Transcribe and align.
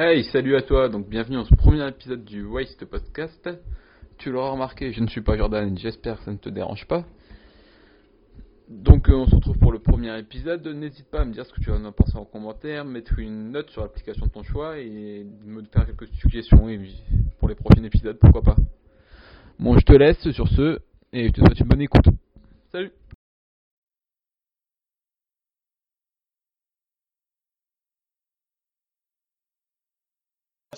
Hey, 0.00 0.22
salut 0.22 0.54
à 0.54 0.62
toi, 0.62 0.88
donc 0.88 1.08
bienvenue 1.08 1.34
dans 1.34 1.44
ce 1.44 1.56
premier 1.56 1.84
épisode 1.88 2.24
du 2.24 2.44
Waste 2.44 2.84
Podcast. 2.84 3.50
Tu 4.16 4.30
l'auras 4.30 4.50
remarqué, 4.50 4.92
je 4.92 5.00
ne 5.00 5.08
suis 5.08 5.22
pas 5.22 5.36
Jordan, 5.36 5.76
j'espère 5.76 6.18
que 6.18 6.24
ça 6.24 6.30
ne 6.30 6.36
te 6.36 6.48
dérange 6.48 6.86
pas. 6.86 7.04
Donc 8.68 9.08
euh, 9.08 9.14
on 9.14 9.26
se 9.26 9.34
retrouve 9.34 9.58
pour 9.58 9.72
le 9.72 9.80
premier 9.80 10.16
épisode. 10.16 10.64
N'hésite 10.68 11.10
pas 11.10 11.22
à 11.22 11.24
me 11.24 11.32
dire 11.32 11.44
ce 11.44 11.52
que 11.52 11.60
tu 11.60 11.72
en 11.72 11.90
penser 11.90 12.16
en 12.16 12.24
commentaire, 12.24 12.84
mettre 12.84 13.18
une 13.18 13.50
note 13.50 13.70
sur 13.70 13.82
l'application 13.82 14.26
de 14.26 14.30
ton 14.30 14.44
choix 14.44 14.78
et 14.78 15.26
me 15.44 15.64
faire 15.64 15.84
quelques 15.84 16.06
suggestions 16.14 16.68
pour 17.40 17.48
les 17.48 17.56
prochains 17.56 17.82
épisodes, 17.82 18.18
pourquoi 18.20 18.42
pas. 18.42 18.56
Bon, 19.58 19.76
je 19.76 19.84
te 19.84 19.94
laisse 19.94 20.30
sur 20.30 20.46
ce 20.46 20.78
et 21.12 21.26
je 21.26 21.32
te 21.32 21.40
souhaite 21.40 21.58
une 21.58 21.66
bonne 21.66 21.82
écoute. 21.82 22.06
Salut 22.70 22.92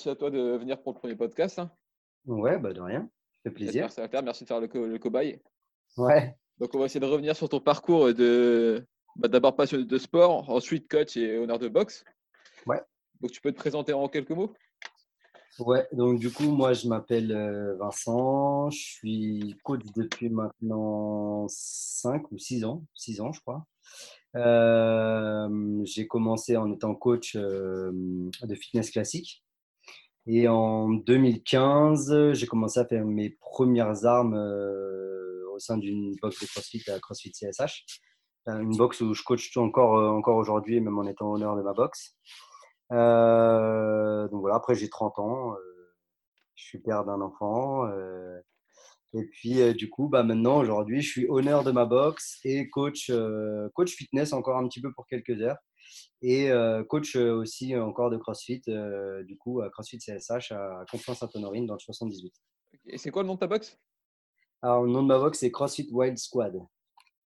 Merci 0.00 0.08
à 0.08 0.16
toi 0.16 0.30
de 0.30 0.56
venir 0.56 0.80
pour 0.80 0.94
le 0.94 0.98
premier 0.98 1.14
podcast. 1.14 1.58
Hein. 1.58 1.70
Ouais, 2.24 2.58
bah 2.58 2.72
de 2.72 2.80
rien. 2.80 3.02
Ça 3.02 3.42
fait 3.42 3.50
plaisir. 3.50 3.92
Ça 3.92 4.00
va 4.00 4.08
faire. 4.08 4.22
Merci 4.22 4.44
de 4.44 4.48
faire 4.48 4.58
le, 4.58 4.66
co 4.66 4.86
le 4.86 4.98
cobaye. 4.98 5.42
Ouais. 5.98 6.34
Donc, 6.56 6.74
on 6.74 6.78
va 6.78 6.86
essayer 6.86 7.00
de 7.00 7.04
revenir 7.04 7.36
sur 7.36 7.50
ton 7.50 7.60
parcours 7.60 8.14
de 8.14 8.82
bah, 9.16 9.28
d'abord 9.28 9.56
passionné 9.56 9.84
de 9.84 9.98
sport, 9.98 10.48
ensuite 10.48 10.90
coach 10.90 11.18
et 11.18 11.36
honneur 11.36 11.58
de 11.58 11.68
boxe. 11.68 12.02
Ouais. 12.64 12.80
Donc, 13.20 13.30
tu 13.30 13.42
peux 13.42 13.52
te 13.52 13.58
présenter 13.58 13.92
en 13.92 14.08
quelques 14.08 14.30
mots? 14.30 14.54
Ouais, 15.58 15.86
donc 15.92 16.18
du 16.18 16.32
coup, 16.32 16.50
moi, 16.50 16.72
je 16.72 16.88
m'appelle 16.88 17.32
euh, 17.32 17.76
Vincent. 17.76 18.70
Je 18.70 18.78
suis 18.78 19.58
coach 19.64 19.82
depuis 19.94 20.30
maintenant 20.30 21.44
5 21.46 22.32
ou 22.32 22.38
6 22.38 22.64
ans. 22.64 22.86
6 22.94 23.20
ans, 23.20 23.32
je 23.32 23.40
crois. 23.42 23.66
Euh, 24.34 25.82
j'ai 25.84 26.06
commencé 26.06 26.56
en 26.56 26.72
étant 26.72 26.94
coach 26.94 27.36
euh, 27.36 27.92
de 28.42 28.54
fitness 28.54 28.90
classique. 28.90 29.44
Et 30.32 30.46
en 30.46 30.90
2015, 30.90 32.34
j'ai 32.34 32.46
commencé 32.46 32.78
à 32.78 32.84
faire 32.84 33.04
mes 33.04 33.30
premières 33.30 34.04
armes 34.06 34.36
euh, 34.36 35.42
au 35.52 35.58
sein 35.58 35.76
d'une 35.76 36.14
box 36.22 36.40
de 36.40 36.46
CrossFit 36.46 36.88
à 36.88 37.00
CrossFit 37.00 37.32
CSH. 37.32 37.84
Une 38.46 38.76
box 38.76 39.00
où 39.00 39.12
je 39.12 39.24
coach 39.24 39.56
encore, 39.56 39.96
euh, 39.96 40.08
encore 40.08 40.36
aujourd'hui, 40.36 40.80
même 40.80 40.96
en 40.96 41.04
étant 41.08 41.32
honneur 41.32 41.56
de 41.56 41.62
ma 41.62 41.72
box. 41.72 42.16
Euh, 42.92 44.28
donc 44.28 44.42
voilà, 44.42 44.54
après 44.54 44.76
j'ai 44.76 44.88
30 44.88 45.18
ans, 45.18 45.56
je 46.54 46.64
suis 46.64 46.78
père 46.78 47.04
d'un 47.04 47.20
enfant. 47.20 47.88
et 49.12 49.24
puis 49.32 49.74
du 49.74 49.90
coup, 49.90 50.08
bah, 50.08 50.22
maintenant, 50.22 50.58
aujourd'hui, 50.58 51.00
je 51.00 51.10
suis 51.10 51.26
honneur 51.28 51.64
de 51.64 51.72
ma 51.72 51.86
box 51.86 52.38
et 52.44 52.70
coach, 52.70 53.10
coach 53.74 53.96
fitness 53.96 54.32
encore 54.32 54.58
un 54.58 54.68
petit 54.68 54.80
peu 54.80 54.92
pour 54.92 55.08
quelques 55.08 55.40
heures 55.42 55.58
et 56.22 56.50
euh, 56.50 56.84
coach 56.84 57.16
euh, 57.16 57.34
aussi 57.34 57.76
encore 57.76 58.10
de 58.10 58.16
CrossFit, 58.16 58.62
euh, 58.68 59.22
du 59.24 59.36
coup, 59.36 59.60
à 59.62 59.70
CrossFit 59.70 59.98
CSH 59.98 60.52
à 60.52 60.84
Conflans-Sainte-Honorine 60.90 61.66
dans 61.66 61.74
le 61.74 61.80
78. 61.80 62.32
Et 62.86 62.98
c'est 62.98 63.10
quoi 63.10 63.22
le 63.22 63.28
nom 63.28 63.34
de 63.34 63.40
ta 63.40 63.46
box 63.46 63.78
Alors, 64.62 64.82
le 64.82 64.90
nom 64.90 65.02
de 65.02 65.08
ma 65.08 65.18
box, 65.18 65.38
c'est 65.38 65.50
CrossFit 65.50 65.88
Wild 65.90 66.18
Squad. 66.18 66.56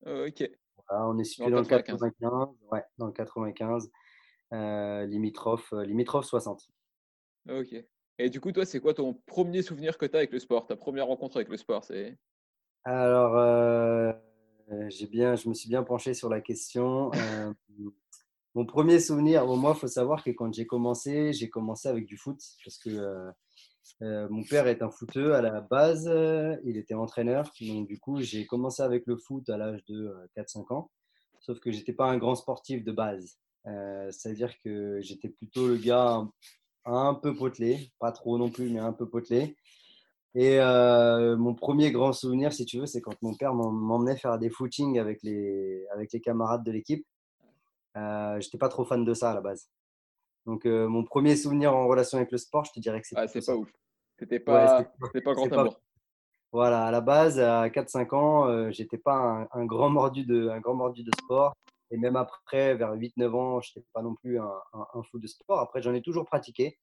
ok. 0.06 0.50
on 0.90 1.20
est 1.20 1.24
situé 1.24 1.52
dans, 1.52 1.60
le 1.60 1.66
95. 1.66 2.50
Ouais, 2.72 2.84
dans 2.98 3.08
le 3.08 3.14
95, 3.14 3.92
limitrophe, 5.08 5.72
limitrophe 5.72 6.26
60. 6.26 6.68
Ok. 7.50 7.76
Et 8.22 8.30
du 8.30 8.42
coup, 8.42 8.52
toi, 8.52 8.66
c'est 8.66 8.80
quoi 8.80 8.94
ton 8.94 9.14
premier 9.26 9.62
souvenir 9.62 9.98
que 9.98 10.06
tu 10.06 10.16
as 10.16 10.20
avec 10.20 10.32
le 10.32 10.40
sport? 10.40 10.66
Ta 10.66 10.76
première 10.76 11.08
rencontre 11.08 11.38
avec 11.38 11.50
le 11.50 11.58
sport 11.58 11.84
c'est... 11.84 12.18
Alors, 12.86 14.16
j'ai 14.88 15.08
bien, 15.08 15.36
je 15.36 15.48
me 15.48 15.54
suis 15.54 15.70
bien 15.70 15.84
penché 15.84 16.14
sur 16.14 16.30
la 16.30 16.42
question. 16.42 17.12
Mon 18.56 18.66
premier 18.66 19.00
souvenir, 19.00 19.46
moi, 19.46 19.74
il 19.76 19.80
faut 19.80 19.88
savoir 19.88 20.24
que 20.24 20.32
quand 20.32 20.52
j'ai 20.54 20.66
commencé, 20.66 21.34
j'ai 21.34 21.50
commencé 21.50 21.88
avec 21.88 22.06
du 22.06 22.18
foot 22.18 22.40
parce 22.66 22.80
que 22.80 22.90
euh, 22.90 23.32
euh, 24.02 24.28
mon 24.30 24.44
père 24.44 24.68
est 24.68 24.82
un 24.82 24.90
footeux 24.90 25.36
à 25.36 25.42
la 25.42 25.62
base, 25.62 26.12
il 26.64 26.78
était 26.78 26.96
entraîneur. 26.96 27.52
Donc, 27.62 27.88
du 27.88 28.00
coup, 28.00 28.22
j'ai 28.22 28.48
commencé 28.48 28.82
avec 28.82 29.06
le 29.06 29.18
foot 29.18 29.48
à 29.50 29.58
l'âge 29.58 29.86
de 29.86 30.16
4-5 30.36 30.60
euh, 30.60 30.76
ans. 30.76 30.92
Sauf 31.42 31.60
que 31.60 31.72
j'étais 31.72 31.94
pas 31.94 32.08
un 32.10 32.18
grand 32.18 32.36
sportif 32.36 32.84
de 32.84 32.92
base. 32.92 33.38
C'est-à-dire 34.12 34.52
que 34.64 35.00
j'étais 35.00 35.30
plutôt 35.30 35.68
le 35.68 35.78
gars 35.78 36.26
un, 36.86 37.14
peu 37.14 37.36
potelé, 37.36 37.92
pas 38.00 38.12
trop 38.12 38.40
non 38.40 38.50
plus, 38.50 38.72
mais 38.72 38.80
un 38.80 38.94
peu 38.94 39.08
potelé. 39.08 39.56
Et 40.34 40.58
mon 40.58 41.54
premier 41.54 41.92
grand 41.92 42.14
souvenir, 42.14 42.52
si 42.52 42.66
tu 42.66 42.80
veux, 42.80 42.88
c'est 42.88 43.02
quand 43.02 43.22
mon 43.22 43.36
père 43.36 43.54
m'emmenait 43.54 44.18
faire 44.18 44.40
des 44.40 44.50
footings 44.50 44.98
avec 44.98 45.22
les, 45.22 45.86
avec 45.94 46.12
les 46.14 46.20
camarades 46.20 46.64
de 46.64 46.72
l'équipe. 46.72 47.06
Euh, 47.98 48.40
J'étais 48.40 48.58
pas 48.58 48.70
trop 48.70 48.86
fan 48.86 49.04
de 49.04 49.14
ça 49.14 49.32
à 49.32 49.34
la 49.34 49.42
base. 49.42 49.70
Donc, 50.46 50.66
euh, 50.66 50.88
mon 50.88 51.04
premier 51.04 51.36
souvenir 51.36 51.76
en 51.76 51.88
relation 51.88 52.18
avec 52.18 52.32
le 52.32 52.38
sport, 52.38 52.66
je 52.66 52.72
te 52.72 52.80
dirais 52.80 53.02
que 53.02 53.08
c'était. 53.08 53.22
Ah, 53.22 53.28
c'est 53.28 53.46
pas 53.46 53.56
ouf. 53.56 53.72
C'était 54.18 54.40
pas, 54.40 54.82
ouais, 55.14 55.22
pas 55.22 55.34
grand 55.34 55.52
amour. 55.54 55.82
Voilà, 56.52 56.88
à 56.88 56.92
la 56.92 57.02
base, 57.02 57.40
à 57.40 57.70
4-5 57.70 58.16
ans, 58.16 58.48
euh, 58.48 58.72
j'étais 58.72 58.98
pas 58.98 59.48
un, 59.52 59.66
grand 59.66 59.90
mordu 59.90 60.26
de, 60.26 60.50
un 60.50 60.60
grand 60.60 60.74
mordu 60.74 61.04
de 61.04 61.12
sport. 61.22 61.54
Et 61.92 61.98
même 61.98 62.16
après, 62.16 62.76
vers 62.76 62.96
8-9 62.96 63.36
ans, 63.36 63.62
je 63.62 63.72
n'étais 63.76 63.88
pas 63.94 64.02
non 64.02 64.16
plus 64.16 64.40
un, 64.40 64.52
un, 64.74 65.04
fou 65.04 65.20
de 65.20 65.28
sport. 65.28 65.60
Après, 65.60 65.82
j'en 65.82 65.94
ai 65.94 66.02
toujours 66.02 66.26
pratiqué. 66.26 66.80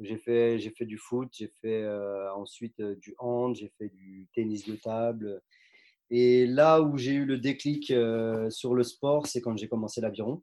J'ai 0.00 0.16
fait, 0.16 0.58
j'ai 0.58 0.70
fait 0.70 0.86
du 0.86 0.98
foot, 0.98 1.28
j'ai 1.32 1.52
fait 1.60 1.86
ensuite 2.34 2.80
du 2.80 3.14
hand, 3.18 3.54
j'ai 3.54 3.72
fait 3.78 3.88
du 3.88 4.28
tennis 4.34 4.66
de 4.66 4.74
table. 4.76 5.40
Et 6.14 6.46
là 6.46 6.82
où 6.82 6.98
j'ai 6.98 7.12
eu 7.12 7.24
le 7.24 7.38
déclic 7.38 7.86
sur 8.50 8.74
le 8.74 8.82
sport, 8.82 9.26
c'est 9.26 9.40
quand 9.40 9.56
j'ai 9.56 9.66
commencé 9.66 10.02
l'aviron. 10.02 10.42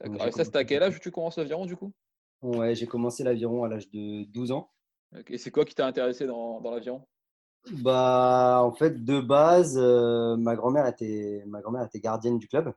D'accord. 0.00 0.26
Et 0.26 0.32
ça, 0.32 0.42
c'était 0.42 0.56
à 0.58 0.64
quel 0.64 0.82
âge 0.82 0.98
tu 1.00 1.10
commences 1.10 1.36
l'aviron 1.36 1.66
du 1.66 1.76
coup? 1.76 1.92
Ouais, 2.40 2.74
j'ai 2.74 2.86
commencé 2.86 3.22
l'aviron 3.22 3.64
à 3.64 3.68
l'âge 3.68 3.90
de 3.90 4.24
12 4.24 4.52
ans. 4.52 4.70
Et 5.28 5.36
c'est 5.36 5.50
quoi 5.50 5.66
qui 5.66 5.74
t'a 5.74 5.86
intéressé 5.86 6.26
dans, 6.26 6.62
dans 6.62 6.70
l'aviron? 6.70 7.06
Bah, 7.82 8.62
en 8.62 8.72
fait, 8.72 9.04
de 9.04 9.20
base, 9.20 9.76
euh, 9.76 10.38
ma 10.38 10.56
grand-mère 10.56 10.86
était, 10.86 11.44
ma 11.46 11.60
grand-mère 11.60 11.84
était 11.84 12.00
gardienne 12.00 12.38
du 12.38 12.48
club. 12.48 12.72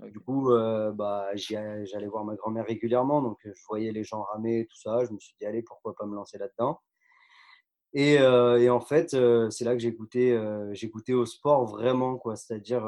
Du 0.00 0.20
coup, 0.20 0.52
euh, 0.52 0.92
bah, 0.92 1.28
j'allais 1.34 2.06
voir 2.06 2.24
ma 2.24 2.36
grand-mère 2.36 2.64
régulièrement, 2.64 3.20
donc 3.20 3.36
je 3.44 3.62
voyais 3.68 3.92
les 3.92 4.04
gens 4.04 4.22
ramer, 4.22 4.66
tout 4.70 4.80
ça. 4.80 5.04
Je 5.04 5.12
me 5.12 5.18
suis 5.18 5.34
dit, 5.38 5.44
allez, 5.44 5.62
pourquoi 5.62 5.94
pas 5.94 6.06
me 6.06 6.14
lancer 6.14 6.38
là-dedans? 6.38 6.80
Et, 7.94 8.18
euh, 8.18 8.58
et, 8.60 8.68
en 8.68 8.80
fait, 8.80 9.14
euh, 9.14 9.48
c'est 9.50 9.64
là 9.64 9.72
que 9.72 9.78
j'ai 9.78 9.92
goûté, 9.92 10.32
euh, 10.32 10.74
au 11.14 11.26
sport 11.26 11.66
vraiment. 11.66 12.20
C'est-à-dire, 12.34 12.82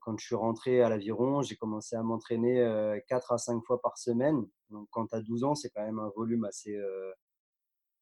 quand 0.00 0.18
je 0.18 0.24
suis 0.26 0.34
rentré 0.34 0.80
à 0.82 0.88
l'aviron, 0.88 1.42
j'ai 1.42 1.56
commencé 1.56 1.96
à 1.96 2.02
m'entraîner 2.02 3.00
4 3.08 3.32
à 3.32 3.38
5 3.38 3.62
fois 3.64 3.80
par 3.82 3.98
semaine. 3.98 4.46
Donc, 4.70 4.88
quand 4.90 5.06
tu 5.08 5.16
as 5.16 5.20
12 5.20 5.44
ans, 5.44 5.54
c'est 5.54 5.70
quand 5.70 5.84
même 5.84 5.98
un 5.98 6.10
volume 6.16 6.44
assez, 6.44 6.78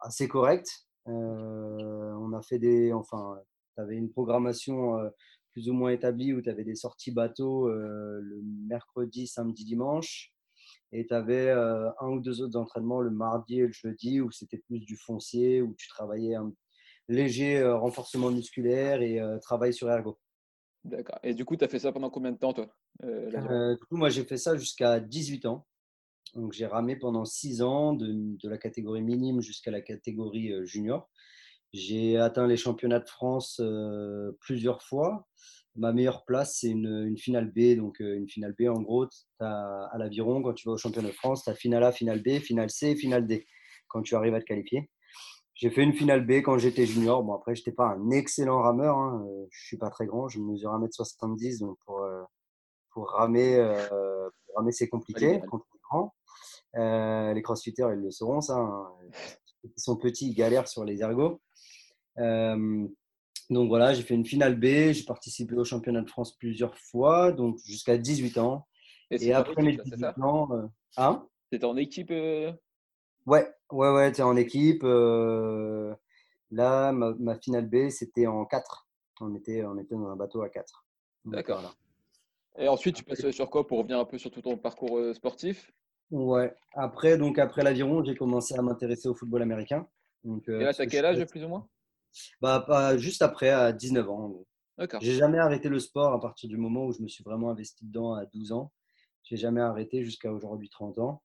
assez 0.01 0.29
correct. 0.29 0.87
on 1.07 2.33
a 2.33 2.43
fait 2.43 2.59
des. 2.59 2.93
Enfin, 2.93 3.39
tu 3.75 3.83
avais 3.83 3.97
une 3.97 4.11
programmation 4.11 4.97
plus 5.53 5.69
ou 5.69 5.73
moins 5.73 5.91
établie 5.91 6.33
où 6.35 6.43
tu 6.43 6.51
avais 6.51 6.65
des 6.65 6.77
sorties 6.77 7.13
bateau 7.13 7.69
le 7.69 8.41
mercredi, 8.69 9.27
samedi, 9.27 9.65
dimanche. 9.65 10.33
Et 10.93 11.07
tu 11.07 11.15
avais 11.15 11.49
euh, 11.49 11.91
un 12.01 12.09
ou 12.09 12.21
deux 12.21 12.41
autres 12.41 12.59
entraînements 12.59 13.01
le 13.01 13.11
mardi 13.11 13.61
et 13.61 13.67
le 13.67 13.73
jeudi 13.73 14.21
où 14.21 14.31
c'était 14.31 14.59
plus 14.59 14.81
du 14.81 14.97
foncier, 14.97 15.61
où 15.61 15.75
tu 15.75 15.89
travaillais 15.89 16.35
un 16.35 16.53
léger 17.09 17.59
euh, 17.59 17.77
renforcement 17.77 18.31
musculaire 18.31 19.03
et 19.03 19.21
euh, 19.21 19.39
travail 19.39 19.75
sur 19.75 19.91
ergo. 19.91 20.19
D'accord. 20.85 21.19
Et 21.23 21.35
du 21.35 21.45
coup, 21.45 21.57
tu 21.57 21.65
as 21.65 21.69
fait 21.69 21.79
ça 21.79 21.93
pendant 21.93 22.11
combien 22.11 22.33
de 22.33 22.39
temps, 22.39 22.53
toi 22.53 22.75
Du 23.03 23.85
coup, 23.89 23.97
moi, 23.97 24.09
j'ai 24.09 24.25
fait 24.25 24.39
ça 24.39 24.57
jusqu'à 24.57 25.01
18 25.01 25.47
ans. 25.47 25.67
Donc, 26.35 26.53
j'ai 26.53 26.67
ramé 26.67 26.97
pendant 26.97 27.25
6 27.25 27.63
ans 27.63 27.95
de, 27.95 28.07
de, 28.13 28.49
la 28.49 28.59
catégorie 28.59 29.03
minime 29.03 29.41
jusqu'à 29.41 29.71
la 29.71 29.81
catégorie 29.81 30.55
junior. 30.67 31.11
J'ai 31.73 32.17
atteint 32.17 32.47
les 32.47 32.57
championnats 32.57 33.01
de 33.01 33.09
France 33.09 33.61
plusieurs 34.41 34.83
fois 34.83 35.27
ma 35.77 35.93
meilleure 35.93 36.25
place, 36.25 36.59
c'est 36.61 36.71
une, 36.71 37.17
finale 37.17 37.51
B. 37.51 37.77
Donc, 37.77 38.01
euh, 38.01 38.17
une 38.17 38.29
finale 38.29 38.55
B, 38.59 38.69
en 38.69 38.81
gros, 38.81 39.07
as, 39.41 39.89
à 39.93 39.99
l'aviron, 39.99 40.43
quand 40.43 40.53
tu 40.55 40.69
vas 40.69 40.75
au 40.75 40.77
championnat 40.77 41.09
de 41.09 41.15
France, 41.15 41.45
tu 41.45 41.51
as 41.51 41.55
finale 41.55 41.85
A, 41.85 41.93
finale 41.93 42.23
B, 42.23 42.41
finale 42.41 42.71
C, 42.71 42.97
finale 42.97 43.27
D, 43.27 43.47
quand 43.89 44.03
tu 44.03 44.15
arrives 44.15 44.35
à 44.35 44.41
te 44.41 44.45
qualifier. 44.45 44.91
J'ai 45.55 45.71
fait 45.71 45.83
une 45.83 45.93
finale 45.93 46.25
B 46.25 46.43
quand 46.43 46.59
j'étais 46.59 46.87
junior. 46.87 47.23
Bon, 47.25 47.35
après, 47.35 47.55
je 47.55 47.63
n'étais 47.63 47.73
pas 47.73 47.87
un 47.87 48.11
excellent 48.11 48.63
rameur. 48.63 48.97
Hein. 48.97 49.25
Euh, 49.27 49.47
je 49.51 49.59
ne 49.59 49.67
suis 49.67 49.79
pas 49.79 49.91
très 49.91 50.07
grand. 50.07 50.29
Je 50.29 50.39
mesure 50.39 50.71
1m70. 50.71 51.61
Donc, 51.61 51.79
pour, 51.85 52.01
euh, 52.01 52.23
pour 52.93 53.11
ramer, 53.11 53.59
ramer 54.57 54.73
c'est 54.73 54.89
compliqué 54.89 55.41
quand 55.49 55.63
grand. 55.91 56.15
les 56.75 57.43
crossfitters, 57.43 57.89
ils 57.93 58.03
le 58.03 58.11
sauront, 58.11 58.41
ça. 58.41 58.57
Hein. 58.57 58.89
Ils 59.65 59.73
sont 59.77 59.97
petits, 59.97 60.31
ils 60.31 60.35
galèrent 60.35 60.69
sur 60.69 60.85
les 60.85 61.03
ergots. 61.03 61.41
Donc 63.51 63.69
voilà, 63.69 63.95
j'ai 63.95 64.03
fait 64.03 64.15
une 64.15 64.27
finale 64.27 64.57
B, 64.57 64.93
j'ai 64.93 65.05
participé 65.05 65.55
au 65.55 65.65
championnat 65.65 66.03
de 66.03 66.09
France 66.09 66.37
plusieurs 66.37 66.77
fois, 66.77 67.33
donc 67.33 67.59
jusqu'à 67.65 67.97
18 67.97 68.39
ans. 68.39 68.67
Et, 69.11 69.33
après 69.33 69.63
mes 69.63 69.77
18 69.77 70.05
ans. 70.23 70.49
Euh, 70.53 70.67
hein? 70.99 71.27
En 71.63 71.77
équipe 71.79 72.11
euh? 72.11 72.53
Ouais, 73.25 73.49
ouais, 73.73 73.91
ouais, 73.91 74.13
tu 74.13 74.21
en 74.21 74.37
équipe. 74.37 74.85
Euh, 74.85 75.95
là, 76.51 76.93
ma, 76.93 77.39
finale 77.39 77.67
B, 77.67 77.89
c'était 77.89 78.27
en 78.27 78.45
4. 78.45 78.87
On 79.21 79.35
était, 79.35 79.65
on 79.65 79.79
était 79.79 79.95
dans 79.95 80.09
un 80.09 80.17
bateau 80.17 80.43
à 80.43 80.51
4. 80.51 80.85
D'accord. 81.25 81.75
Et 82.59 82.69
ensuite, 82.69 82.97
tu 82.97 83.05
passes 83.05 83.31
sur 83.31 83.49
quoi 83.49 83.67
pour 83.67 83.79
revenir 83.79 83.99
un 83.99 84.05
peu 84.05 84.19
sur 84.19 84.31
tout 84.31 84.43
ton 84.43 84.59
parcours 84.59 85.01
sportif? 85.15 85.73
Ouais. 86.11 86.55
Après, 86.75 87.17
donc 87.17 87.39
après 87.39 87.63
l'aviron, 87.63 88.05
j'ai 88.05 88.15
commencé 88.15 88.55
à 88.55 88.63
m'intéresser 88.63 89.09
au 89.09 89.15
football 89.15 89.43
américain. 89.43 89.87
Donc, 90.25 90.49
Et 90.49 90.59
là, 90.59 90.75
tu 90.75 90.83
as 90.83 90.87
quel 90.87 91.07
âge 91.07 91.25
plus 91.27 91.45
ou 91.45 91.49
moins? 91.49 91.67
Bah, 92.41 92.65
pas, 92.67 92.97
Juste 92.97 93.23
après, 93.23 93.51
à 93.51 93.73
19 93.73 94.09
ans. 94.09 94.45
D'accord. 94.79 95.01
J'ai 95.01 95.15
jamais 95.15 95.39
arrêté 95.39 95.69
le 95.69 95.81
sport 95.81 96.13
à 96.13 96.21
partir 96.21 96.49
du 96.49 96.57
moment 96.57 96.87
où 96.87 96.93
je 96.93 97.03
me 97.03 97.09
suis 97.09 97.25
vraiment 97.25 97.51
investi 97.51 97.85
dedans 97.85 98.15
à 98.15 98.27
12 98.27 98.53
ans. 98.53 98.73
J'ai 99.25 99.37
jamais 99.37 99.61
arrêté 99.61 100.05
jusqu'à 100.05 100.33
aujourd'hui 100.33 100.69
30 100.69 100.99
ans. 100.99 101.23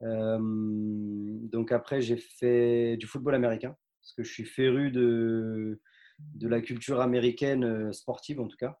donc 0.00 1.72
après, 1.72 2.00
j'ai 2.00 2.16
fait 2.16 2.96
du 2.96 3.06
football 3.06 3.34
américain 3.34 3.76
parce 4.00 4.14
que 4.14 4.22
je 4.22 4.32
suis 4.32 4.44
féru 4.44 4.90
de, 4.90 5.80
de 6.18 6.48
la 6.48 6.60
culture 6.60 7.00
américaine 7.00 7.92
sportive 7.92 8.40
en 8.40 8.48
tout 8.48 8.56
cas. 8.56 8.78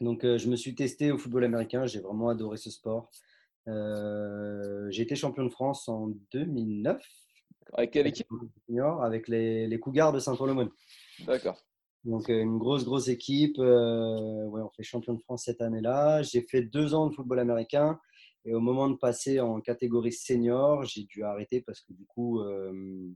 Donc 0.00 0.22
je 0.22 0.48
me 0.48 0.56
suis 0.56 0.74
testé 0.74 1.12
au 1.12 1.18
football 1.18 1.44
américain, 1.44 1.86
j'ai 1.86 2.00
vraiment 2.00 2.28
adoré 2.28 2.56
ce 2.56 2.70
sport. 2.70 3.10
j'ai 3.66 5.02
été 5.02 5.14
champion 5.14 5.44
de 5.44 5.50
France 5.50 5.88
en 5.88 6.08
2009. 6.32 7.00
Avec 7.72 7.90
quelle 7.92 8.06
équipe? 8.06 8.28
Avec 9.00 9.28
les, 9.28 9.66
les 9.66 9.80
Cougars 9.80 10.12
de 10.12 10.18
Saint-Olomone. 10.18 10.70
D'accord. 11.26 11.58
Donc, 12.04 12.28
euh, 12.30 12.40
une 12.40 12.58
grosse, 12.58 12.84
grosse 12.84 13.08
équipe. 13.08 13.58
Euh, 13.58 14.46
ouais, 14.46 14.60
on 14.60 14.70
fait 14.70 14.82
champion 14.82 15.14
de 15.14 15.20
France 15.20 15.44
cette 15.44 15.60
année-là. 15.60 16.22
J'ai 16.22 16.42
fait 16.42 16.62
deux 16.62 16.94
ans 16.94 17.06
de 17.08 17.14
football 17.14 17.38
américain. 17.38 18.00
Et 18.44 18.54
au 18.54 18.60
moment 18.60 18.88
de 18.88 18.96
passer 18.96 19.38
en 19.38 19.60
catégorie 19.60 20.12
senior, 20.12 20.84
j'ai 20.84 21.04
dû 21.04 21.22
arrêter 21.22 21.60
parce 21.60 21.80
que 21.80 21.92
du 21.92 22.04
coup, 22.06 22.40
euh, 22.40 23.08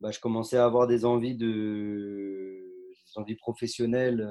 bah, 0.00 0.10
je 0.10 0.20
commençais 0.20 0.56
à 0.56 0.64
avoir 0.64 0.86
des 0.86 1.04
envies, 1.04 1.36
de, 1.36 2.64
des 2.90 3.20
envies 3.20 3.36
professionnelles 3.36 4.26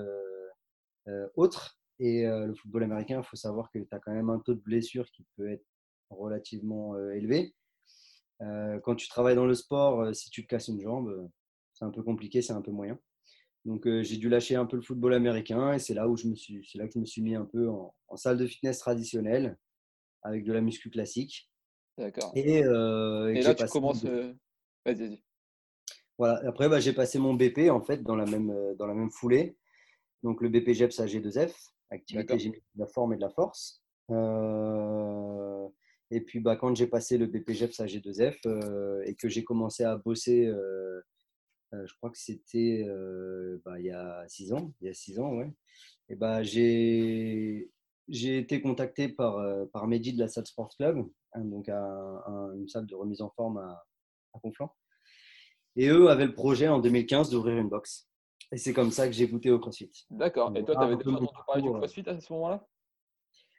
autres. 1.36 1.78
Et 2.00 2.26
le 2.26 2.56
football 2.56 2.84
américain, 2.84 3.20
il 3.20 3.28
faut 3.28 3.36
savoir 3.36 3.70
que 3.70 3.78
tu 3.78 3.88
as 3.92 4.00
quand 4.00 4.12
même 4.12 4.32
un 4.32 4.40
taux 4.40 4.56
de 4.56 4.62
blessure 4.62 5.06
qui 5.12 5.24
peut 5.38 5.52
être 5.52 5.66
relativement 6.10 6.98
élevé. 7.12 7.54
Quand 8.84 8.96
tu 8.96 9.08
travailles 9.08 9.36
dans 9.36 9.46
le 9.46 9.54
sport, 9.56 10.14
si 10.16 10.30
tu 10.30 10.44
te 10.44 10.48
casses 10.48 10.68
une 10.68 10.82
jambe, 10.82 11.30
c'est 11.74 11.86
un 11.86 11.92
peu 11.92 12.04
compliqué, 12.04 12.42
c'est 12.42 12.54
un 12.54 12.62
peu 12.62 12.72
moyen. 12.72 12.98
Donc 13.66 13.88
euh, 13.88 14.04
j'ai 14.04 14.18
dû 14.18 14.30
lâcher 14.30 14.56
un 14.56 14.66
peu 14.66 14.76
le 14.76 14.82
football 14.82 15.14
américain 15.14 15.74
et 15.74 15.80
c'est 15.80 15.94
là 15.94 16.08
où 16.08 16.18
je 16.18 16.28
me 16.28 16.36
suis, 16.36 16.68
c'est 16.70 16.78
là 16.78 16.86
que 16.86 16.94
je 16.94 17.00
me 17.00 17.06
suis 17.06 17.22
mis 17.22 17.36
un 17.36 17.46
peu 17.46 17.70
en, 17.70 17.94
salle 18.16 18.38
de 18.38 18.46
fitness 18.46 18.80
traditionnelle 18.80 19.58
avec 20.22 20.44
de 20.44 20.54
la 20.54 20.62
muscu 20.62 20.90
classique. 20.90 21.50
D'accord. 21.98 22.32
Et, 22.36 22.64
euh, 22.64 23.34
là 23.42 23.56
tu 23.56 23.66
commences. 23.68 24.04
Euh, 24.06 24.34
vas-y, 24.86 25.08
vas-y. 25.08 25.24
Voilà. 26.18 26.42
Après 26.48 26.68
bah, 26.68 26.80
j'ai 26.80 26.94
passé 26.94 27.20
mon 27.20 27.34
BP 27.36 27.70
en 27.70 27.82
fait 27.82 28.04
dans 28.04 28.16
la 28.16 28.26
même 28.26 28.54
dans 28.78 28.86
la 28.86 28.94
même 28.94 29.12
foulée. 29.12 29.58
Donc 30.24 30.42
le 30.42 30.50
BP 30.50 30.74
GEPS 30.74 31.00
AG2F, 31.00 31.54
activité 31.90 32.36
de 32.38 32.54
la 32.76 32.88
forme 32.88 33.14
et 33.14 33.16
de 33.16 33.22
la 33.22 33.30
force. 33.30 33.82
Et 36.12 36.22
puis 36.22 36.40
bah, 36.40 36.56
quand 36.56 36.76
j'ai 36.76 36.88
passé 36.88 37.18
le 37.18 37.28
BP 37.28 37.52
GEPS 37.52 37.80
AG2F 37.80 39.04
et 39.06 39.16
que 39.16 39.30
j'ai 39.30 39.44
commencé 39.44 39.84
à 39.84 39.98
bosser 39.98 40.52
euh, 41.74 41.86
je 41.88 41.96
crois 41.96 42.10
que 42.10 42.18
c'était 42.18 42.86
euh, 42.88 43.62
bah, 43.66 43.80
il 43.80 43.86
y 43.86 43.92
a 43.92 44.24
six 44.28 44.54
ans. 44.54 44.72
Il 44.82 44.88
y 44.88 44.90
a 44.90 44.94
six 44.94 45.20
ans, 45.20 45.34
ouais. 45.34 45.52
Et 46.10 46.16
bah, 46.16 46.44
j'ai 46.44 47.72
j'ai 48.10 48.38
été 48.38 48.62
contacté 48.62 49.08
par, 49.08 49.38
euh, 49.38 49.66
par 49.72 49.88
Mehdi 49.88 50.14
de 50.14 50.20
la 50.20 50.28
salle 50.28 50.46
Sports 50.46 50.76
Club, 50.76 51.08
hein, 51.34 51.42
donc 51.46 51.70
une 51.70 52.68
salle 52.68 52.86
de 52.86 52.96
remise 52.96 53.22
en 53.22 53.30
forme 53.30 53.60
à, 53.60 53.86
à, 54.34 54.40
Conflans. 54.40 54.76
Et 55.78 55.88
eux 55.88 56.10
avaient 56.10 56.26
le 56.26 56.34
projet 56.34 56.68
en 56.68 56.80
2015 56.80 57.30
d'ouvrir 57.30 57.58
une 57.58 57.70
box. 57.70 58.10
Et 58.52 58.58
c'est 58.58 58.74
comme 58.74 58.92
ça 58.92 59.08
que 59.08 59.14
j'ai 59.14 59.28
goûté 59.28 59.50
au 59.52 59.58
CrossFit. 59.58 59.90
D'accord. 60.12 60.52
Et 60.56 60.66
toi, 60.66 60.76
tu 60.76 60.82
avais 60.82 60.98
déjà 60.98 61.12
entendu 61.12 61.28
parler 61.48 61.62
du 61.62 61.70
CrossFit 61.70 62.08
à 62.08 62.20
ce 62.20 62.34
moment-là? 62.34 62.68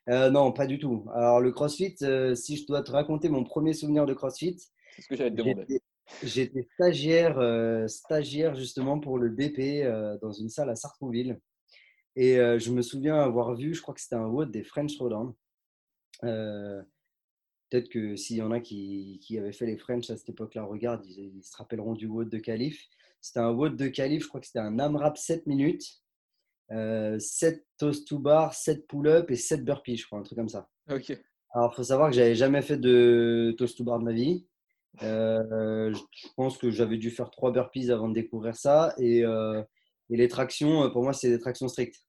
Euh, 0.08 0.30
Non, 0.30 0.52
pas 0.52 0.66
du 0.66 0.78
tout. 0.78 1.06
Alors, 1.14 1.40
le 1.40 1.52
CrossFit, 1.52 1.96
si 2.34 2.56
je 2.56 2.66
dois 2.66 2.82
te 2.82 2.90
raconter 2.90 3.28
mon 3.28 3.44
premier 3.44 3.74
souvenir 3.74 4.06
de 4.06 4.14
CrossFit, 4.14 4.56
c'est 4.58 5.02
ce 5.02 5.08
que 5.08 5.16
j'allais 5.16 5.30
te 5.30 5.36
demander. 5.36 5.80
J'étais 6.22 6.68
stagiaire, 6.74 7.38
euh, 7.38 7.88
stagiaire 7.88 8.54
justement 8.54 9.00
pour 9.00 9.18
le 9.18 9.30
BP 9.30 9.84
euh, 9.84 10.18
dans 10.18 10.32
une 10.32 10.48
salle 10.48 10.70
à 10.70 10.76
Sartrouville. 10.76 11.40
Et 12.16 12.38
euh, 12.38 12.58
je 12.58 12.70
me 12.70 12.82
souviens 12.82 13.16
avoir 13.20 13.54
vu, 13.54 13.74
je 13.74 13.82
crois 13.82 13.94
que 13.94 14.00
c'était 14.00 14.14
un 14.14 14.26
WOD 14.26 14.50
des 14.50 14.62
French 14.62 14.94
Throwdown. 14.96 15.34
Peut-être 16.20 17.88
que 17.88 18.14
s'il 18.14 18.36
y 18.36 18.42
en 18.42 18.52
a 18.52 18.60
qui, 18.60 19.18
qui, 19.20 19.38
avaient 19.38 19.52
fait 19.52 19.66
les 19.66 19.76
French 19.76 20.08
à 20.10 20.16
cette 20.16 20.28
époque-là, 20.28 20.62
regarde, 20.62 21.04
ils, 21.06 21.42
se 21.42 21.56
rappelleront 21.56 21.94
du 21.94 22.06
WOD 22.06 22.28
de 22.28 22.38
Calif. 22.38 22.86
C'était 23.20 23.40
un 23.40 23.50
WOD 23.50 23.76
de 23.76 23.88
Calif, 23.88 24.22
je 24.22 24.28
crois 24.28 24.40
que 24.40 24.46
c'était 24.46 24.60
un 24.60 24.78
AMRAP 24.78 25.16
7 25.16 25.46
minutes, 25.46 26.03
7 26.70 27.66
toast 27.78 28.08
to 28.08 28.18
bar, 28.18 28.54
7 28.54 28.86
pull-up 28.86 29.30
et 29.30 29.36
7 29.36 29.64
burpees, 29.64 29.96
je 29.96 30.06
crois, 30.06 30.18
un 30.18 30.22
truc 30.22 30.38
comme 30.38 30.48
ça. 30.48 30.68
Ok. 30.90 31.18
Alors, 31.50 31.72
il 31.72 31.76
faut 31.76 31.84
savoir 31.84 32.10
que 32.10 32.16
j'avais 32.16 32.34
jamais 32.34 32.62
fait 32.62 32.76
de 32.76 33.54
toast 33.56 33.78
to 33.78 33.84
bar 33.84 33.98
de 33.98 34.04
ma 34.04 34.12
vie. 34.12 34.46
Euh, 35.02 35.92
je 35.92 36.28
pense 36.36 36.58
que 36.58 36.70
j'avais 36.70 36.98
dû 36.98 37.10
faire 37.10 37.30
trois 37.30 37.52
burpees 37.52 37.90
avant 37.90 38.08
de 38.08 38.14
découvrir 38.14 38.56
ça. 38.56 38.94
Et, 38.98 39.24
euh, 39.24 39.62
et 40.10 40.16
les 40.16 40.28
tractions, 40.28 40.90
pour 40.90 41.02
moi, 41.02 41.12
c'est 41.12 41.30
des 41.30 41.38
tractions 41.38 41.68
strictes. 41.68 42.04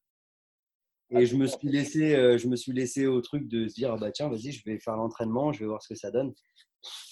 Et 1.12 1.18
ah, 1.18 1.26
je 1.26 1.36
me 1.36 1.46
suis 1.46 1.70
laissé, 1.70 2.16
euh, 2.16 2.38
je 2.38 2.48
me 2.48 2.56
suis 2.56 2.72
laissé 2.72 3.06
au 3.06 3.22
truc 3.22 3.48
de 3.48 3.68
se 3.68 3.76
dire 3.76 3.94
ah 3.94 3.98
bah 3.98 4.12
tiens 4.12 4.28
vas-y 4.28 4.52
je 4.52 4.64
vais 4.66 4.80
faire 4.80 4.96
l'entraînement, 4.96 5.54
je 5.54 5.60
vais 5.60 5.68
voir 5.68 5.82
ce 5.84 5.90
que 5.90 5.96
ça 5.96 6.10
donne. 6.10 6.34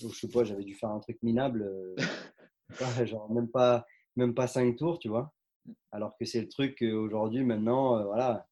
Donc, 0.01 0.13
je 0.13 0.19
sais 0.19 0.27
pas, 0.29 0.43
j'avais 0.43 0.63
dû 0.63 0.73
faire 0.73 0.89
un 0.89 0.99
truc 0.99 1.19
minable, 1.21 1.69
genre 3.05 3.31
même 3.31 3.49
pas 3.49 3.85
même 4.15 4.33
pas 4.33 4.47
cinq 4.47 4.77
tours, 4.77 4.97
tu 4.97 5.09
vois. 5.09 5.31
Alors 5.91 6.15
que 6.17 6.25
c'est 6.25 6.41
le 6.41 6.49
truc 6.49 6.81
aujourd'hui 6.81 7.43
maintenant, 7.43 8.03
voilà, 8.05 8.47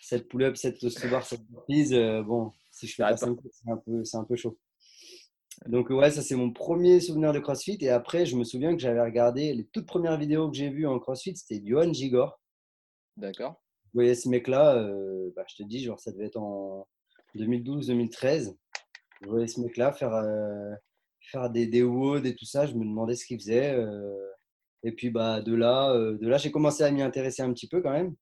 7 0.00 0.28
pull-ups, 0.28 0.60
7 0.60 0.78
toast 0.78 1.10
bar, 1.10 1.24
7 1.24 1.40
burpees, 1.48 2.22
bon, 2.24 2.52
si 2.70 2.86
je 2.86 2.94
fais 2.94 3.02
pas 3.02 3.16
5 3.16 3.36
tours, 3.36 3.50
c'est 3.52 3.70
un 3.70 3.76
peu 3.76 4.04
c'est 4.04 4.16
un 4.16 4.24
peu 4.24 4.36
chaud. 4.36 4.58
Donc 5.66 5.90
ouais, 5.90 6.10
ça 6.10 6.22
c'est 6.22 6.36
mon 6.36 6.52
premier 6.52 7.00
souvenir 7.00 7.32
de 7.32 7.38
CrossFit. 7.38 7.78
Et 7.80 7.90
après, 7.90 8.26
je 8.26 8.36
me 8.36 8.44
souviens 8.44 8.74
que 8.74 8.82
j'avais 8.82 9.02
regardé 9.02 9.54
les 9.54 9.64
toutes 9.66 9.86
premières 9.86 10.18
vidéos 10.18 10.50
que 10.50 10.56
j'ai 10.56 10.68
vues 10.68 10.86
en 10.86 10.98
CrossFit, 10.98 11.36
c'était 11.36 11.62
Johan 11.64 11.92
Gigor. 11.92 12.40
D'accord. 13.16 13.62
Vous 13.84 14.00
voyez 14.00 14.14
ce 14.14 14.28
mec-là, 14.28 14.76
euh, 14.76 15.32
bah, 15.36 15.44
je 15.48 15.54
te 15.54 15.62
dis, 15.62 15.82
genre 15.82 16.00
ça 16.00 16.10
devait 16.12 16.26
être 16.26 16.36
en 16.36 16.86
2012-2013. 17.36 18.56
Je 19.22 19.28
voyais 19.28 19.46
ce 19.46 19.60
mec-là 19.60 19.92
faire, 19.92 20.12
euh, 20.14 20.72
faire 21.20 21.48
des, 21.48 21.66
des 21.66 21.82
WOD 21.82 22.26
et 22.26 22.34
tout 22.34 22.44
ça. 22.44 22.66
Je 22.66 22.74
me 22.74 22.84
demandais 22.84 23.14
ce 23.14 23.24
qu'il 23.24 23.38
faisait. 23.38 23.72
Euh. 23.72 24.12
Et 24.84 24.92
puis 24.92 25.10
bah, 25.10 25.40
de 25.40 25.54
là, 25.54 25.92
de 25.96 26.28
là 26.28 26.38
j'ai 26.38 26.50
commencé 26.52 26.84
à 26.84 26.90
m'y 26.90 27.02
intéresser 27.02 27.42
un 27.42 27.52
petit 27.52 27.68
peu 27.68 27.82
quand 27.82 27.92
même. 27.92 28.14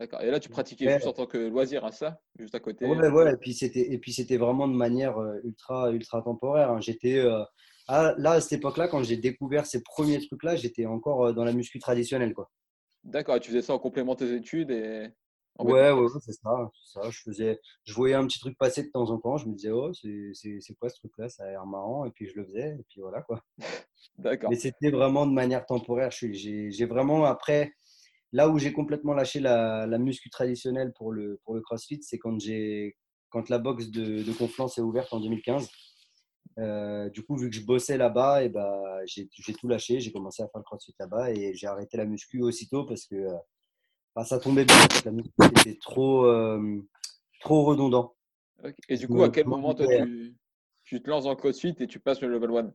D'accord. 0.00 0.22
Et 0.22 0.30
là, 0.30 0.40
tu 0.40 0.48
pratiquais 0.48 0.90
juste 0.94 1.06
en 1.06 1.12
tant 1.12 1.26
que 1.26 1.36
loisir 1.36 1.84
à 1.84 1.88
hein, 1.88 1.92
ça, 1.92 2.20
juste 2.38 2.54
à 2.54 2.60
côté 2.60 2.86
Ouais, 2.86 2.96
ouais. 2.96 3.32
Et 3.34 3.36
puis 3.36 3.52
c'était, 3.52 3.92
et 3.92 3.98
puis 3.98 4.14
c'était 4.14 4.38
vraiment 4.38 4.66
de 4.66 4.72
manière 4.72 5.18
euh, 5.18 5.38
ultra, 5.44 5.90
ultra 5.90 6.22
temporaire. 6.22 6.70
Hein. 6.70 6.80
J'étais 6.80 7.18
euh, 7.18 7.44
là 7.86 8.30
à 8.30 8.40
cette 8.40 8.60
époque-là, 8.60 8.88
quand 8.88 9.02
j'ai 9.02 9.18
découvert 9.18 9.66
ces 9.66 9.82
premiers 9.82 10.18
trucs-là, 10.26 10.56
j'étais 10.56 10.86
encore 10.86 11.26
euh, 11.26 11.32
dans 11.34 11.44
la 11.44 11.52
muscu 11.52 11.78
traditionnelle, 11.78 12.32
quoi. 12.32 12.50
D'accord. 13.04 13.36
Et 13.36 13.40
tu 13.40 13.50
faisais 13.50 13.60
ça 13.60 13.74
en 13.74 13.78
complément 13.78 14.14
de 14.14 14.20
tes 14.20 14.34
études 14.34 14.70
et. 14.70 15.08
Ouais, 15.62 15.90
ouais, 15.92 16.06
c'est 16.20 16.32
ça, 16.32 16.70
ça. 16.84 17.10
Je 17.10 17.20
faisais, 17.22 17.60
je 17.84 17.94
voyais 17.94 18.14
un 18.14 18.26
petit 18.26 18.40
truc 18.40 18.56
passer 18.58 18.82
de 18.82 18.90
temps 18.90 19.10
en 19.10 19.18
temps. 19.18 19.36
Je 19.36 19.46
me 19.46 19.54
disais, 19.54 19.70
oh, 19.70 19.92
c'est 19.92 20.74
quoi 20.78 20.88
ce 20.88 20.96
truc-là? 20.96 21.28
Ça 21.28 21.44
a 21.44 21.50
l'air 21.50 21.66
marrant. 21.66 22.04
Et 22.04 22.10
puis 22.10 22.28
je 22.28 22.36
le 22.36 22.44
faisais. 22.44 22.76
Et 22.78 22.84
puis 22.88 23.00
voilà, 23.00 23.22
quoi. 23.22 23.42
D'accord. 24.18 24.50
Mais 24.50 24.56
c'était 24.56 24.90
vraiment 24.90 25.26
de 25.26 25.32
manière 25.32 25.66
temporaire. 25.66 26.10
J'ai 26.10 26.86
vraiment 26.86 27.24
après 27.24 27.72
Là 28.32 28.48
où 28.48 28.58
j'ai 28.58 28.72
complètement 28.72 29.12
lâché 29.12 29.40
la, 29.40 29.86
muscu 29.98 30.30
traditionnelle 30.30 30.92
pour 30.92 31.12
le, 31.12 31.40
pour 31.44 31.54
le 31.54 31.60
CrossFit, 31.62 32.00
c'est 32.02 32.18
quand, 32.18 32.38
quand 33.28 33.48
la 33.48 33.58
boxe 33.58 33.90
de, 33.90 34.22
de 34.22 34.32
Conflans 34.32 34.68
est 34.68 34.80
ouverte 34.80 35.12
en 35.12 35.20
2015. 35.20 35.68
Euh, 36.58 37.08
du 37.10 37.24
coup, 37.24 37.36
vu 37.36 37.50
que 37.50 37.56
je 37.56 37.64
bossais 37.64 37.96
là-bas, 37.96 38.44
et 38.44 38.48
bah, 38.48 38.80
j'ai 39.06 39.28
tout 39.58 39.66
lâché. 39.66 39.98
J'ai 39.98 40.12
commencé 40.12 40.42
à 40.42 40.48
faire 40.48 40.60
le 40.60 40.64
CrossFit 40.64 40.94
là-bas 40.98 41.32
et 41.32 41.54
j'ai 41.54 41.66
arrêté 41.66 41.96
la 41.96 42.04
muscu 42.04 42.42
aussitôt 42.42 42.84
parce 42.84 43.06
que 43.06 43.16
euh, 43.16 43.36
ça 44.24 44.38
tombait 44.38 44.64
bien. 44.64 44.76
La 45.04 45.12
muscu 45.12 45.30
était 45.60 45.78
trop, 45.80 46.26
euh, 46.26 46.80
trop 47.40 47.64
redondant. 47.64 48.14
Et 48.88 48.96
du 48.96 49.08
coup, 49.08 49.22
à 49.22 49.30
quel 49.30 49.46
moment 49.46 49.74
toi, 49.74 49.86
tu, 49.86 50.36
tu, 50.84 51.02
te 51.02 51.08
lances 51.08 51.26
le 51.26 51.34
CrossFit 51.34 51.74
et 51.78 51.86
tu 51.86 51.98
passes 51.98 52.20
le 52.20 52.28
level 52.28 52.50
1 52.56 52.72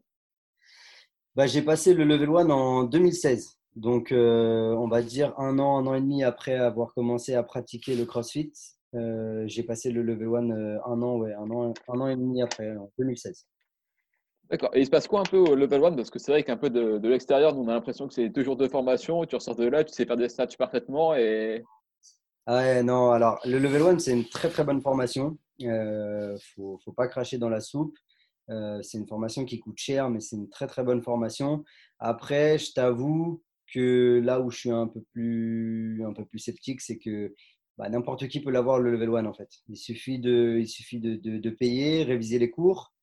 bah, 1.36 1.48
J'ai 1.48 1.62
passé 1.62 1.94
le 1.94 2.04
level 2.04 2.30
1 2.30 2.50
en 2.50 2.84
2016. 2.84 3.60
Donc, 3.76 4.12
euh, 4.12 4.74
on 4.74 4.88
va 4.88 5.02
dire 5.02 5.38
un 5.38 5.60
an, 5.60 5.78
un 5.78 5.88
an 5.88 5.96
et 5.96 6.02
demi 6.02 6.24
après 6.24 6.56
avoir 6.56 6.94
commencé 6.94 7.36
à 7.36 7.44
pratiquer 7.44 7.96
le 7.96 8.06
CrossFit, 8.06 8.54
euh, 8.94 9.44
j'ai 9.48 9.64
passé 9.64 9.92
le 9.92 10.02
level 10.02 10.30
1 10.30 10.50
euh, 10.50 10.80
un 10.86 11.02
an, 11.02 11.18
ouais, 11.18 11.34
un 11.34 11.52
an, 11.52 11.74
un 11.90 12.00
an 12.00 12.08
et 12.08 12.16
demi 12.16 12.42
après, 12.42 12.76
en 12.78 12.90
2016. 12.98 13.46
D'accord. 14.50 14.70
Et 14.74 14.82
il 14.82 14.86
se 14.86 14.92
passe 14.92 15.08
quoi 15.08 15.22
un 15.22 15.24
peu 15.24 15.38
au 15.38 15.56
level 15.56 15.84
1 15.84 15.94
Parce 15.94 16.10
que 16.10 16.20
c'est 16.20 16.32
vrai 16.32 16.44
qu'un 16.44 16.58
peu 16.58 16.70
de, 16.70 17.08
l'extérieur, 17.08 17.58
on 17.58 17.68
a 17.68 17.74
l'impression 17.74 18.08
que 18.08 18.14
c'est 18.14 18.30
deux 18.30 18.44
jours 18.44 18.58
de 18.58 18.68
formation, 18.68 19.26
tu 19.26 19.36
ressors 19.36 19.56
de 19.56 19.66
là, 19.66 19.84
tu 19.84 19.94
sais 19.94 20.06
faire 20.06 20.18
des 20.18 20.30
stats 20.30 20.48
parfaitement. 20.58 21.16
Et... 21.16 21.64
Ouais, 22.48 22.84
non, 22.84 23.12
alors 23.12 23.40
le 23.46 23.58
level 23.58 23.82
1, 23.82 24.00
c'est 24.00 24.14
une 24.14 24.28
très 24.30 24.50
très 24.50 24.64
bonne 24.64 24.82
formation. 24.82 25.38
Il 25.58 25.70
ne 25.70 26.36
faut, 26.56 26.80
pas 26.96 27.08
cracher 27.08 27.38
dans 27.38 27.50
la 27.50 27.62
soupe. 27.62 27.98
c'est 28.48 28.98
une 28.98 29.08
formation 29.08 29.46
qui 29.46 29.60
coûte 29.60 29.78
cher, 29.78 30.10
mais 30.10 30.20
c'est 30.20 30.36
une 30.36 30.50
très 30.50 30.68
très 30.68 30.84
bonne 30.84 31.02
formation. 31.02 31.64
Après, 31.98 32.60
je 32.60 32.74
t'avoue, 32.74 33.42
que 33.74 34.22
là 34.24 34.40
où 34.40 34.52
je 34.52 34.58
suis 34.58 34.72
un 34.72 34.88
peu 34.88 35.02
plus, 35.12 36.04
un 36.06 36.14
peu 36.14 36.26
plus 36.26 36.40
sceptique, 36.40 36.82
c'est 36.82 36.98
que 36.98 37.34
bah, 37.78 37.90
n'importe 37.90 38.28
qui 38.28 38.40
peut 38.40 38.52
l'avoir 38.52 38.80
le 38.80 38.92
level 38.92 39.10
1 39.10 39.26
en 39.26 39.34
fait. 39.34 39.50
Il 39.68 39.78
suffit 39.78 40.20
de, 40.20 40.58
il 40.60 40.68
suffit 40.68 41.00
de, 41.00 41.16
de, 41.16 41.50
payer, 41.50 42.04
réviser 42.04 42.40
les 42.40 42.50
cours. 42.50 42.94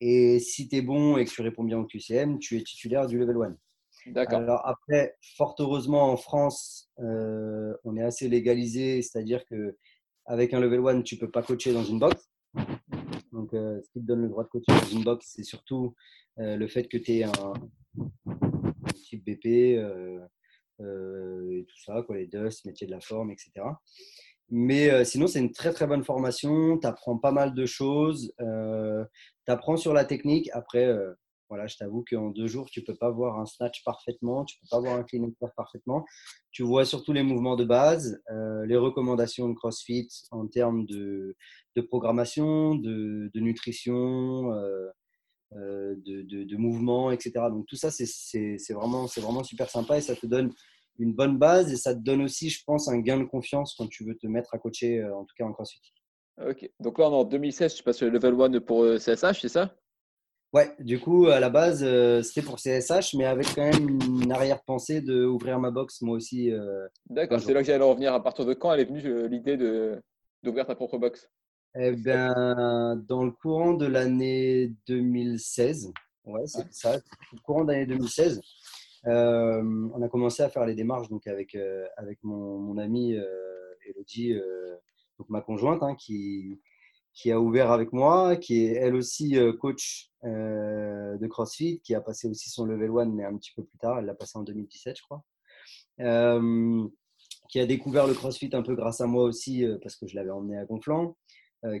Et 0.00 0.38
si 0.38 0.68
tu 0.68 0.76
es 0.76 0.82
bon 0.82 1.16
et 1.16 1.24
que 1.24 1.30
tu 1.30 1.42
réponds 1.42 1.64
bien 1.64 1.78
au 1.78 1.84
QCM, 1.84 2.38
tu 2.38 2.56
es 2.56 2.62
titulaire 2.62 3.06
du 3.06 3.18
level 3.18 3.36
1. 3.36 3.56
D'accord. 4.06 4.38
Alors 4.38 4.66
après, 4.66 5.16
fort 5.36 5.54
heureusement, 5.58 6.10
en 6.10 6.16
France, 6.16 6.90
euh, 7.00 7.74
on 7.84 7.96
est 7.96 8.02
assez 8.02 8.28
légalisé, 8.28 9.02
c'est-à-dire 9.02 9.44
que 9.44 9.76
avec 10.24 10.54
un 10.54 10.60
level 10.60 10.80
1, 10.86 11.02
tu 11.02 11.16
peux 11.16 11.30
pas 11.30 11.42
coacher 11.42 11.72
dans 11.72 11.84
une 11.84 11.98
box. 11.98 12.30
Donc, 13.32 13.52
euh, 13.52 13.80
ce 13.82 13.90
qui 13.90 14.00
te 14.00 14.06
donne 14.06 14.22
le 14.22 14.28
droit 14.28 14.44
de 14.44 14.48
coacher 14.48 14.72
dans 14.72 14.98
une 14.98 15.04
box, 15.04 15.32
c'est 15.34 15.44
surtout 15.44 15.94
euh, 16.38 16.56
le 16.56 16.66
fait 16.66 16.88
que 16.88 16.96
tu 16.96 17.18
es 17.18 17.24
un, 17.24 17.32
un 17.98 18.92
type 18.94 19.24
BP 19.24 19.46
et 20.82 21.66
tout 21.68 21.78
ça, 21.84 22.02
quoi, 22.06 22.16
les 22.16 22.26
dust, 22.26 22.64
métier 22.64 22.86
de 22.86 22.92
la 22.92 23.00
forme, 23.00 23.30
etc. 23.30 23.50
Mais 24.50 25.04
sinon, 25.04 25.26
c'est 25.26 25.38
une 25.38 25.52
très 25.52 25.72
très 25.72 25.86
bonne 25.86 26.04
formation. 26.04 26.78
Tu 26.78 26.86
apprends 26.86 27.18
pas 27.18 27.32
mal 27.32 27.54
de 27.54 27.66
choses. 27.66 28.32
tu 28.38 29.52
apprends 29.52 29.76
sur 29.76 29.92
la 29.92 30.04
technique. 30.04 30.50
Après, 30.52 30.92
voilà, 31.50 31.66
je 31.66 31.76
t'avoue 31.76 32.04
qu'en 32.08 32.30
deux 32.30 32.46
jours, 32.46 32.70
tu 32.70 32.80
peux 32.82 32.94
pas 32.94 33.10
voir 33.10 33.40
un 33.40 33.44
snatch 33.44 33.82
parfaitement, 33.84 34.44
tu 34.44 34.56
peux 34.60 34.68
pas 34.70 34.78
voir 34.78 34.94
un 34.94 35.02
clean 35.02 35.24
and 35.24 35.32
jerk 35.40 35.52
parfaitement. 35.56 36.06
Tu 36.52 36.62
vois 36.62 36.84
surtout 36.84 37.12
les 37.12 37.24
mouvements 37.24 37.56
de 37.56 37.64
base, 37.64 38.22
euh, 38.30 38.64
les 38.66 38.76
recommandations 38.76 39.48
de 39.48 39.54
CrossFit 39.54 40.08
en 40.30 40.46
termes 40.46 40.86
de, 40.86 41.36
de 41.74 41.82
programmation, 41.82 42.76
de, 42.76 43.30
nutrition, 43.34 44.52
euh, 44.52 44.90
euh, 45.54 45.96
de, 46.06 46.22
de, 46.22 46.44
de, 46.44 46.56
mouvement, 46.56 47.10
etc. 47.10 47.32
Donc 47.50 47.66
tout 47.66 47.76
ça, 47.76 47.90
c'est 47.90 48.72
vraiment, 48.72 49.06
vraiment 49.06 49.42
super 49.42 49.68
sympa 49.68 49.98
et 49.98 50.02
ça 50.02 50.14
te 50.14 50.26
donne 50.26 50.52
une 50.98 51.14
bonne 51.14 51.38
base 51.38 51.72
et 51.72 51.76
ça 51.76 51.94
te 51.94 52.00
donne 52.00 52.22
aussi, 52.22 52.50
je 52.50 52.62
pense, 52.64 52.88
un 52.88 52.98
gain 52.98 53.18
de 53.18 53.24
confiance 53.24 53.74
quand 53.76 53.88
tu 53.88 54.04
veux 54.04 54.16
te 54.16 54.26
mettre 54.26 54.54
à 54.54 54.58
coacher, 54.58 55.04
en 55.04 55.24
tout 55.24 55.34
cas 55.36 55.44
en 55.44 55.52
CrossFit. 55.52 55.80
Ok, 56.46 56.70
donc 56.80 56.98
là 56.98 57.08
en 57.08 57.24
2016, 57.24 57.74
tu 57.74 57.82
passes 57.82 58.02
le 58.02 58.10
level 58.10 58.34
1 58.56 58.60
pour 58.60 58.84
CSH, 58.98 59.40
c'est 59.40 59.48
ça? 59.48 59.74
Ouais, 60.52 60.74
du 60.80 60.98
coup, 60.98 61.28
à 61.28 61.38
la 61.38 61.48
base, 61.48 61.84
euh, 61.84 62.22
c'était 62.22 62.42
pour 62.42 62.58
CSH, 62.58 63.14
mais 63.14 63.24
avec 63.24 63.54
quand 63.54 63.62
même 63.62 64.00
une 64.22 64.32
arrière-pensée 64.32 65.00
d'ouvrir 65.00 65.60
ma 65.60 65.70
box, 65.70 66.02
moi 66.02 66.16
aussi. 66.16 66.50
Euh, 66.50 66.88
D'accord, 67.08 67.40
c'est 67.40 67.54
là 67.54 67.60
que 67.60 67.66
j'allais 67.66 67.84
revenir. 67.84 68.12
À 68.12 68.22
partir 68.22 68.44
de 68.44 68.54
quand 68.54 68.72
elle 68.72 68.80
est 68.80 68.84
venue 68.84 69.06
euh, 69.06 69.28
l'idée 69.28 69.56
d'ouvrir 70.42 70.66
ta 70.66 70.74
propre 70.74 70.98
box? 70.98 71.30
Eh 71.76 71.92
bien, 71.92 72.34
dans 73.06 73.22
le 73.22 73.30
courant 73.30 73.74
de 73.74 73.86
l'année 73.86 74.74
2016, 74.88 75.92
ouais, 76.24 76.46
c'est 76.46 76.66
ça, 76.72 76.96
le 76.96 77.38
courant 77.44 77.64
de 77.64 77.70
l'année 77.70 77.86
2016, 77.86 78.40
on 79.04 80.02
a 80.02 80.08
commencé 80.08 80.42
à 80.42 80.48
faire 80.48 80.66
les 80.66 80.74
démarches 80.74 81.08
donc 81.08 81.26
avec, 81.26 81.56
avec 81.96 82.18
mon, 82.22 82.58
mon 82.58 82.78
amie 82.78 83.16
Elodie, 83.86 84.34
donc 85.18 85.28
ma 85.28 85.40
conjointe, 85.40 85.82
hein, 85.82 85.94
qui, 85.94 86.60
qui 87.12 87.32
a 87.32 87.40
ouvert 87.40 87.70
avec 87.70 87.92
moi, 87.92 88.36
qui 88.36 88.64
est 88.64 88.72
elle 88.74 88.94
aussi 88.94 89.36
euh, 89.36 89.52
coach 89.52 90.10
euh, 90.24 91.16
de 91.18 91.26
CrossFit, 91.26 91.80
qui 91.80 91.94
a 91.94 92.00
passé 92.00 92.28
aussi 92.28 92.50
son 92.50 92.64
level 92.64 92.90
1, 92.90 93.06
mais 93.06 93.24
un 93.24 93.36
petit 93.36 93.52
peu 93.54 93.64
plus 93.64 93.78
tard, 93.78 93.98
elle 93.98 94.06
l'a 94.06 94.14
passé 94.14 94.38
en 94.38 94.42
2017, 94.42 94.96
je 94.96 95.02
crois. 95.02 95.22
Euh, 96.00 96.88
qui 97.48 97.60
a 97.60 97.66
découvert 97.66 98.06
le 98.06 98.14
CrossFit 98.14 98.50
un 98.52 98.62
peu 98.62 98.74
grâce 98.74 99.00
à 99.00 99.06
moi 99.06 99.24
aussi, 99.24 99.66
parce 99.82 99.96
que 99.96 100.06
je 100.06 100.14
l'avais 100.14 100.30
emmené 100.30 100.56
à 100.56 100.64
Gonflant, 100.64 101.16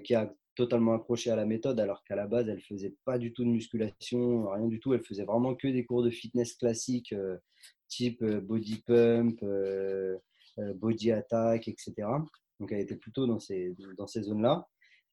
qui 0.02 0.14
a 0.16 0.32
totalement 0.54 0.94
accroché 0.94 1.30
à 1.30 1.36
la 1.36 1.46
méthode, 1.46 1.80
alors 1.80 2.02
qu'à 2.04 2.16
la 2.16 2.26
base, 2.26 2.48
elle 2.48 2.60
faisait 2.60 2.94
pas 3.04 3.18
du 3.18 3.32
tout 3.32 3.44
de 3.44 3.50
musculation, 3.50 4.50
rien 4.50 4.66
du 4.66 4.80
tout. 4.80 4.94
Elle 4.94 5.04
faisait 5.04 5.24
vraiment 5.24 5.54
que 5.54 5.68
des 5.68 5.84
cours 5.84 6.02
de 6.02 6.10
fitness 6.10 6.54
classiques, 6.54 7.14
type 7.88 8.24
body 8.24 8.82
pump, 8.86 9.44
body 10.74 11.12
attack, 11.12 11.68
etc. 11.68 11.92
Donc, 12.58 12.72
elle 12.72 12.80
était 12.80 12.96
plutôt 12.96 13.26
dans 13.26 13.40
ces, 13.40 13.74
dans 13.96 14.06
ces 14.06 14.22
zones-là. 14.22 14.66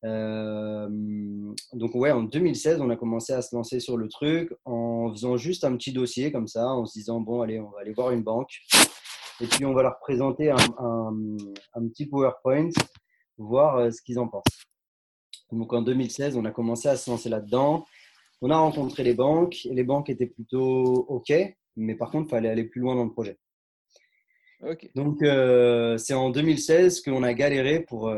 Euh, 0.06 0.88
donc 1.74 1.96
ouais, 1.96 2.12
en 2.12 2.24
2016, 2.24 2.82
on 2.82 2.90
a 2.90 2.96
commencé 2.96 3.34
à 3.34 3.42
se 3.42 3.56
lancer 3.56 3.80
sur 3.80 3.98
le 3.98 4.08
truc 4.08 4.54
en 4.66 5.12
faisant 5.12 5.38
juste 5.38 5.64
un 5.64 5.76
petit 5.76 5.92
dossier 5.92 6.32
comme 6.32 6.48
ça, 6.48 6.68
en 6.68 6.86
se 6.86 6.94
disant 6.94 7.20
bon 7.20 7.42
allez, 7.42 7.60
on 7.60 7.70
va 7.72 7.82
aller 7.82 7.94
voir 7.94 8.12
une 8.12 8.24
banque 8.24 8.60
et 9.42 9.48
puis 9.48 9.66
on 9.66 9.74
va 9.74 9.84
leur 9.84 10.00
présenter 10.00 10.52
un, 10.52 10.58
un, 10.78 11.88
petit 11.90 12.06
PowerPoint, 12.06 12.70
voir 13.38 13.78
euh, 13.78 13.92
ce 13.92 14.02
qu'ils 14.02 14.20
en 14.20 14.28
pensent. 14.28 14.44
Donc 15.52 15.74
en 15.74 15.82
2016, 15.82 16.38
on 16.38 16.46
a 16.46 16.52
commencé 16.52 16.88
à 16.88 16.96
se 16.96 17.10
lancer 17.10 17.30
là-dedans. 17.30 17.86
On 18.42 18.52
a 18.52 18.58
rencontré 18.58 19.04
les 19.04 19.14
banques 19.14 19.66
et 19.66 19.74
les 19.74 19.84
banques 19.84 20.10
étaient 20.10 20.28
plutôt 20.28 21.06
OK, 21.08 21.34
mais 21.76 21.96
par 21.96 22.12
contre, 22.12 22.28
il 22.28 22.32
fallait 22.32 22.50
aller 22.50 22.66
plus 22.66 22.82
loin 22.82 22.96
dans 22.96 23.06
le 23.06 23.12
projet. 23.12 23.38
Donc 24.96 25.22
euh, 25.22 25.98
c'est 25.98 26.14
en 26.14 26.32
2016 26.32 27.02
qu'on 27.02 27.24
a 27.24 27.34
galéré 27.34 27.82
pour 27.82 28.12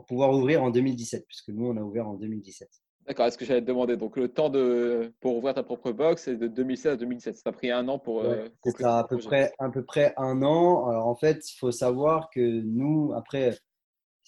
pour 0.00 0.06
pouvoir 0.06 0.32
ouvrir 0.32 0.62
en 0.62 0.70
2017, 0.70 1.26
puisque 1.26 1.48
nous, 1.48 1.66
on 1.66 1.76
a 1.76 1.82
ouvert 1.82 2.08
en 2.08 2.14
2017. 2.14 2.68
D'accord, 3.06 3.26
est-ce 3.26 3.36
que 3.36 3.44
j'allais 3.44 3.60
te 3.60 3.66
demander 3.66 3.98
Donc, 3.98 4.16
le 4.16 4.28
temps 4.28 4.48
de, 4.48 5.12
pour 5.20 5.36
ouvrir 5.36 5.54
ta 5.54 5.62
propre 5.62 5.92
box, 5.92 6.22
c'est 6.22 6.36
de 6.36 6.48
2016 6.48 6.92
à 6.92 6.96
2017. 6.96 7.36
Ça 7.36 7.50
a 7.50 7.52
pris 7.52 7.70
un 7.70 7.86
an 7.88 7.98
pour. 7.98 8.22
Euh, 8.22 8.48
c'est 8.64 8.82
à 8.82 9.04
peu, 9.08 9.18
près, 9.18 9.52
à 9.58 9.68
peu 9.68 9.84
près 9.84 10.14
un 10.16 10.42
an. 10.42 10.86
Alors, 10.88 11.06
en 11.06 11.16
fait, 11.16 11.50
il 11.50 11.58
faut 11.58 11.70
savoir 11.70 12.30
que 12.30 12.40
nous, 12.40 13.12
après, 13.14 13.58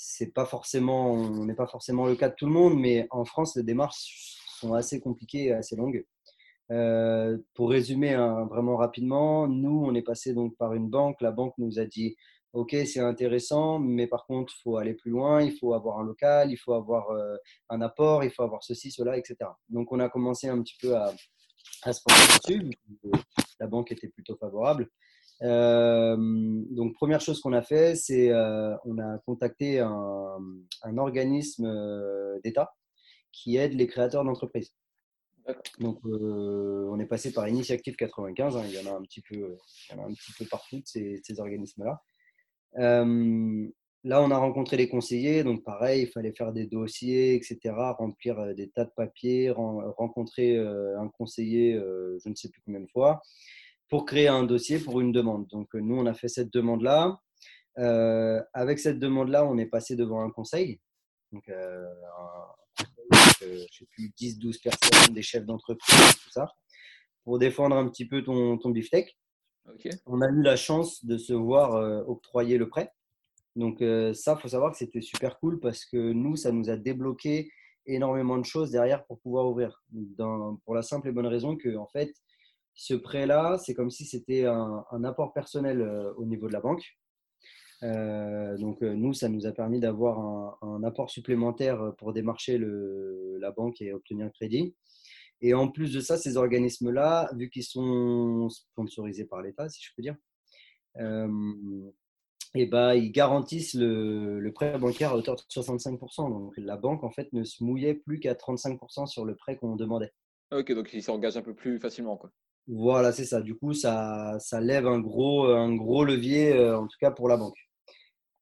c'est 0.05 0.33
pas 0.33 0.47
forcément, 0.47 1.13
on 1.13 1.45
n'est 1.45 1.55
pas 1.55 1.69
forcément 1.69 2.07
le 2.07 2.17
cas 2.17 2.29
de 2.29 2.35
tout 2.35 2.47
le 2.47 2.53
monde, 2.53 2.77
mais 2.77 3.07
en 3.11 3.25
France, 3.25 3.55
les 3.55 3.63
démarches 3.63 4.37
sont 4.59 4.75
assez 4.75 5.01
compliquées 5.01 5.45
et 5.47 5.53
assez 5.53 5.77
longues. 5.77 6.05
Euh, 6.73 7.39
pour 7.55 7.71
résumer 7.71 8.15
hein, 8.15 8.47
vraiment 8.47 8.77
rapidement, 8.77 9.47
nous, 9.47 9.85
on 9.87 9.95
est 9.95 10.03
passé 10.03 10.35
donc 10.35 10.57
par 10.57 10.75
une 10.75 10.89
banque. 10.89 11.21
La 11.21 11.31
banque 11.31 11.55
nous 11.59 11.79
a 11.79 11.85
dit 11.85 12.17
ok, 12.53 12.75
c'est 12.85 13.01
intéressant, 13.01 13.79
mais 13.79 14.09
par 14.09 14.27
contre, 14.27 14.53
il 14.59 14.63
faut 14.63 14.77
aller 14.77 14.95
plus 14.95 15.13
loin, 15.13 15.41
il 15.41 15.57
faut 15.57 15.73
avoir 15.73 16.01
un 16.01 16.05
local, 16.05 16.51
il 16.51 16.57
faut 16.57 16.75
avoir 16.75 17.11
euh, 17.11 17.37
un 17.69 17.81
apport, 17.81 18.25
il 18.25 18.31
faut 18.31 18.43
avoir 18.43 18.65
ceci, 18.65 18.91
cela, 18.91 19.17
etc. 19.17 19.37
Donc, 19.69 19.93
on 19.93 20.01
a 20.01 20.09
commencé 20.09 20.49
un 20.49 20.61
petit 20.63 20.77
peu 20.81 20.97
à, 20.97 21.15
à 21.83 21.93
se 21.93 22.03
pencher 22.03 22.59
dessus. 22.59 22.71
La 23.61 23.69
banque 23.69 23.93
était 23.93 24.09
plutôt 24.09 24.37
favorable. 24.37 24.91
Euh, 25.43 26.17
donc, 26.71 26.95
première 26.95 27.21
chose 27.21 27.41
qu'on 27.41 27.53
a 27.53 27.63
fait, 27.63 27.95
c'est 27.95 28.31
euh, 28.31 28.77
on 28.85 28.99
a 28.99 29.19
contacté 29.27 29.81
un, 29.81 30.39
un 30.83 30.99
organisme 30.99 31.69
d'État 32.45 32.73
qui 33.33 33.57
aide 33.57 33.75
les 33.75 33.87
créateurs 33.87 34.25
d'entreprises. 34.25 34.75
Donc, 35.81 35.99
on 36.05 36.99
est 37.01 37.07
passé 37.07 37.33
par 37.33 37.49
Initiative 37.49 37.97
95. 37.97 38.57
Hein, 38.57 38.63
il, 38.69 38.75
y 38.75 38.79
en 38.79 38.93
a 38.93 38.97
un 38.97 39.03
petit 39.03 39.23
peu, 39.23 39.35
il 39.91 39.97
y 39.97 39.99
en 39.99 40.05
a 40.05 40.07
un 40.07 40.13
petit 40.13 40.33
peu 40.39 40.45
partout 40.49 40.81
ces, 40.85 41.21
ces 41.25 41.41
organismes-là. 41.41 42.01
Euh, 42.79 43.69
là, 44.05 44.23
on 44.23 44.31
a 44.31 44.39
rencontré 44.39 44.77
les 44.77 44.89
conseillers, 44.89 45.45
donc 45.45 45.63
pareil, 45.65 46.03
il 46.03 46.09
fallait 46.09 46.33
faire 46.33 46.53
des 46.53 46.67
dossiers, 46.67 47.35
etc., 47.35 47.59
remplir 47.99 48.39
euh, 48.39 48.55
des 48.55 48.69
tas 48.71 48.85
de 48.85 48.93
papiers, 48.97 49.51
rencontrer 49.51 50.57
euh, 50.57 50.99
un 50.99 51.09
conseiller, 51.09 51.75
je 51.75 52.29
ne 52.29 52.35
sais 52.35 52.49
plus 52.49 52.63
combien 52.65 52.81
de 52.81 52.89
fois, 52.91 53.21
pour 53.93 54.07
créer 54.07 54.29
un 54.29 54.45
dossier 54.45 54.79
pour 54.79 55.03
une 55.03 55.13
demande. 55.13 55.47
Donc, 55.49 55.75
nous, 55.75 55.99
on 55.99 56.07
a 56.07 56.15
fait 56.15 56.29
cette 56.29 56.51
demande-là. 56.51 57.21
avec 58.55 58.79
cette 58.79 58.99
demande-là, 58.99 59.45
on 59.45 59.59
est 59.59 59.67
passé 59.67 59.97
devant 59.97 60.23
un 60.23 60.31
conseil. 60.31 60.81
Donc, 61.31 61.45
je 61.47 63.45
ne 63.45 63.59
sais 63.59 63.87
plus, 63.91 64.11
10-12 64.19 64.63
personnes, 64.63 65.15
des 65.15 65.21
chefs 65.21 65.45
d'entreprise, 65.45 66.17
tout 66.23 66.31
ça, 66.31 66.49
pour 67.23 67.39
défendre 67.39 67.77
un 67.77 67.87
petit 67.87 68.09
peu 68.09 68.23
ton, 68.23 68.57
ton 68.57 68.71
beefsteak. 68.71 69.15
On 70.07 70.23
a 70.23 70.29
eu 70.31 70.41
la 70.41 70.57
chance 70.57 71.05
de 71.05 71.19
se 71.19 71.35
voir 71.35 71.75
euh, 71.75 72.03
octroyer 72.07 72.57
le 72.57 72.71
prêt. 72.71 72.91
Donc 73.57 73.83
euh, 73.83 74.15
ça, 74.15 74.37
il 74.39 74.41
faut 74.41 74.49
savoir 74.49 74.73
que 74.73 74.79
c'était 74.79 75.03
super 75.03 75.39
cool 75.39 75.61
parce 75.61 75.85
que 75.85 75.99
nous, 75.99 76.37
ça 76.37 76.51
nous 76.51 76.71
a 76.71 76.79
débloqué 76.79 77.51
énormément 77.85 78.39
de 78.39 78.47
choses 78.47 78.71
derrière 78.71 79.05
pour 79.05 79.21
pouvoir 79.21 79.51
ouvrir. 79.51 79.83
pour 80.65 80.75
la 80.75 80.83
simple 80.83 81.09
et 81.09 81.13
bonne 81.13 81.27
raison 81.27 81.59
que, 81.59 81.77
en 81.77 81.89
fait, 81.89 82.11
ce 82.75 82.95
prêt-là, 82.95 83.59
c'est 83.59 83.75
comme 83.75 83.91
si 83.91 84.05
c'était 84.05 84.47
un, 84.47 85.05
apport 85.05 85.33
personnel 85.33 85.81
euh, 85.83 86.13
au 86.15 86.25
niveau 86.25 86.49
de 86.49 86.53
la 86.53 86.61
banque. 86.61 86.85
donc 87.83 88.81
nous, 88.83 89.13
ça 89.13 89.29
nous 89.29 89.47
a 89.47 89.53
permis 89.53 89.81
d'avoir 89.81 90.59
un, 90.63 90.83
apport 90.85 91.11
supplémentaire 91.11 91.93
pour 91.99 92.13
démarcher 92.13 92.59
la 93.41 93.51
banque 93.51 93.81
et 93.81 93.93
obtenir 93.93 94.27
le 94.27 94.31
crédit. 94.33 94.75
Et 95.43 95.55
en 95.55 95.69
plus 95.69 95.93
de 95.93 96.01
ça, 96.01 96.17
ces 96.17 96.37
organismes-là, 96.37 97.29
vu 97.35 97.51
qu'ils 97.51 97.65
sont 97.65 98.49
sponsorisés 98.49 99.25
par 99.25 99.43
l'État, 99.43 99.69
si 99.69 99.83
je 99.83 99.91
peux 99.97 100.03
dire, 100.03 100.17
euh, 100.99 101.91
et 102.55 102.67
bah, 102.67 102.95
ils 102.95 103.11
garantissent 103.11 103.75
le, 103.75 104.51
prêt 104.55 104.79
bancaire 104.79 105.11
à 105.11 105.17
hauteur 105.17 105.35
de 105.35 105.41
65%. 105.41 106.31
Donc 106.31 106.55
la 106.57 106.77
banque, 106.77 107.03
en 107.03 107.11
fait, 107.11 107.33
ne 107.33 107.43
se 107.43 107.65
mouillait 107.65 107.95
plus 107.95 108.21
qu'à 108.21 108.35
35% 108.35 109.07
sur 109.07 109.25
le 109.25 109.35
prêt 109.35 109.57
qu'on 109.57 109.75
demandait. 109.75 110.13
Ok, 110.53 110.73
donc 110.73 110.93
ils 110.93 111.03
s'engagent 111.03 111.39
un 111.39 111.43
peu 111.43 111.55
plus 111.55 111.81
facilement. 111.81 112.17
Quoi. 112.17 112.31
Voilà, 112.69 113.13
c'est 113.13 113.25
ça. 113.25 113.41
Du 113.41 113.57
coup, 113.57 113.75
ça, 113.75 114.37
ça 114.39 114.61
lève 114.61 114.87
un 114.87 115.01
gros, 115.01 115.47
un 115.47 115.75
gros 115.75 116.05
levier, 116.05 116.53
euh, 116.55 116.79
en 116.79 116.87
tout 116.87 116.97
cas 117.01 117.11
pour 117.11 117.29
la 117.29 117.37
banque. 117.37 117.59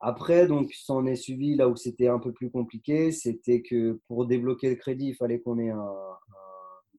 Après, 0.01 0.47
donc, 0.47 0.73
ça 0.73 0.95
en 0.95 1.07
est 1.07 1.17
suivi 1.17 1.57
là 1.57 1.69
où 1.69 1.77
c'était 1.77 2.09
un 2.09 2.19
peu 2.19 2.33
plus 2.33 2.51
compliqué. 2.51 3.13
C'était 3.13 3.63
que 3.63 4.01
pour 4.09 4.27
débloquer 4.27 4.71
le 4.71 4.77
crédit, 4.77 5.09
il 5.09 5.15
fallait 5.15 5.41
qu'on 5.41 5.59
ait 5.59 5.71
un 5.71 5.87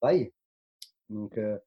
bail. 0.01 0.31
Donc 1.09 1.37
euh, 1.37 1.57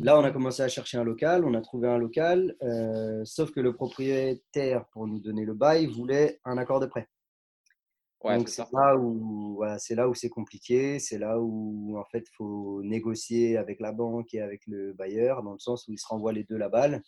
là, 0.00 0.18
on 0.18 0.24
a 0.24 0.30
commencé 0.30 0.62
à 0.62 0.68
chercher 0.68 0.98
un 0.98 1.04
local, 1.04 1.44
on 1.44 1.54
a 1.54 1.60
trouvé 1.60 1.88
un 1.88 1.98
local, 1.98 2.56
euh, 2.62 3.24
sauf 3.24 3.50
que 3.52 3.60
le 3.60 3.74
propriétaire, 3.74 4.86
pour 4.92 5.06
nous 5.06 5.20
donner 5.20 5.44
le 5.44 5.54
bail, 5.54 5.86
voulait 5.86 6.40
un 6.44 6.58
accord 6.58 6.80
de 6.80 6.86
prêt. 6.86 7.08
Donc 8.24 8.48
c'est 8.48 8.64
là 8.72 8.96
où 8.96 9.54
voilà, 9.56 9.78
c'est 9.78 9.94
là 9.94 10.08
où 10.08 10.14
c'est 10.14 10.28
compliqué, 10.28 10.98
c'est 10.98 11.18
là 11.18 11.40
où 11.40 11.96
en 11.98 12.04
fait 12.04 12.24
faut 12.36 12.80
négocier 12.82 13.56
avec 13.56 13.80
la 13.80 13.92
banque 13.92 14.32
et 14.34 14.40
avec 14.40 14.62
le 14.66 14.92
bailleur 14.92 15.42
dans 15.42 15.52
le 15.52 15.58
sens 15.58 15.88
où 15.88 15.92
ils 15.92 15.98
se 15.98 16.06
renvoient 16.06 16.32
les 16.32 16.44
deux 16.44 16.56
la 16.56 16.68
balle. 16.68 17.02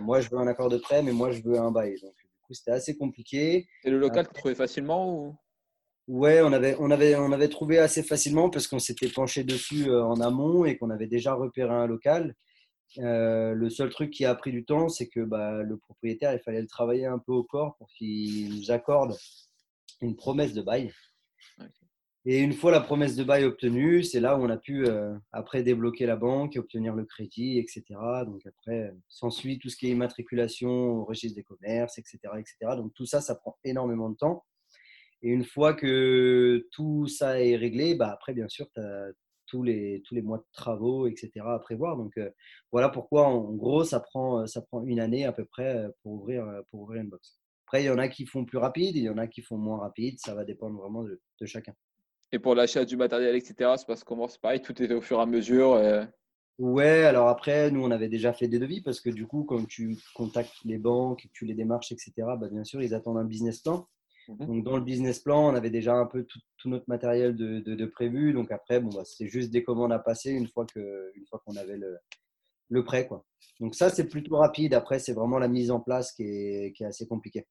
Moi 0.00 0.20
je 0.20 0.30
veux 0.30 0.38
un 0.38 0.46
accord 0.46 0.68
de 0.68 0.78
prêt, 0.78 1.02
mais 1.02 1.12
moi 1.12 1.32
je 1.32 1.42
veux 1.42 1.58
un 1.58 1.70
bail. 1.72 1.98
Donc 2.02 2.14
du 2.14 2.40
coup 2.46 2.54
c'était 2.54 2.70
assez 2.70 2.96
compliqué. 2.96 3.66
Et 3.84 3.90
le 3.90 3.98
local 3.98 4.26
tu 4.28 4.34
trouvais 4.34 4.54
facilement 4.54 5.12
ou? 5.14 5.36
Ouais, 6.08 6.42
on 6.42 6.52
avait, 6.52 6.76
on, 6.80 6.90
avait, 6.90 7.14
on 7.14 7.30
avait 7.30 7.48
trouvé 7.48 7.78
assez 7.78 8.02
facilement 8.02 8.50
parce 8.50 8.66
qu'on 8.66 8.80
s'était 8.80 9.08
penché 9.08 9.44
dessus 9.44 9.88
euh, 9.88 10.04
en 10.04 10.20
amont 10.20 10.64
et 10.64 10.76
qu'on 10.76 10.90
avait 10.90 11.06
déjà 11.06 11.32
repéré 11.32 11.72
un 11.72 11.86
local. 11.86 12.34
Euh, 12.98 13.54
le 13.54 13.70
seul 13.70 13.88
truc 13.88 14.10
qui 14.10 14.24
a 14.24 14.34
pris 14.34 14.50
du 14.50 14.64
temps, 14.64 14.88
c'est 14.88 15.06
que 15.06 15.20
bah, 15.20 15.62
le 15.62 15.76
propriétaire, 15.76 16.34
il 16.34 16.40
fallait 16.40 16.60
le 16.60 16.66
travailler 16.66 17.06
un 17.06 17.18
peu 17.18 17.32
au 17.32 17.44
corps 17.44 17.76
pour 17.78 17.88
qu'il 17.96 18.54
nous 18.54 18.70
accorde 18.70 19.16
une 20.02 20.16
promesse 20.16 20.52
de 20.52 20.62
bail. 20.62 20.92
Et 22.24 22.38
une 22.38 22.52
fois 22.52 22.70
la 22.70 22.80
promesse 22.80 23.16
de 23.16 23.24
bail 23.24 23.44
obtenue, 23.44 24.04
c'est 24.04 24.20
là 24.20 24.38
où 24.38 24.42
on 24.44 24.50
a 24.50 24.56
pu 24.56 24.86
euh, 24.86 25.12
après 25.32 25.64
débloquer 25.64 26.06
la 26.06 26.14
banque, 26.14 26.54
obtenir 26.56 26.94
le 26.94 27.04
crédit, 27.04 27.58
etc. 27.58 27.82
Donc 28.26 28.46
après, 28.46 28.94
s'ensuit 29.08 29.58
tout 29.58 29.68
ce 29.68 29.76
qui 29.76 29.88
est 29.88 29.90
immatriculation 29.90 30.70
au 30.70 31.04
registre 31.04 31.34
des 31.34 31.42
commerces, 31.42 31.98
etc., 31.98 32.18
etc. 32.38 32.76
Donc 32.76 32.94
tout 32.94 33.06
ça, 33.06 33.20
ça 33.20 33.34
prend 33.34 33.58
énormément 33.64 34.08
de 34.08 34.16
temps. 34.16 34.44
Et 35.22 35.30
une 35.30 35.44
fois 35.44 35.74
que 35.74 36.68
tout 36.70 37.08
ça 37.08 37.42
est 37.42 37.56
réglé, 37.56 37.96
bah 37.96 38.10
après, 38.12 38.34
bien 38.34 38.48
sûr, 38.48 38.68
tu 38.72 38.80
as 38.80 39.08
tous 39.46 39.64
les, 39.64 40.02
tous 40.06 40.14
les 40.14 40.22
mois 40.22 40.38
de 40.38 40.46
travaux, 40.52 41.08
etc. 41.08 41.30
à 41.44 41.58
prévoir. 41.58 41.96
Donc 41.96 42.16
euh, 42.18 42.30
voilà 42.70 42.88
pourquoi, 42.88 43.26
en 43.26 43.52
gros, 43.52 43.82
ça 43.82 43.98
prend, 43.98 44.46
ça 44.46 44.62
prend 44.62 44.84
une 44.84 45.00
année 45.00 45.24
à 45.24 45.32
peu 45.32 45.44
près 45.44 45.88
pour 46.02 46.12
ouvrir, 46.12 46.46
pour 46.70 46.82
ouvrir 46.82 47.02
une 47.02 47.10
box. 47.10 47.41
Après, 47.72 47.84
il 47.84 47.86
y 47.86 47.90
en 47.90 47.96
a 47.96 48.08
qui 48.08 48.26
font 48.26 48.44
plus 48.44 48.58
rapide, 48.58 48.96
il 48.96 49.04
y 49.04 49.08
en 49.08 49.16
a 49.16 49.26
qui 49.26 49.40
font 49.40 49.56
moins 49.56 49.78
rapide. 49.78 50.18
Ça 50.18 50.34
va 50.34 50.44
dépendre 50.44 50.78
vraiment 50.78 51.04
de, 51.04 51.18
chacun. 51.46 51.72
Et 52.30 52.38
pour 52.38 52.54
l'achat 52.54 52.84
du 52.84 52.98
matériel, 52.98 53.34
etc., 53.34 53.54
c'est 53.78 53.86
parce 53.86 54.04
qu'on 54.04 54.28
c'est 54.28 54.42
pareil, 54.42 54.60
tout 54.60 54.82
est 54.82 54.92
au 54.92 55.00
fur 55.00 55.18
et 55.18 55.22
à 55.22 55.26
mesure. 55.26 55.78
Et... 55.78 56.04
Ouais, 56.58 57.04
alors 57.04 57.28
après, 57.28 57.70
nous, 57.70 57.82
on 57.82 57.90
avait 57.90 58.10
déjà 58.10 58.34
fait 58.34 58.46
des 58.46 58.58
devis 58.58 58.82
parce 58.82 59.00
que 59.00 59.08
du 59.08 59.26
coup, 59.26 59.44
quand 59.44 59.66
tu 59.66 59.96
contactes 60.14 60.52
les 60.66 60.76
banques, 60.76 61.26
tu 61.32 61.46
les 61.46 61.54
démarches, 61.54 61.92
etc., 61.92 62.12
bah, 62.38 62.48
bien 62.52 62.62
sûr, 62.62 62.82
ils 62.82 62.92
attendent 62.92 63.16
un 63.16 63.24
business 63.24 63.60
plan. 63.60 63.88
Mhm. 64.28 64.46
Donc, 64.46 64.64
dans 64.64 64.76
le 64.76 64.84
business 64.84 65.20
plan, 65.20 65.48
on 65.48 65.54
avait 65.54 65.70
déjà 65.70 65.94
un 65.94 66.04
peu 66.04 66.26
tout, 66.26 66.68
notre 66.68 66.84
matériel 66.88 67.34
de, 67.34 67.86
prévu. 67.86 68.34
Donc, 68.34 68.52
après, 68.52 68.80
bon, 68.80 68.90
bah, 68.90 69.04
c'est 69.06 69.28
juste 69.28 69.50
des 69.50 69.64
commandes 69.64 69.94
à 69.94 69.98
passer 69.98 70.30
une 70.30 70.46
fois 70.46 70.66
qu'on 70.66 71.56
avait 71.56 71.78
le, 71.78 71.96
le 72.68 72.84
prêt. 72.84 73.06
Quoi. 73.06 73.24
Donc, 73.60 73.74
ça, 73.74 73.88
c'est 73.88 74.08
plutôt 74.08 74.36
rapide. 74.36 74.74
Après, 74.74 74.98
c'est 74.98 75.14
vraiment 75.14 75.38
la 75.38 75.48
mise 75.48 75.70
en 75.70 75.80
place 75.80 76.12
qui 76.12 76.24
est, 76.24 76.72
qui 76.76 76.82
est 76.82 76.86
assez 76.86 77.06
compliquée. 77.06 77.46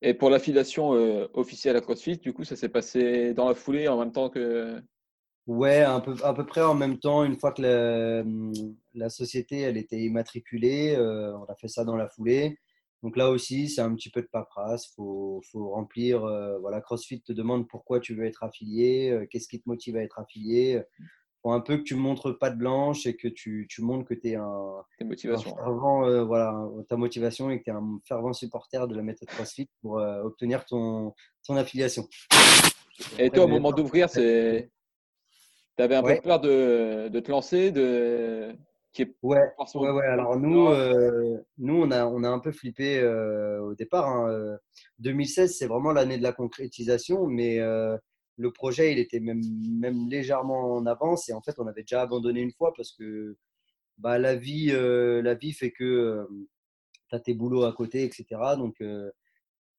Et 0.00 0.14
pour 0.14 0.30
l'affiliation 0.30 0.94
euh, 0.94 1.26
officielle 1.34 1.76
à 1.76 1.80
CrossFit, 1.80 2.18
du 2.18 2.32
coup, 2.32 2.44
ça 2.44 2.56
s'est 2.56 2.68
passé 2.68 3.34
dans 3.34 3.48
la 3.48 3.54
foulée 3.54 3.88
en 3.88 3.98
même 3.98 4.12
temps 4.12 4.30
que. 4.30 4.80
Ouais, 5.46 5.80
un 5.82 6.00
peu, 6.00 6.14
à 6.22 6.34
peu 6.34 6.44
près 6.44 6.60
en 6.60 6.74
même 6.74 6.98
temps. 6.98 7.24
Une 7.24 7.38
fois 7.38 7.52
que 7.52 7.62
la, 7.62 8.22
la 8.94 9.08
société 9.08 9.60
elle 9.60 9.78
était 9.78 9.98
immatriculée, 9.98 10.94
euh, 10.94 11.36
on 11.38 11.44
a 11.44 11.54
fait 11.56 11.68
ça 11.68 11.84
dans 11.84 11.96
la 11.96 12.08
foulée. 12.08 12.58
Donc 13.02 13.16
là 13.16 13.30
aussi, 13.30 13.68
c'est 13.68 13.80
un 13.80 13.94
petit 13.94 14.10
peu 14.10 14.20
de 14.22 14.26
paperasse. 14.26 14.88
Il 14.88 14.94
faut, 14.96 15.40
faut, 15.50 15.70
remplir. 15.70 16.24
Euh, 16.24 16.58
voilà, 16.58 16.80
CrossFit 16.80 17.22
te 17.22 17.32
demande 17.32 17.66
pourquoi 17.66 17.98
tu 17.98 18.14
veux 18.14 18.26
être 18.26 18.44
affilié, 18.44 19.26
qu'est-ce 19.30 19.48
qui 19.48 19.60
te 19.60 19.68
motive 19.68 19.96
à 19.96 20.02
être 20.02 20.18
affilié. 20.18 20.82
Faut 21.42 21.52
un 21.52 21.60
peu 21.60 21.78
que 21.78 21.82
tu 21.82 21.94
montres 21.94 22.36
pas 22.36 22.50
de 22.50 22.56
blanche 22.56 23.06
et 23.06 23.16
que 23.16 23.28
tu, 23.28 23.66
tu 23.70 23.82
montres 23.82 24.06
que 24.06 24.14
tu 24.14 24.30
es 24.30 24.34
un, 24.34 24.82
fervent, 25.38 26.04
euh, 26.04 26.24
voilà, 26.24 26.52
ta 26.88 26.96
motivation 26.96 27.48
et 27.50 27.58
que 27.58 27.64
tu 27.64 27.70
es 27.70 27.72
un 27.72 28.00
fervent 28.04 28.32
supporter 28.32 28.88
de 28.88 28.94
la 28.96 29.02
méthode 29.02 29.28
CrossFit 29.28 29.68
pour 29.80 29.92
obtenir 30.24 30.64
ton, 30.64 31.14
ton 31.46 31.56
affiliation. 31.56 32.08
Et 33.18 33.30
toi, 33.30 33.44
au 33.44 33.48
moment 33.48 33.70
d'ouvrir, 33.70 34.10
tu 34.10 34.20
avais 35.78 35.94
un 35.94 36.02
peu 36.02 36.20
peur 36.20 36.40
de, 36.40 37.08
de 37.08 37.20
te 37.20 37.30
lancer, 37.30 37.70
de 37.70 38.56
ouais, 39.22 39.38
ouais, 39.74 39.90
ouais, 39.90 40.06
Alors 40.06 40.38
nous, 40.38 40.68
euh, 40.68 41.38
nous 41.58 41.82
on, 41.82 41.90
a, 41.90 42.06
on 42.06 42.22
a 42.24 42.28
un 42.28 42.38
peu 42.38 42.52
flippé 42.52 42.98
euh, 43.00 43.60
au 43.60 43.74
départ. 43.74 44.28
2016, 44.98 45.50
hein, 45.50 45.54
c'est 45.56 45.66
vraiment 45.66 45.92
l'année 45.92 46.18
de 46.18 46.22
la 46.22 46.32
concrétisation, 46.32 47.26
mais 47.26 47.58
euh, 47.60 47.96
le 48.38 48.52
projet, 48.52 48.92
il 48.92 48.98
était 48.98 49.20
même, 49.20 49.40
légèrement 50.08 50.76
en 50.76 50.86
avance 50.86 51.28
et 51.28 51.32
en 51.32 51.42
fait, 51.42 51.58
on 51.58 51.66
avait 51.66 51.82
déjà 51.82 52.02
abandonné 52.02 52.40
une 52.40 52.52
fois 52.52 52.72
parce 52.76 52.92
que 52.92 53.36
bah, 53.98 54.18
la, 54.18 54.36
vie, 54.36 54.68
la 54.70 55.34
vie 55.34 55.52
fait 55.52 55.72
que 55.72 56.26
tu 57.10 57.16
as 57.16 57.20
tes 57.20 57.34
boulots 57.34 57.64
à 57.64 57.72
côté, 57.72 58.04
etc. 58.04 58.26
Donc, 58.56 58.80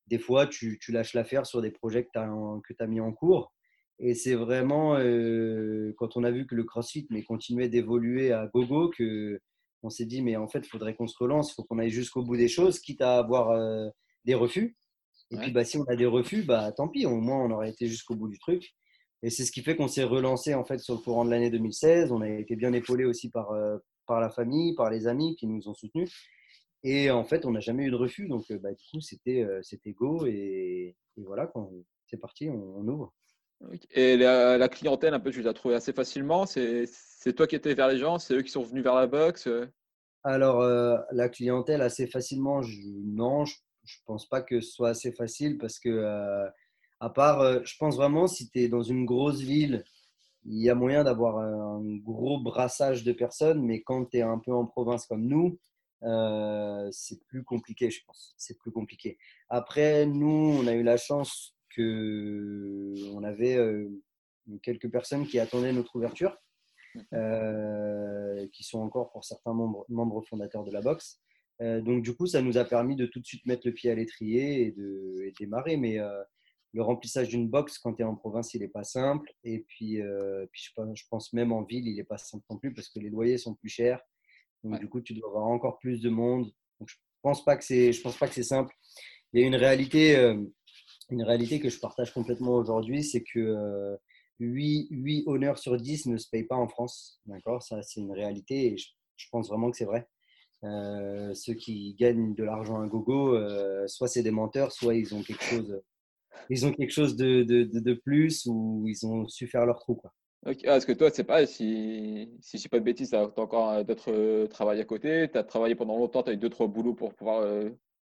des 0.09 0.17
fois, 0.17 0.47
tu, 0.47 0.79
lâches 0.89 1.13
l'affaire 1.13 1.45
sur 1.45 1.61
des 1.61 1.71
projets 1.71 2.03
que 2.03 2.09
tu 2.11 2.19
as, 2.19 2.87
mis 2.87 2.99
en 2.99 3.13
cours. 3.13 3.53
Et 3.99 4.15
c'est 4.15 4.33
vraiment 4.33 4.95
euh, 4.97 5.93
quand 5.97 6.15
on 6.15 6.23
a 6.23 6.31
vu 6.31 6.47
que 6.47 6.55
le 6.55 6.63
CrossFit 6.63 7.05
mais 7.09 7.21
continuait 7.21 7.67
d'évoluer 7.67 8.31
à 8.31 8.47
gogo 8.47 8.89
que 8.89 9.41
on 9.83 9.89
s'est 9.89 10.05
dit 10.05 10.21
mais 10.21 10.37
en 10.37 10.47
fait 10.47 10.59
il 10.59 10.69
faudrait 10.69 10.95
qu'on 10.95 11.07
se 11.07 11.17
relance, 11.17 11.51
il 11.51 11.55
faut 11.55 11.63
qu'on 11.63 11.79
aille 11.79 11.89
jusqu'au 11.89 12.23
bout 12.23 12.37
des 12.37 12.47
choses, 12.47 12.79
quitte 12.79 13.01
à 13.01 13.17
avoir 13.17 13.49
euh, 13.51 13.89
des 14.23 14.35
refus. 14.35 14.77
Et 15.31 15.37
puis 15.37 15.51
bah, 15.51 15.63
si 15.63 15.77
on 15.77 15.83
a 15.85 15.95
des 15.95 16.05
refus, 16.05 16.43
bah 16.43 16.71
tant 16.71 16.87
pis, 16.87 17.05
au 17.05 17.15
moins 17.15 17.43
on 17.45 17.51
aurait 17.51 17.69
été 17.69 17.87
jusqu'au 17.87 18.15
bout 18.15 18.27
du 18.27 18.39
truc. 18.39 18.73
Et 19.21 19.29
c'est 19.29 19.45
ce 19.45 19.51
qui 19.51 19.61
fait 19.61 19.75
qu'on 19.75 19.87
s'est 19.87 20.03
relancé 20.03 20.53
en 20.53 20.63
fait 20.63 20.79
sur 20.79 20.95
le 20.95 21.01
courant 21.01 21.25
de 21.25 21.29
l'année 21.29 21.49
2016. 21.49 22.11
On 22.11 22.21
a 22.21 22.29
été 22.29 22.55
bien 22.55 22.73
épaulé 22.73 23.05
aussi 23.05 23.29
par, 23.29 23.51
euh, 23.51 23.77
par 24.07 24.19
la 24.21 24.29
famille, 24.29 24.75
par 24.75 24.89
les 24.89 25.07
amis 25.07 25.35
qui 25.35 25.45
nous 25.45 25.67
ont 25.67 25.73
soutenus. 25.73 26.11
Et 26.83 27.11
en 27.11 27.25
fait, 27.25 27.45
on 27.45 27.51
n'a 27.51 27.59
jamais 27.59 27.85
eu 27.85 27.91
de 27.91 27.95
refus. 27.95 28.27
Donc 28.27 28.51
bah, 28.51 28.73
du 28.73 28.83
coup, 28.91 29.01
c'était 29.01 29.45
c'était 29.61 29.91
go. 29.91 30.25
Et, 30.25 30.95
voilà, 31.17 31.47
quand 31.47 31.69
c'est 32.07 32.17
parti, 32.17 32.49
on 32.49 32.87
ouvre. 32.87 33.13
Et 33.91 34.15
la, 34.17 34.69
clientèle, 34.69 35.13
un 35.13 35.19
peu, 35.19 35.31
tu 35.31 35.41
l'as 35.41 35.53
trouvé 35.53 35.75
assez 35.75 35.93
facilement? 35.93 36.45
C'est 36.45 37.33
toi 37.35 37.47
qui 37.47 37.55
étais 37.55 37.73
vers 37.73 37.87
les 37.87 37.97
gens, 37.97 38.17
c'est 38.17 38.35
eux 38.35 38.41
qui 38.41 38.51
sont 38.51 38.63
venus 38.63 38.83
vers 38.83 38.95
la 38.95 39.07
box. 39.07 39.47
Euh? 39.47 39.67
Alors, 40.23 40.61
euh, 40.61 40.97
la 41.11 41.29
clientèle, 41.29 41.81
assez 41.81 42.07
facilement, 42.07 42.61
je, 42.61 42.79
non, 43.03 43.45
je 43.45 43.55
ne 44.01 44.05
pense 44.05 44.27
pas 44.27 44.41
que 44.41 44.61
ce 44.61 44.71
soit 44.71 44.89
assez 44.89 45.11
facile 45.11 45.57
parce 45.57 45.79
que, 45.79 45.89
euh, 45.89 46.47
à 46.99 47.09
part, 47.09 47.65
je 47.65 47.77
pense 47.77 47.95
vraiment, 47.95 48.27
si 48.27 48.49
tu 48.49 48.59
es 48.59 48.69
dans 48.69 48.83
une 48.83 49.05
grosse 49.05 49.41
ville, 49.41 49.83
il 50.45 50.61
y 50.61 50.69
a 50.69 50.75
moyen 50.75 51.03
d'avoir 51.03 51.37
un 51.37 51.81
gros 51.97 52.39
brassage 52.39 53.03
de 53.03 53.11
personnes, 53.11 53.63
mais 53.65 53.81
quand 53.81 54.05
tu 54.05 54.17
es 54.17 54.21
un 54.21 54.39
peu 54.39 54.53
en 54.53 54.65
province 54.65 55.05
comme 55.05 55.25
nous, 55.25 55.59
c'est 56.91 57.23
plus 57.25 57.43
compliqué, 57.43 57.89
je 57.89 58.03
pense. 58.05 58.33
C'est 58.37 58.57
plus 58.57 58.71
compliqué. 58.71 59.17
Après, 59.49 60.05
nous, 60.05 60.57
on 60.61 60.67
a 60.67 60.73
eu 60.73 60.83
la 60.83 60.97
chance 60.97 61.55
on 61.81 63.23
avait 63.23 63.55
euh, 63.55 63.89
quelques 64.61 64.89
personnes 64.89 65.27
qui 65.27 65.39
attendaient 65.39 65.73
notre 65.73 65.95
ouverture, 65.95 66.35
euh, 67.13 68.47
qui 68.51 68.63
sont 68.63 68.79
encore 68.79 69.11
pour 69.11 69.23
certains 69.23 69.53
membres, 69.53 69.85
membres 69.89 70.21
fondateurs 70.21 70.63
de 70.63 70.71
la 70.71 70.81
boxe. 70.81 71.19
Euh, 71.61 71.81
donc 71.81 72.03
du 72.03 72.15
coup, 72.15 72.25
ça 72.25 72.41
nous 72.41 72.57
a 72.57 72.65
permis 72.65 72.95
de 72.95 73.05
tout 73.05 73.19
de 73.19 73.25
suite 73.25 73.45
mettre 73.45 73.63
le 73.65 73.73
pied 73.73 73.91
à 73.91 73.95
l'étrier 73.95 74.61
et 74.65 74.71
de 74.71 75.31
démarrer. 75.39 75.77
Mais 75.77 75.97
le 76.73 76.81
remplissage 76.81 77.29
d'une 77.29 77.47
box 77.47 77.79
quand 77.79 77.95
tu 77.95 78.01
es 78.01 78.05
en 78.05 78.15
province, 78.15 78.53
il 78.53 78.61
n'est 78.61 78.67
pas 78.67 78.83
simple. 78.83 79.31
Et 79.43 79.59
puis, 79.67 80.01
puis 80.51 80.63
je, 80.63 81.03
pense 81.09 81.33
même 81.33 81.51
en 81.51 81.63
ville, 81.63 81.87
il 81.87 81.95
n'est 81.95 82.03
pas 82.03 82.17
simple 82.17 82.45
non 82.49 82.57
plus 82.57 82.73
parce 82.73 82.89
que 82.89 82.99
les 82.99 83.09
loyers 83.09 83.37
sont 83.37 83.55
plus 83.55 83.69
chers. 83.69 83.99
Donc 84.63 84.79
du 84.79 84.87
coup, 84.87 85.01
tu 85.01 85.13
dois 85.13 85.29
avoir 85.29 85.47
encore 85.47 85.79
plus 85.79 86.01
de 86.01 86.09
monde. 86.09 86.51
Donc, 86.79 86.89
je 86.89 86.95
pense 87.21 87.43
pas 87.43 87.57
que 87.57 87.63
c'est, 87.63 87.91
je 87.91 88.01
pense 88.01 88.17
pas 88.17 88.27
que 88.27 88.33
c'est 88.33 88.43
simple. 88.43 88.73
Il 89.33 89.41
y 89.41 89.43
a 89.43 89.47
une 89.47 89.55
réalité 89.55 90.15
une 91.09 91.23
réalité 91.23 91.59
que 91.59 91.69
je 91.69 91.79
partage 91.79 92.13
complètement 92.13 92.55
aujourd'hui, 92.55 93.03
c'est 93.03 93.23
que 93.23 93.97
8, 94.39 94.87
euh, 94.91 94.95
8, 94.95 95.23
honneurs 95.27 95.57
sur 95.57 95.75
10 95.75 96.07
ne 96.07 96.17
se 96.17 96.29
payent 96.29 96.45
pas 96.45 96.55
en 96.55 96.67
France. 96.67 97.19
D'accord? 97.25 97.63
Ça, 97.63 97.81
c'est 97.81 97.99
une 97.99 98.11
réalité 98.11 98.73
et 98.73 98.77
je, 98.77 99.25
pense 99.31 99.49
vraiment 99.49 99.69
que 99.71 99.77
c'est 99.77 99.85
vrai. 99.85 100.07
Euh, 100.63 101.33
ceux 101.33 101.53
qui 101.53 101.95
gagnent 101.97 102.35
de 102.35 102.43
l'argent 102.43 102.81
à 102.81 102.87
gogo, 102.87 103.35
euh, 103.35 103.87
soit 103.87 104.07
c'est 104.07 104.23
des 104.23 104.31
menteurs, 104.31 104.71
soit 104.71 104.95
ils 104.95 105.15
ont 105.15 105.21
quelque 105.21 105.43
chose, 105.43 105.81
ils 106.49 106.65
ont 106.65 106.71
quelque 106.71 106.91
chose 106.91 107.15
de, 107.15 107.43
de, 107.43 107.63
de, 107.63 107.93
plus 107.93 108.45
ou 108.45 108.83
ils 108.87 109.05
ont 109.05 109.27
su 109.27 109.47
faire 109.47 109.65
leur 109.65 109.79
trou. 109.79 109.95
Quoi. 109.95 110.11
Okay. 110.45 110.67
Ah, 110.67 110.77
est-ce 110.77 110.85
que 110.85 110.91
toi, 110.91 111.09
c'est 111.11 111.23
pas 111.23 111.45
si, 111.45 112.29
si 112.41 112.57
je 112.57 112.63
dis 112.63 112.69
pas 112.69 112.79
de 112.79 112.83
bêtises, 112.83 113.11
tu 113.11 113.15
as 113.15 113.23
encore 113.23 113.83
d'autres 113.85 114.47
travail 114.47 114.81
à 114.81 114.85
côté, 114.85 115.29
tu 115.31 115.37
as 115.37 115.43
travaillé 115.43 115.75
pendant 115.75 115.97
longtemps, 115.97 116.23
tu 116.23 116.29
as 116.29 116.33
eu 116.33 116.37
d'autres 116.37 116.67
boulots 116.67 116.93
pour 116.93 117.13
pouvoir. 117.13 117.45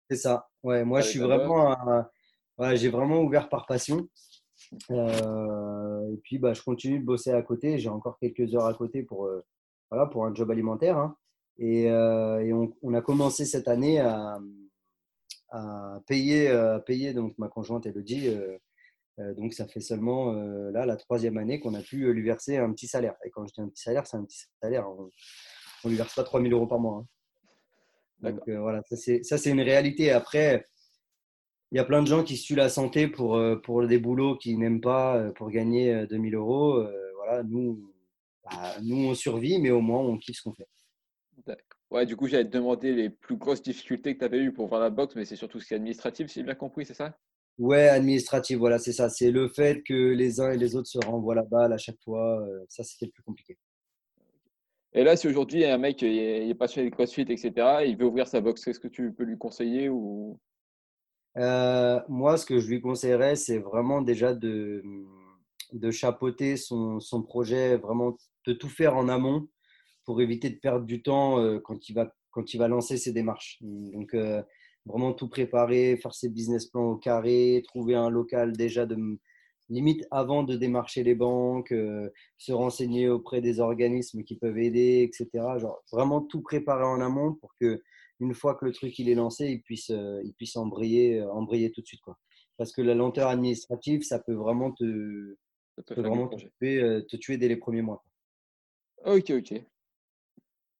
C'est 0.10 0.18
ça. 0.18 0.48
Ouais, 0.64 0.86
moi, 0.86 1.02
je 1.02 1.10
suis 1.10 1.20
vraiment 1.20 1.72
un, 1.72 2.10
j'ai 2.76 2.90
vraiment 2.90 3.22
ouvert 3.22 3.50
par 3.50 3.66
passion. 3.66 4.08
Euh, 4.92 6.14
et 6.14 6.18
puis, 6.24 6.38
bah, 6.38 6.54
je 6.54 6.62
continue 6.62 7.00
de 7.00 7.06
bosser 7.06 7.32
à 7.32 7.42
côté. 7.42 7.78
J'ai 7.78 7.90
encore 7.90 8.18
quelques 8.20 8.54
heures 8.56 8.66
à 8.66 8.74
côté 8.74 9.04
pour, 9.04 9.26
euh, 9.26 9.44
voilà, 9.92 10.08
pour 10.08 10.26
un 10.26 10.34
job 10.34 10.50
alimentaire. 10.52 10.98
Hein. 10.98 11.16
Et, 11.58 11.90
euh, 11.90 12.40
et 12.44 12.54
on, 12.54 12.74
on, 12.82 12.94
a 12.94 13.02
commencé 13.02 13.46
cette 13.46 13.68
année 13.68 14.00
à, 14.00 14.40
à 15.52 16.02
payer, 16.08 16.50
à 16.50 16.80
payer 16.80 17.14
donc, 17.14 17.38
ma 17.38 17.48
conjointe 17.48 17.86
Elodie. 17.86 18.30
donc, 19.18 19.54
ça 19.54 19.68
fait 19.68 19.80
seulement 19.80 20.34
là 20.34 20.86
la 20.86 20.98
troisième 20.98 21.38
année 21.38 21.60
qu'on 21.60 21.74
a 21.74 21.82
pu 21.82 22.12
lui 22.12 22.24
verser 22.24 22.58
un 22.58 22.72
petit 22.74 22.88
salaire. 22.88 23.16
Et 23.24 23.30
quand 23.30 23.48
je 23.48 23.54
dis 23.54 23.62
un 23.62 23.70
petit 23.70 23.84
salaire, 23.84 24.06
c'est 24.06 24.18
un 24.18 24.26
petit 24.26 24.46
salaire. 24.62 24.86
On 24.90 25.10
ne 25.86 25.90
lui 25.90 25.98
verse 25.98 26.14
pas 26.14 26.24
3000 26.24 26.52
euros 26.52 26.68
par 26.68 26.80
mois. 26.80 27.06
Hein. 28.24 28.32
Donc, 28.32 28.50
voilà, 28.50 28.82
ça 28.84 29.38
c'est 29.38 29.50
une 29.50 29.62
réalité. 29.62 30.12
Après, 30.12 30.66
il 31.72 31.78
y 31.78 31.80
a 31.80 31.86
plein 31.86 32.02
de 32.02 32.08
gens 32.08 32.24
qui 32.24 32.36
se 32.36 32.46
tuent 32.48 32.56
la 32.56 32.70
santé 32.70 33.08
pour, 33.08 33.40
pour 33.64 33.88
des 33.88 34.00
boulots 34.00 34.36
qu'ils 34.36 34.60
n'aiment 34.60 34.82
pas, 34.82 35.32
pour 35.36 35.50
gagner 35.50 36.06
2000 36.08 36.36
euros. 36.36 36.86
voilà, 37.16 37.44
nous, 37.44 37.94
bah, 38.46 38.76
nous, 38.82 39.08
on 39.08 39.16
survit, 39.16 39.60
mais 39.60 39.72
au 39.72 39.82
moins, 39.82 40.02
on 40.02 40.18
kiffe 40.18 40.38
ce 40.38 40.44
qu'on 40.44 40.54
fait. 40.54 40.68
Ouais, 41.92 42.06
du 42.06 42.16
coup, 42.16 42.28
j'allais 42.28 42.46
te 42.46 42.50
demander 42.50 42.94
les 42.94 43.10
plus 43.10 43.38
grosses 43.38 43.62
difficultés 43.62 44.14
que 44.16 44.20
tu 44.20 44.26
avais 44.26 44.40
eues 44.40 44.52
pour 44.52 44.68
voir 44.68 44.82
la 44.82 44.90
boxe, 44.90 45.16
mais 45.16 45.26
c'est 45.26 45.36
surtout 45.36 45.60
ce 45.60 45.68
qui 45.68 45.74
est 45.74 45.78
administratif, 45.78 46.28
si 46.28 46.40
j'ai 46.40 46.44
bien 46.44 46.56
compris, 46.56 46.86
c'est 46.86 46.94
ça? 46.94 47.18
Ouais, 47.58 47.88
administratif, 47.88 48.58
voilà, 48.58 48.80
c'est 48.80 48.92
ça. 48.92 49.10
C'est 49.10 49.32
le 49.32 49.48
fait 49.48 49.82
que 49.84 49.94
les 49.94 50.42
uns 50.42 50.52
et 50.52 50.58
les 50.58 50.76
autres 50.76 50.90
se 50.90 51.00
renvoient 51.06 51.36
la 51.36 51.44
balle 51.44 51.72
à 51.72 51.78
chaque 51.78 52.00
fois. 52.04 52.42
Euh, 52.42 52.66
ça, 52.68 52.84
c'était 52.84 53.06
le 53.06 53.12
plus 53.12 53.24
compliqué. 53.24 53.58
Et 54.94 55.04
là, 55.04 55.16
si 55.16 55.28
aujourd'hui, 55.28 55.60
il 55.60 55.62
y 55.64 55.66
a 55.66 55.74
un 55.74 55.78
mec 55.78 55.98
qui 55.98 56.06
est, 56.06 56.54
passionné 56.56 56.90
de 56.90 56.96
CrossFit, 56.96 57.22
etc., 57.24 57.52
il 57.86 57.98
veut 57.98 58.06
ouvrir 58.06 58.28
sa 58.28 58.42
boxe, 58.42 58.68
est-ce 58.68 58.80
que 58.80 58.88
tu 58.88 59.14
peux 59.14 59.24
lui 59.24 59.38
conseiller 59.38 59.90
ou... 59.90 60.40
Euh, 61.38 62.00
moi, 62.08 62.38
ce 62.38 62.46
que 62.46 62.60
je 62.60 62.68
lui 62.68 62.82
conseillerais, 62.82 63.36
c'est 63.36 63.60
vraiment 63.60 64.02
déjà 64.02 64.34
de, 64.34 64.82
de 65.74 65.92
chapeauter 65.92 66.56
son, 66.56 67.02
son, 67.02 67.22
projet, 67.24 67.76
vraiment 67.76 68.18
de 68.48 68.54
tout 68.54 68.70
faire 68.70 68.96
en 68.96 69.10
amont 69.10 69.50
pour 70.06 70.22
éviter 70.22 70.50
de 70.50 70.58
perdre 70.58 70.86
du 70.86 71.02
temps 71.02 71.40
euh, 71.40 71.60
quand, 71.60 71.90
il 71.90 71.94
va, 71.94 72.14
quand 72.32 72.54
il 72.54 72.58
va 72.58 72.68
lancer 72.68 72.98
ses 72.98 73.12
démarches. 73.12 73.58
Donc, 73.62 74.16
vraiment 74.86 75.14
tout 75.14 75.28
préparer, 75.28 75.98
faire 75.98 76.14
ses 76.14 76.30
business 76.30 76.68
plans 76.68 76.92
au 76.92 76.96
carré, 76.96 77.64
trouver 77.68 77.96
un 77.96 78.10
local 78.10 78.56
déjà 78.56 78.86
de 78.86 78.96
limite 79.70 80.06
avant 80.12 80.44
de 80.44 80.56
démarcher 80.56 81.04
les 81.04 81.16
banques, 81.16 81.72
euh, 81.72 82.10
se 82.38 82.52
renseigner 82.52 83.10
auprès 83.10 83.42
des 83.42 83.60
organismes 83.60 84.24
qui 84.24 84.36
peuvent 84.36 84.58
aider, 84.58 85.10
etc. 85.10 85.58
Genre 85.58 85.84
vraiment 85.92 86.22
tout 86.22 86.42
préparer 86.42 86.84
en 86.84 87.02
amont 87.02 87.34
pour 87.34 87.56
que 87.60 87.82
une 88.20 88.34
fois 88.34 88.56
que 88.56 88.66
le 88.66 88.72
truc 88.72 88.98
il 89.00 89.10
est 89.10 89.16
lancé, 89.16 89.48
il 89.48 89.62
puisse, 89.62 89.90
euh, 89.90 90.22
il 90.24 90.34
puisse 90.34 90.56
embrayer, 90.56 91.20
euh, 91.20 91.32
embrayer 91.32 91.72
tout 91.72 91.82
de 91.82 91.88
suite 91.88 92.02
quoi. 92.02 92.18
Parce 92.58 92.72
que 92.72 92.82
la 92.82 92.96
lenteur 92.96 93.28
administrative, 93.28 94.04
ça 94.04 94.20
peut 94.20 94.34
vraiment 94.34 94.72
te, 94.72 95.36
vraiment 95.90 96.30
te 96.30 96.38
tuer, 96.60 97.06
te 97.10 97.18
tuer, 97.18 97.38
dès 97.38 97.50
les 97.50 97.58
premiers 97.58 97.82
mois. 97.82 98.06
Ok, 99.04 99.32
ok. 99.32 99.62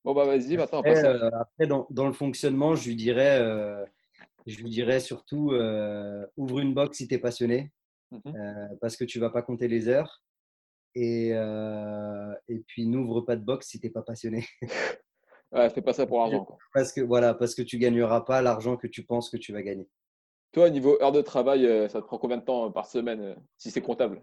Bon, 0.06 0.14
bah 0.14 0.26
vas-y, 0.26 0.56
maintenant 0.56 0.80
après, 0.80 1.04
après 1.04 1.68
dans, 1.68 1.88
dans, 1.90 2.06
le 2.06 2.14
fonctionnement, 2.14 2.76
je 2.76 2.88
lui 2.88 2.96
dirais, 2.96 3.42
je 4.46 4.58
lui 4.58 4.70
dirais 4.70 5.00
surtout 5.00 5.52
euh, 5.52 6.26
ouvre 6.38 6.60
une 6.60 6.74
box 6.74 6.98
si 6.98 7.08
tu 7.08 7.16
es 7.16 7.18
passionné, 7.18 7.72
euh, 8.14 8.68
parce 8.80 8.96
que 8.96 9.04
tu 9.04 9.20
vas 9.20 9.30
pas 9.30 9.42
compter 9.42 9.68
les 9.68 9.88
heures. 9.88 10.24
Et, 10.94 11.32
euh, 11.34 12.34
et 12.48 12.60
puis 12.60 12.86
n'ouvre 12.86 13.22
pas 13.22 13.36
de 13.36 13.44
box 13.44 13.68
si 13.68 13.80
tu 13.80 13.88
n'es 13.88 13.92
pas 13.92 14.02
passionné. 14.02 14.46
ouais, 15.52 15.70
fais 15.70 15.82
pas 15.82 15.92
ça 15.92 16.06
pour 16.06 16.20
l'argent. 16.20 16.48
Parce 16.74 16.94
que 16.94 17.02
voilà, 17.02 17.34
parce 17.34 17.54
que 17.54 17.64
tu 17.64 17.78
gagneras 17.78 18.22
pas 18.22 18.42
l'argent 18.42 18.78
que 18.78 18.88
tu 18.88 19.04
penses 19.04 19.30
que 19.30 19.38
tu 19.38 19.52
vas 19.52 19.62
gagner. 19.62 19.90
Toi, 20.54 20.70
niveau 20.70 20.98
heure 21.02 21.12
de 21.12 21.22
travail, 21.22 21.68
ça 21.90 22.02
te 22.02 22.06
prend 22.06 22.18
combien 22.18 22.38
de 22.38 22.46
temps 22.46 22.72
par 22.72 22.86
semaine, 22.86 23.36
si 23.58 23.72
c'est 23.72 23.82
comptable, 23.82 24.22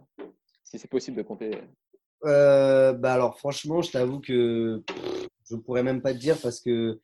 si 0.64 0.78
c'est 0.78 0.88
possible 0.88 1.18
de 1.18 1.22
compter 1.22 1.50
bah 2.22 3.12
alors 3.12 3.38
franchement, 3.38 3.82
je 3.82 3.90
t'avoue 3.90 4.20
que 4.20 4.82
je 5.50 5.56
pourrais 5.56 5.82
même 5.82 6.02
pas 6.02 6.12
te 6.12 6.18
dire 6.18 6.38
parce 6.40 6.60
que 6.60 7.00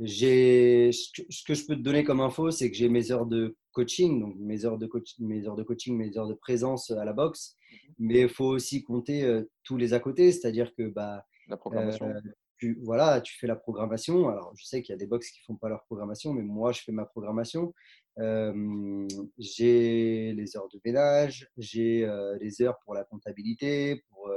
j'ai 0.00 0.92
ce 0.92 1.44
que 1.44 1.54
je 1.54 1.66
peux 1.66 1.74
te 1.74 1.80
donner 1.80 2.04
comme 2.04 2.20
info, 2.20 2.50
c'est 2.50 2.70
que 2.70 2.76
j'ai 2.76 2.88
mes 2.88 3.10
heures 3.10 3.26
de 3.26 3.56
coaching, 3.72 4.20
donc 4.20 4.36
mes 4.38 4.64
heures 4.64 4.78
de, 4.78 4.86
coaching, 4.86 5.26
mes 5.26 5.46
heures 5.46 5.56
de 5.56 5.62
coaching, 5.62 5.96
mes 5.96 6.16
heures 6.16 6.28
de 6.28 6.34
présence 6.34 6.90
à 6.90 7.04
la 7.04 7.12
boxe. 7.12 7.56
Mhm. 7.72 7.94
Mais 7.98 8.20
il 8.22 8.28
faut 8.28 8.46
aussi 8.46 8.82
compter 8.82 9.24
euh, 9.24 9.50
tous 9.64 9.76
les 9.76 9.94
à 9.94 10.00
côté, 10.00 10.30
c'est-à-dire 10.30 10.72
que 10.74 10.88
bah, 10.88 11.26
la 11.48 11.56
programmation. 11.56 12.08
Euh, 12.08 12.20
tu, 12.58 12.76
voilà, 12.82 13.20
tu 13.20 13.38
fais 13.38 13.46
la 13.46 13.54
programmation. 13.54 14.28
Alors, 14.28 14.52
je 14.56 14.64
sais 14.64 14.82
qu'il 14.82 14.92
y 14.92 14.94
a 14.94 14.98
des 14.98 15.06
box 15.06 15.30
qui 15.30 15.40
font 15.42 15.54
pas 15.54 15.68
leur 15.68 15.84
programmation, 15.84 16.32
mais 16.32 16.42
moi, 16.42 16.72
je 16.72 16.80
fais 16.80 16.90
ma 16.90 17.04
programmation. 17.04 17.72
Euh, 18.18 19.06
j'ai 19.38 20.32
les 20.32 20.56
heures 20.56 20.68
de 20.68 20.80
ménage, 20.84 21.48
j'ai 21.56 22.04
les 22.40 22.62
heures 22.62 22.76
pour 22.84 22.94
la 22.94 23.04
comptabilité, 23.04 24.02
pour, 24.10 24.28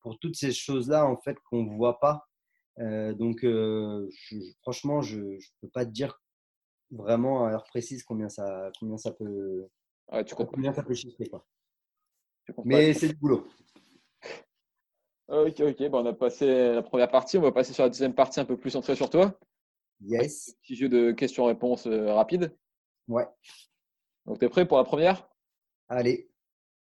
pour 0.00 0.18
toutes 0.18 0.36
ces 0.36 0.52
choses-là 0.52 1.06
en 1.06 1.16
fait 1.16 1.36
qu'on 1.50 1.64
voit 1.64 1.98
pas 1.98 2.26
euh, 2.80 3.12
donc, 3.12 3.44
euh, 3.44 4.08
franchement, 4.62 5.02
je 5.02 5.20
ne 5.20 5.38
peux 5.60 5.68
pas 5.68 5.84
te 5.84 5.90
dire 5.90 6.20
vraiment 6.90 7.44
à 7.44 7.50
l'heure 7.50 7.64
précise 7.64 8.02
combien 8.02 8.28
ça, 8.28 8.70
combien 8.78 8.96
ça 8.96 9.12
peut, 9.12 9.68
tu 10.26 10.34
combien 10.34 10.72
ça 10.72 10.82
peut 10.82 10.94
chiffrer. 10.94 11.26
Quoi. 11.26 11.44
Mais 12.64 12.92
c'est 12.94 13.08
du 13.08 13.16
boulot. 13.16 13.46
Ok, 15.28 15.60
ok. 15.60 15.88
Bon, 15.88 16.02
on 16.02 16.06
a 16.06 16.12
passé 16.12 16.74
la 16.74 16.82
première 16.82 17.10
partie. 17.10 17.38
On 17.38 17.42
va 17.42 17.52
passer 17.52 17.72
sur 17.72 17.84
la 17.84 17.90
deuxième 17.90 18.14
partie 18.14 18.40
un 18.40 18.44
peu 18.44 18.56
plus 18.56 18.70
centrée 18.70 18.96
sur 18.96 19.10
toi. 19.10 19.38
Yes. 20.00 20.56
Petit 20.62 20.74
jeu 20.74 20.88
de 20.88 21.12
questions-réponses 21.12 21.86
euh, 21.86 22.12
rapide. 22.14 22.56
Ouais. 23.06 23.28
Donc, 24.26 24.38
tu 24.38 24.44
es 24.46 24.48
prêt 24.48 24.66
pour 24.66 24.78
la 24.78 24.84
première? 24.84 25.28
Allez. 25.88 26.28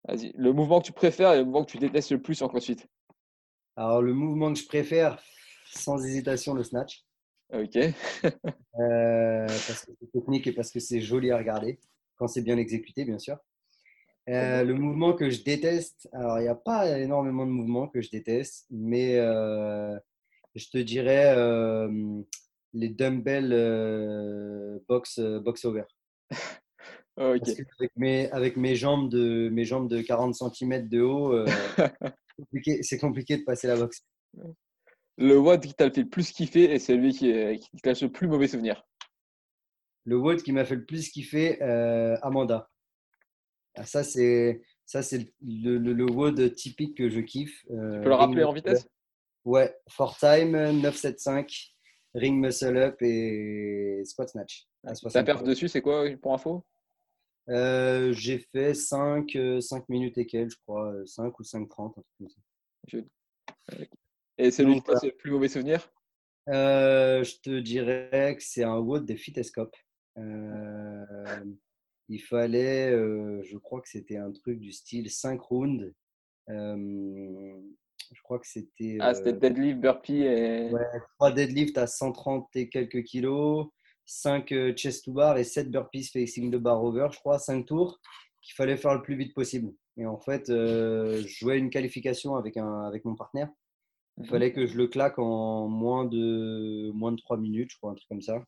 Vas-y. 0.04 0.32
Le 0.36 0.54
mouvement 0.54 0.80
que 0.82 0.86
tu 0.86 0.92
préfères 0.92 1.34
et 1.34 1.38
le 1.38 1.46
mouvement 1.46 1.66
que 1.66 1.72
tu 1.72 1.80
détestes 1.80 2.12
le 2.12 2.22
plus 2.22 2.42
en 2.44 2.50
CrossFit 2.50 2.78
Alors, 3.78 4.02
le 4.02 4.14
mouvement 4.14 4.54
que 4.54 4.60
je 4.60 4.66
préfère, 4.66 5.22
sans 5.66 6.04
hésitation 6.06 6.54
le 6.54 6.64
snatch. 6.64 7.04
Ok. 7.54 7.78
Euh, 8.78 9.48
parce 9.48 9.86
que 9.86 9.92
c'est 10.02 10.12
technique 10.12 10.48
et 10.48 10.52
parce 10.52 10.70
que 10.70 10.82
c'est 10.82 11.00
joli 11.00 11.32
à 11.32 11.38
regarder, 11.38 11.80
quand 12.18 12.28
c'est 12.28 12.42
bien 12.42 12.58
exécuté, 12.58 13.06
bien 13.06 13.20
sûr. 13.20 13.38
Euh, 14.28 14.66
le 14.66 14.74
mouvement 14.74 15.14
que 15.14 15.30
je 15.30 15.44
déteste, 15.44 16.10
alors 16.12 16.40
il 16.40 16.42
n'y 16.42 16.50
a 16.50 16.56
pas 16.56 17.00
énormément 17.00 17.46
de 17.46 17.52
mouvements 17.52 17.88
que 17.88 18.02
je 18.02 18.10
déteste, 18.10 18.66
mais 18.70 19.18
euh, 19.18 19.98
je 20.56 20.66
te 20.68 20.78
dirais 20.78 21.36
les 22.74 22.90
dumbbell 22.90 24.82
box, 24.90 25.22
box 25.22 25.64
over. 25.64 25.84
okay. 27.16 27.66
avec, 27.80 27.92
mes, 27.96 28.30
avec 28.32 28.58
mes, 28.58 28.76
jambes 28.76 29.10
de, 29.10 29.48
mes 29.54 29.64
jambes 29.64 29.88
de 29.88 30.02
40 30.02 30.36
cm 30.36 30.90
de 30.90 31.00
haut, 31.00 31.46
c'est 32.82 32.98
compliqué, 33.00 33.38
de 33.38 33.44
passer 33.44 33.68
la 33.68 33.76
boxe 33.78 34.04
le 35.18 35.38
WOD 35.38 35.62
qui 35.62 35.74
t'a 35.74 35.90
fait 35.90 36.02
le 36.02 36.10
plus 36.10 36.32
kiffer 36.32 36.74
et 36.74 36.80
c'est 36.80 36.96
lui 36.96 37.14
qui, 37.14 37.32
qui 37.58 37.82
te 37.82 38.04
le 38.04 38.12
plus 38.12 38.28
mauvais 38.28 38.48
souvenir 38.48 38.86
Le 40.04 40.18
WOD 40.18 40.42
qui 40.42 40.52
m'a 40.52 40.66
fait 40.66 40.76
le 40.76 40.86
plus 40.86 41.10
kiffer, 41.10 41.62
euh, 41.64 42.18
Amanda. 42.22 42.70
Ah, 43.76 43.86
ça, 43.86 44.04
c'est 44.04 44.62
ça 44.86 45.02
c'est 45.02 45.34
le, 45.42 45.78
le, 45.78 46.06
WOD 46.06 46.54
typique 46.54 46.98
que 46.98 47.10
je 47.10 47.20
kiffe. 47.20 47.66
Euh, 47.72 47.98
tu 47.98 48.04
peux 48.04 48.10
le 48.10 48.16
rappeler 48.16 48.44
en 48.44 48.54
vitesse? 48.54 48.88
Ouais, 49.44 49.76
for 49.90 50.18
time 50.18 50.52
975, 50.82 51.76
ring 52.14 52.40
muscle 52.40 52.78
up 52.78 53.02
et 53.02 54.02
squat 54.06 54.30
snatch. 54.30 54.68
Ta 55.12 55.24
perf 55.24 55.44
dessus, 55.44 55.68
c'est 55.68 55.82
quoi 55.82 56.06
pour 56.22 56.34
info? 56.34 56.66
Euh, 57.50 58.14
J'ai 58.14 58.40
fait 58.40 58.74
5, 58.74 59.38
5 59.60 59.90
minutes 59.90 60.18
et 60.18 60.26
quelques, 60.26 60.52
je 60.52 60.58
crois, 60.66 60.94
5 61.06 61.40
ou 61.40 61.44
5,30, 61.44 61.88
un 61.88 61.90
truc 61.90 62.06
comme 62.18 62.30
ça. 62.30 62.98
Et 64.38 64.52
qui 64.52 64.62
le 64.64 65.12
plus 65.12 65.32
mauvais 65.32 65.48
souvenir? 65.48 65.90
Euh, 66.50 67.24
Je 67.24 67.40
te 67.42 67.60
dirais 67.60 68.36
que 68.38 68.44
c'est 68.44 68.64
un 68.64 68.78
WOD 68.78 69.06
des 69.06 69.18
Fitescope. 69.18 69.76
Euh, 70.18 71.06
il 72.10 72.22
fallait, 72.22 72.92
euh, 72.92 73.42
je 73.44 73.58
crois 73.58 73.82
que 73.82 73.90
c'était 73.90 74.18
un 74.18 74.32
truc 74.32 74.60
du 74.60 74.72
style 74.72 75.10
5 75.10 75.42
rounds. 75.42 75.92
je 76.48 78.22
crois 78.24 78.40
que 78.40 78.48
c'était. 78.48 78.98
Ah, 79.00 79.14
c'était 79.14 79.34
deadlift, 79.34 79.80
burpee 79.80 80.24
et. 80.24 80.70
Ouais, 80.72 80.86
3 81.20 81.32
deadlift 81.32 81.78
à 81.78 81.88
130 81.88 82.50
et 82.56 82.70
quelques 82.70 83.04
kilos, 83.04 83.68
5 84.06 84.76
chest 84.76 85.06
to 85.06 85.14
bar 85.14 85.38
et 85.38 85.44
7 85.44 85.70
burpees 85.70 86.10
facing 86.12 86.52
the 86.52 86.58
bar 86.58 86.84
over, 86.84 87.08
je 87.12 87.20
crois, 87.20 87.40
5 87.40 87.66
tours 87.66 88.00
qu'il 88.42 88.54
fallait 88.56 88.78
faire 88.78 88.94
le 88.94 89.02
plus 89.02 89.16
vite 89.16 89.34
possible. 89.34 89.74
Et 89.98 90.06
en 90.06 90.20
fait, 90.20 90.46
je 90.48 91.26
jouais 91.26 91.58
une 91.58 91.70
qualification 91.70 92.36
avec, 92.36 92.58
un, 92.58 92.84
avec 92.84 93.06
mon 93.06 93.16
partenaire. 93.16 93.50
Il 94.18 94.24
mhm. 94.24 94.30
fallait 94.30 94.54
que 94.54 94.66
je 94.66 94.78
le 94.78 94.88
claque 94.88 95.20
en 95.20 95.68
moins 95.68 96.06
de, 96.06 96.92
moins 96.92 97.12
de 97.12 97.18
3 97.18 97.38
minutes, 97.38 97.72
je 97.72 97.78
crois, 97.78 97.92
un 97.92 97.96
truc 97.96 98.08
comme 98.08 98.22
ça. 98.22 98.44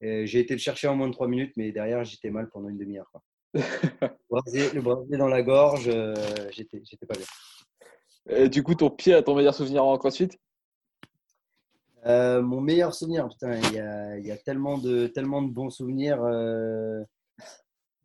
J'ai 0.00 0.38
été 0.38 0.54
le 0.54 0.60
chercher 0.60 0.88
en 0.88 0.96
moins 0.96 1.08
de 1.08 1.12
3 1.12 1.28
minutes, 1.28 1.52
mais 1.56 1.72
derrière, 1.72 2.04
j'étais 2.04 2.30
mal 2.30 2.48
pendant 2.50 2.68
une 2.68 2.78
demi-heure. 2.78 3.10
le 3.54 4.80
brasier 4.80 5.16
dans 5.16 5.28
la 5.28 5.42
gorge, 5.42 5.88
euh, 5.88 6.14
j'étais 6.50 7.06
pas 7.06 7.16
bien. 7.16 7.26
Et 8.36 8.48
du 8.48 8.62
coup, 8.62 8.74
ton 8.74 8.90
pied 8.90 9.14
à 9.14 9.22
ton 9.22 9.34
meilleur 9.34 9.54
souvenir 9.54 9.84
en 9.84 9.96
CrossFit 9.98 10.28
euh, 12.08 12.42
Mon 12.42 12.60
meilleur 12.60 12.94
souvenir, 12.94 13.28
putain, 13.28 13.54
il 13.54 13.74
y 13.74 13.78
a, 13.78 14.18
y 14.18 14.30
a, 14.30 14.36
tellement, 14.36 14.78
de, 14.78 15.06
tellement 15.06 15.42
de 15.42 15.50
bons 15.50 15.70
souvenirs. 15.70 16.22
Euh, 16.22 17.02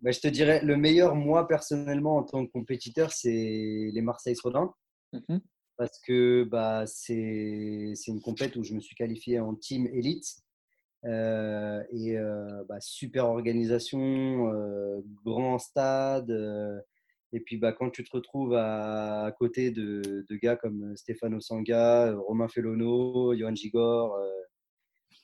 bah, 0.01 0.11
je 0.11 0.19
te 0.19 0.27
dirais, 0.27 0.61
le 0.63 0.77
meilleur, 0.77 1.15
moi, 1.15 1.47
personnellement, 1.47 2.17
en 2.17 2.23
tant 2.23 2.45
que 2.45 2.51
compétiteur, 2.51 3.11
c'est 3.11 3.29
les 3.93 4.01
Marseille 4.01 4.35
Rodin. 4.43 4.73
Mhm 5.13 5.41
parce 5.77 5.99
que 5.99 6.43
bah, 6.43 6.85
c'est 6.85 7.93
une 8.07 8.21
compète 8.21 8.55
où 8.55 8.63
je 8.63 8.73
me 8.73 8.79
suis 8.79 8.95
qualifié 8.95 9.39
en 9.39 9.55
team 9.55 9.87
élite. 9.87 10.37
Euh, 11.05 11.83
et 11.91 12.15
bah, 12.69 12.79
super 12.79 13.25
organisation, 13.25 14.51
grand 15.25 15.59
stade. 15.59 16.31
Et 17.33 17.39
puis 17.39 17.57
bah, 17.57 17.73
quand 17.73 17.89
tu 17.89 18.03
te 18.03 18.15
retrouves 18.15 18.53
à, 18.53 19.33
côté 19.39 19.71
de, 19.71 20.25
de, 20.29 20.35
gars 20.35 20.55
comme 20.55 20.95
Stefano 20.95 21.39
Sanga, 21.39 22.13
Romain 22.13 22.47
Felono, 22.47 23.35
Johan 23.35 23.55
Gigor, 23.55 24.15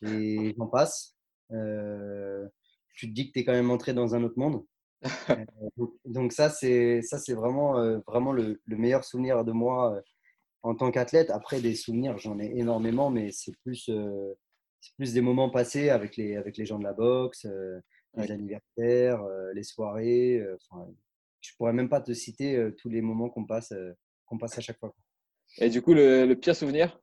et 0.01 0.55
j'en 0.57 0.67
passe, 0.67 1.15
tu 1.49 3.07
te 3.07 3.13
dis 3.13 3.27
que 3.27 3.33
tu 3.33 3.39
es 3.39 3.45
quand 3.45 3.53
même 3.53 3.69
entré 3.69 3.93
dans 3.93 4.15
un 4.15 4.23
autre 4.23 4.39
monde. 4.39 4.65
donc, 6.05 6.33
ça, 6.33 6.49
c'est 6.49 7.01
ça, 7.03 7.19
c'est 7.19 7.33
vraiment 7.33 8.01
vraiment 8.07 8.33
le, 8.33 8.59
le, 8.65 8.77
meilleur 8.77 9.05
souvenir 9.05 9.45
de 9.45 9.51
moi 9.51 10.01
en 10.63 10.75
tant 10.75 10.91
qu'athlète. 10.91 11.29
Après, 11.29 11.61
des 11.61 11.75
souvenirs, 11.75 12.17
j'en 12.17 12.39
ai 12.39 12.51
énormément, 12.57 13.11
mais 13.11 13.31
c'est 13.31 13.55
plus 13.63 13.89
plus 14.97 15.13
des 15.13 15.21
moments 15.21 15.49
passés 15.49 15.89
avec 15.89 16.17
les 16.17 16.35
avec 16.35 16.57
les 16.57 16.65
gens 16.65 16.79
de 16.79 16.83
la 16.83 16.93
boxe, 16.93 17.45
les 18.15 18.31
anniversaires, 18.31 19.23
les 19.53 19.63
soirées. 19.63 20.43
Enfin, 20.55 20.87
je 21.41 21.55
pourrais 21.55 21.73
même 21.73 21.89
pas 21.89 22.01
te 22.01 22.13
citer 22.13 22.69
tous 22.77 22.89
les 22.89 23.01
moments 23.01 23.29
qu'on 23.29 23.45
passe 23.45 23.73
qu'on 24.29 24.37
passe 24.37 24.57
à 24.57 24.61
chaque 24.61 24.79
fois. 24.79 24.95
Et 25.57 25.69
du 25.69 25.81
coup, 25.81 25.93
le, 25.93 26.33
pire 26.35 26.55
souvenir? 26.55 26.99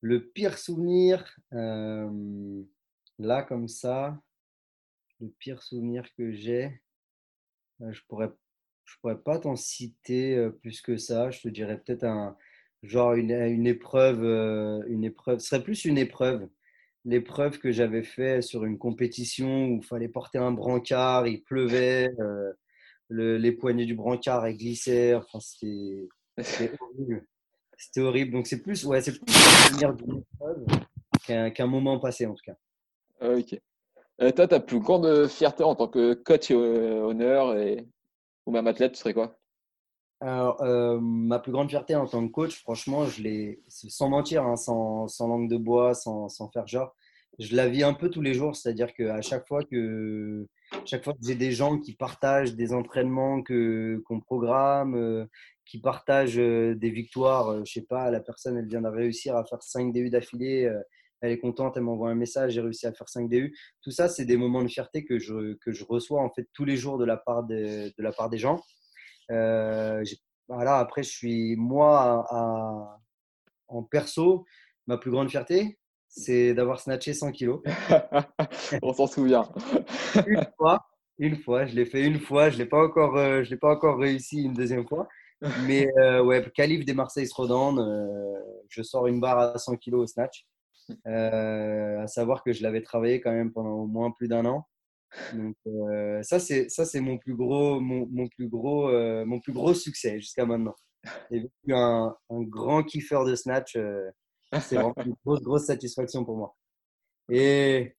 Le 0.00 0.28
pire 0.28 0.58
souvenir, 0.58 1.24
euh, 1.52 2.62
là, 3.18 3.42
comme 3.42 3.68
ça, 3.68 4.20
le 5.20 5.28
pire 5.38 5.62
souvenir 5.62 6.12
que 6.16 6.32
j'ai, 6.32 6.82
je 7.80 8.00
pourrais, 8.08 8.30
je 8.84 8.94
pourrais 9.00 9.18
pas 9.18 9.38
t'en 9.38 9.56
citer 9.56 10.48
plus 10.60 10.80
que 10.80 10.96
ça. 10.96 11.30
Je 11.30 11.40
te 11.40 11.48
dirais 11.48 11.80
peut-être 11.80 12.04
un 12.04 12.36
genre 12.82 13.14
une, 13.14 13.32
une 13.32 13.66
épreuve, 13.66 14.24
une 14.88 15.04
épreuve. 15.04 15.38
Ce 15.38 15.48
serait 15.48 15.62
plus 15.62 15.84
une 15.84 15.98
épreuve. 15.98 16.48
L'épreuve 17.04 17.58
que 17.58 17.72
j'avais 17.72 18.02
fait 18.02 18.42
sur 18.42 18.64
une 18.64 18.78
compétition 18.78 19.68
où 19.68 19.76
il 19.78 19.84
fallait 19.84 20.08
porter 20.08 20.38
un 20.38 20.52
brancard, 20.52 21.26
il 21.26 21.42
pleuvait, 21.42 22.10
les 23.10 23.52
poignées 23.52 23.86
du 23.86 23.94
brancard 23.94 24.50
glissaient. 24.52 25.14
Enfin, 25.14 25.40
c'était 25.40 26.08
horrible. 26.80 27.26
C'était 27.76 28.00
horrible. 28.00 28.32
Donc 28.32 28.46
c'est 28.46 28.62
plus, 28.62 28.84
ouais, 28.84 29.00
c'est 29.00 29.18
plus 29.18 29.32
souvenir 29.32 29.94
d'une 29.94 30.22
qu'un 31.52 31.66
moment 31.66 31.98
passé 31.98 32.26
en 32.26 32.34
tout 32.34 32.44
cas. 32.44 32.56
Ok. 33.20 33.60
Euh, 34.20 34.32
toi, 34.32 34.48
ta 34.48 34.60
plus 34.60 34.80
grande 34.80 35.28
fierté 35.28 35.62
en 35.62 35.74
tant 35.74 35.88
que 35.88 36.14
coach 36.14 36.50
et 36.50 36.54
honneur 36.54 37.56
et... 37.56 37.86
ou 38.46 38.52
même 38.52 38.66
athlète, 38.66 38.96
ce 38.96 39.02
serait 39.02 39.14
quoi? 39.14 39.38
Alors, 40.20 40.60
euh, 40.62 40.98
ma 41.00 41.38
plus 41.38 41.52
grande 41.52 41.68
fierté 41.68 41.94
en 41.94 42.06
tant 42.06 42.26
que 42.26 42.32
coach, 42.32 42.60
franchement, 42.60 43.06
je 43.06 43.22
l'ai, 43.22 43.62
sans 43.68 44.08
mentir, 44.08 44.44
hein, 44.44 44.56
sans, 44.56 45.06
sans, 45.06 45.28
langue 45.28 45.48
de 45.48 45.56
bois, 45.56 45.94
sans, 45.94 46.28
sans, 46.28 46.48
faire 46.48 46.66
genre, 46.66 46.96
je 47.38 47.54
la 47.54 47.68
vis 47.68 47.82
un 47.82 47.94
peu 47.94 48.10
tous 48.10 48.22
les 48.22 48.34
jours. 48.34 48.56
C'est-à-dire 48.56 48.92
qu'à 48.94 49.20
chaque 49.22 49.46
fois 49.46 49.62
que 49.64 50.46
chaque 50.84 51.04
fois 51.04 51.14
que 51.14 51.20
j'ai 51.22 51.34
des 51.34 51.52
gens 51.52 51.78
qui 51.78 51.94
partagent 51.94 52.54
des 52.54 52.72
entraînements 52.72 53.42
que 53.42 54.02
qu'on 54.06 54.20
programme, 54.20 54.94
euh, 54.94 55.24
qui 55.68 55.78
partagent 55.78 56.38
euh, 56.38 56.74
des 56.74 56.90
victoires. 56.90 57.48
Euh, 57.50 57.62
je 57.64 57.72
sais 57.74 57.86
pas, 57.86 58.10
la 58.10 58.20
personne, 58.20 58.56
elle 58.56 58.66
vient 58.66 58.80
de 58.80 58.88
réussir 58.88 59.36
à 59.36 59.44
faire 59.44 59.62
5 59.62 59.92
DU 59.92 60.10
d'affilée. 60.10 60.64
Euh, 60.64 60.80
elle 61.20 61.32
est 61.32 61.38
contente, 61.38 61.76
elle 61.76 61.82
m'envoie 61.82 62.10
un 62.10 62.14
message, 62.14 62.52
j'ai 62.52 62.60
réussi 62.60 62.86
à 62.86 62.92
faire 62.92 63.08
5 63.08 63.28
DU. 63.28 63.56
Tout 63.82 63.90
ça, 63.90 64.08
c'est 64.08 64.24
des 64.24 64.36
moments 64.36 64.62
de 64.62 64.68
fierté 64.68 65.04
que 65.04 65.18
je, 65.18 65.54
que 65.54 65.72
je 65.72 65.84
reçois 65.84 66.22
en 66.22 66.30
fait 66.30 66.48
tous 66.54 66.64
les 66.64 66.76
jours 66.76 66.96
de 66.96 67.04
la 67.04 67.16
part, 67.16 67.44
de, 67.44 67.88
de 67.96 68.02
la 68.02 68.12
part 68.12 68.30
des 68.30 68.38
gens. 68.38 68.62
voilà, 69.28 70.78
après, 70.78 71.02
je 71.02 71.10
suis 71.10 71.56
moi 71.56 72.24
en 73.68 73.82
perso, 73.82 74.46
ma 74.86 74.96
plus 74.96 75.10
grande 75.10 75.28
fierté, 75.28 75.78
c'est 76.18 76.54
d'avoir 76.54 76.80
snatché 76.80 77.14
100 77.14 77.32
kilos. 77.32 77.60
On 78.82 78.92
s'en 78.92 79.06
souvient. 79.06 79.48
une 80.26 80.46
fois, 80.56 80.86
une 81.18 81.36
fois, 81.36 81.66
je 81.66 81.74
l'ai 81.74 81.84
fait 81.86 82.02
une 82.02 82.20
fois, 82.20 82.50
je 82.50 82.54
ne 82.54 82.62
l'ai 82.62 82.68
pas, 82.68 82.84
encore, 82.84 83.16
je 83.16 83.50
l'ai 83.50 83.56
pas 83.56 83.72
encore 83.72 83.98
réussi 83.98 84.42
une 84.42 84.54
deuxième 84.54 84.86
fois. 84.86 85.08
Mais 85.66 85.88
euh, 85.98 86.22
ouais, 86.22 86.44
calife 86.54 86.84
des 86.84 86.94
Marseille 86.94 87.28
Rodan, 87.32 87.78
euh, 87.78 88.34
je 88.68 88.82
sors 88.82 89.06
une 89.06 89.20
barre 89.20 89.38
à 89.38 89.58
100 89.58 89.76
kg 89.76 89.94
au 89.94 90.06
snatch. 90.06 90.46
Euh, 91.06 92.00
à 92.00 92.06
savoir 92.06 92.42
que 92.42 92.52
je 92.52 92.62
l'avais 92.62 92.80
travaillé 92.80 93.20
quand 93.20 93.32
même 93.32 93.52
pendant 93.52 93.74
au 93.74 93.86
moins 93.86 94.10
plus 94.10 94.28
d'un 94.28 94.46
an. 94.46 94.66
Donc 95.32 95.56
ça 96.22 96.38
c'est 96.38 96.68
ça 96.68 96.84
c'est 96.84 97.00
mon 97.00 97.16
plus 97.16 97.34
gros 97.34 97.80
mon, 97.80 98.06
mon 98.10 98.28
plus 98.28 98.46
gros 98.46 98.90
mon 99.24 99.40
plus 99.40 99.54
gros 99.54 99.72
succès 99.72 100.20
jusqu'à 100.20 100.44
maintenant. 100.44 100.74
J'ai 101.30 101.40
vécu 101.40 101.72
un, 101.72 102.14
un, 102.28 102.42
grand 102.42 102.82
kiffeur 102.82 103.24
de 103.24 103.34
snatch. 103.34 103.78
C'est 104.52 104.76
vraiment 104.76 104.94
une 105.04 105.14
grosse 105.24 105.42
grosse 105.42 105.64
satisfaction 105.64 106.24
pour 106.24 106.36
moi. 106.36 106.56
Et 107.30 107.94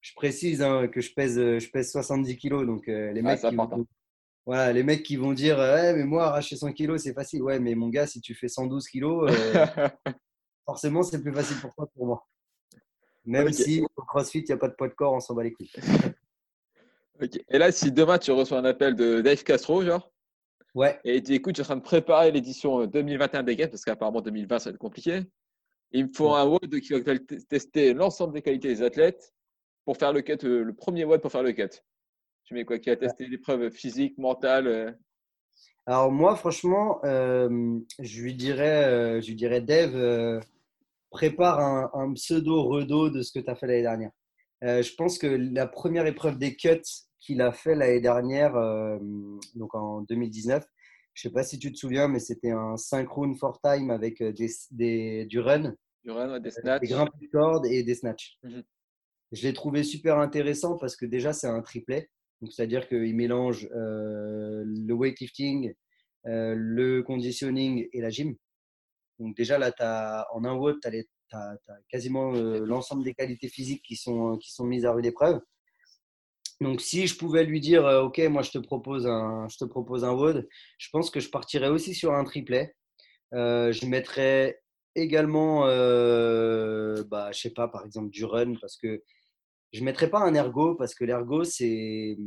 je 0.00 0.12
précise 0.14 0.62
hein, 0.62 0.88
que 0.88 1.00
je 1.00 1.12
pèse 1.14 1.36
je 1.36 1.70
pèse 1.70 1.92
70 1.92 2.36
kg 2.36 2.66
donc 2.66 2.86
les 2.86 3.22
mecs 3.22 3.40
qui, 3.40 3.56
voilà, 4.44 4.72
les 4.72 4.82
mecs 4.82 5.04
qui 5.04 5.16
vont 5.16 5.32
dire 5.32 5.58
ouais, 5.58 5.94
mais 5.94 6.04
moi, 6.04 6.26
arracher 6.26 6.56
100 6.56 6.72
kilos, 6.72 7.02
c'est 7.02 7.14
facile. 7.14 7.42
Ouais, 7.42 7.60
mais 7.60 7.74
mon 7.74 7.88
gars, 7.88 8.06
si 8.06 8.20
tu 8.20 8.34
fais 8.34 8.48
112 8.48 8.88
kilos, 8.88 9.30
euh, 9.30 9.66
forcément, 10.66 11.02
c'est 11.02 11.22
plus 11.22 11.32
facile 11.32 11.58
pour 11.60 11.72
toi 11.74 11.86
que 11.86 11.92
pour 11.92 12.06
moi. 12.06 12.26
Même 13.24 13.52
si 13.52 13.84
au 13.96 14.02
CrossFit, 14.02 14.40
il 14.40 14.46
n'y 14.46 14.52
a 14.52 14.56
pas 14.56 14.68
de 14.68 14.74
poids 14.74 14.88
de 14.88 14.94
corps, 14.94 15.12
on 15.12 15.20
s'en 15.20 15.34
bat 15.34 15.44
les 15.44 15.52
couilles. 15.52 15.70
Et 17.48 17.58
là, 17.58 17.70
si 17.70 17.92
demain, 17.92 18.18
tu 18.18 18.32
reçois 18.32 18.58
un 18.58 18.64
appel 18.64 18.96
de 18.96 19.20
Dave 19.20 19.44
Castro, 19.44 19.84
genre, 19.84 20.10
ouais. 20.74 20.98
et 21.04 21.22
tu 21.22 21.34
écoutes, 21.34 21.56
je 21.56 21.62
suis 21.62 21.70
en 21.70 21.74
train 21.74 21.76
de 21.76 21.82
préparer 21.82 22.32
l'édition 22.32 22.84
2021 22.86 23.44
des 23.44 23.54
Games, 23.54 23.70
parce 23.70 23.84
qu'apparemment 23.84 24.22
2020, 24.22 24.58
ça 24.58 24.70
va 24.70 24.74
être 24.74 24.80
compliqué. 24.80 25.22
Il 25.92 26.06
me 26.06 26.12
faut 26.12 26.34
un 26.34 26.46
WOD 26.46 26.80
qui 26.80 26.92
va 26.98 27.18
tester 27.48 27.92
l'ensemble 27.92 28.34
des 28.34 28.42
qualités 28.42 28.68
des 28.68 28.82
athlètes 28.82 29.34
pour 29.84 29.96
faire 29.96 30.12
le 30.12 30.22
cut, 30.22 30.38
euh, 30.44 30.64
le 30.64 30.74
premier 30.74 31.04
WOD 31.04 31.20
pour 31.20 31.30
faire 31.30 31.42
le 31.42 31.52
cut. 31.52 31.68
Tu 32.44 32.54
mets 32.54 32.64
quoi 32.64 32.78
Qui 32.78 32.90
a 32.90 32.96
testé 32.96 33.26
l'épreuve 33.26 33.70
physique, 33.70 34.16
mentale 34.18 34.66
euh? 34.66 34.90
Alors 35.86 36.12
moi, 36.12 36.36
franchement, 36.36 37.00
euh, 37.04 37.78
je 37.98 38.22
lui 38.22 38.34
dirais, 38.34 38.84
euh, 38.84 39.20
je 39.20 39.28
lui 39.28 39.34
dirais, 39.34 39.60
Dave, 39.60 40.40
prépare 41.10 41.94
un, 41.94 42.14
pseudo 42.14 42.62
redo 42.62 43.10
de 43.10 43.22
ce 43.22 43.32
que 43.32 43.40
tu 43.40 43.50
as 43.50 43.56
fait 43.56 43.66
l'année 43.66 43.82
dernière. 43.82 44.12
je 44.62 44.94
pense 44.94 45.18
que 45.18 45.26
la 45.26 45.66
première 45.66 46.06
épreuve 46.06 46.38
des 46.38 46.54
cuts 46.54 46.80
qu'il 47.18 47.42
a 47.42 47.52
fait 47.52 47.74
l'année 47.74 48.00
dernière, 48.00 48.52
donc 49.56 49.74
en 49.74 50.02
2019, 50.02 50.64
je 51.14 51.22
sais 51.22 51.30
pas 51.30 51.42
si 51.42 51.58
tu 51.58 51.72
te 51.72 51.78
souviens, 51.78 52.08
mais 52.08 52.18
c'était 52.18 52.50
un 52.50 52.76
synchrone 52.76 53.36
for 53.36 53.60
time 53.60 53.90
avec 53.90 54.22
des, 54.22 55.26
du 55.26 55.40
run, 55.40 55.74
du 56.04 56.10
run, 56.10 56.40
des 56.40 56.50
snatchs, 56.50 56.80
des 56.80 56.88
grimpes 56.88 57.20
de 57.20 57.26
cordes 57.26 57.66
et 57.66 57.82
des 57.82 57.94
snatchs. 57.94 58.38
Mhm. 58.42 58.62
Je 59.32 59.42
l'ai 59.42 59.54
trouvé 59.54 59.82
super 59.82 60.18
intéressant 60.18 60.76
parce 60.76 60.96
que 60.96 61.06
déjà 61.06 61.32
c'est 61.32 61.46
un 61.46 61.62
triplet. 61.62 62.10
C'est-à-dire 62.50 62.88
qu'il 62.88 63.14
mélange 63.14 63.68
euh, 63.72 64.64
le 64.66 64.94
weightlifting, 64.94 65.72
euh, 66.26 66.54
le 66.56 67.02
conditioning 67.02 67.88
et 67.92 68.00
la 68.00 68.10
gym. 68.10 68.34
Donc 69.18 69.36
déjà 69.36 69.58
là, 69.58 69.72
as, 69.78 70.26
en 70.32 70.44
un 70.44 70.54
WOD, 70.54 70.80
tu 70.82 70.88
as, 71.32 71.56
quasiment 71.88 72.34
euh, 72.34 72.64
l'ensemble 72.66 73.04
des 73.04 73.14
qualités 73.14 73.48
physiques 73.48 73.82
qui 73.82 73.96
sont, 73.96 74.36
qui 74.38 74.52
sont 74.52 74.64
mises 74.64 74.84
à 74.84 74.92
rude 74.92 75.06
épreuve. 75.06 75.40
Donc 76.62 76.80
si 76.80 77.06
je 77.06 77.16
pouvais 77.16 77.44
lui 77.44 77.60
dire, 77.60 77.84
OK, 77.84 78.18
moi 78.30 78.42
je 78.42 78.50
te 78.50 78.58
propose 78.58 79.06
un, 79.06 79.48
je 79.48 79.56
te 79.58 79.64
propose 79.64 80.04
un 80.04 80.12
WOD, 80.12 80.48
je 80.78 80.88
pense 80.90 81.10
que 81.10 81.20
je 81.20 81.28
partirais 81.28 81.68
aussi 81.68 81.94
sur 81.94 82.12
un 82.14 82.24
triplet. 82.24 82.74
je 83.32 83.86
mettrais 83.86 84.60
également, 84.94 85.60
bah, 85.66 87.30
je 87.32 87.40
sais 87.40 87.50
pas, 87.50 87.68
par 87.68 87.84
exemple 87.84 88.10
du 88.10 88.24
run, 88.24 88.54
parce 88.60 88.76
que 88.76 89.02
je 89.72 89.80
ne 89.80 89.86
mettrais 89.86 90.10
pas 90.10 90.20
un 90.20 90.34
ergo 90.34 90.74
parce 90.74 90.94
que 90.94 91.04
l'ergo, 91.04 91.44
c'est, 91.44 92.18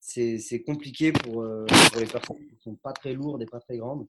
c'est, 0.00 0.62
compliqué 0.66 1.12
pour, 1.12 1.42
euh, 1.42 1.64
pour, 1.66 2.00
les 2.00 2.06
personnes 2.06 2.38
qui 2.38 2.54
ne 2.54 2.60
sont 2.60 2.74
pas 2.76 2.92
très 2.92 3.12
lourdes 3.12 3.42
et 3.42 3.46
pas 3.46 3.60
très 3.60 3.78
grandes. 3.78 4.06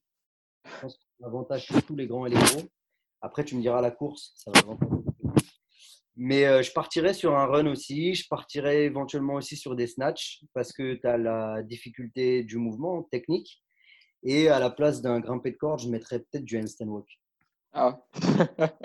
Je 0.66 0.82
pense 0.82 0.98
que 0.98 1.04
l'avantage 1.20 1.66
surtout 1.66 1.96
les 1.96 2.08
grands 2.08 2.26
et 2.26 2.30
les 2.30 2.36
gros. 2.36 2.64
Après, 3.22 3.44
tu 3.44 3.56
me 3.56 3.62
diras 3.62 3.82
la 3.82 3.92
course, 3.92 4.34
ça 4.36 4.52
va 4.52 4.62
Mais 6.22 6.46
euh, 6.46 6.62
je 6.62 6.74
partirais 6.74 7.14
sur 7.14 7.38
un 7.38 7.46
run 7.46 7.66
aussi. 7.68 8.14
Je 8.14 8.28
partirais 8.28 8.84
éventuellement 8.84 9.36
aussi 9.36 9.56
sur 9.56 9.74
des 9.78 9.88
snatchs 9.88 10.44
parce 10.54 10.74
que 10.74 10.96
tu 10.96 11.08
as 11.08 11.18
la 11.18 11.64
difficulté 11.64 12.44
du 12.44 12.58
mouvement 12.58 13.04
technique. 13.04 13.64
Et 14.24 14.50
à 14.50 14.60
la 14.60 14.70
place 14.70 15.02
d'un 15.02 15.22
grimpé 15.22 15.52
de 15.52 15.56
corde, 15.56 15.80
je 15.80 15.88
mettrais 15.88 16.20
peut-être 16.20 16.44
du 16.44 16.60
handstand 16.60 16.88
walk. 16.88 17.08
Ah. 17.72 18.02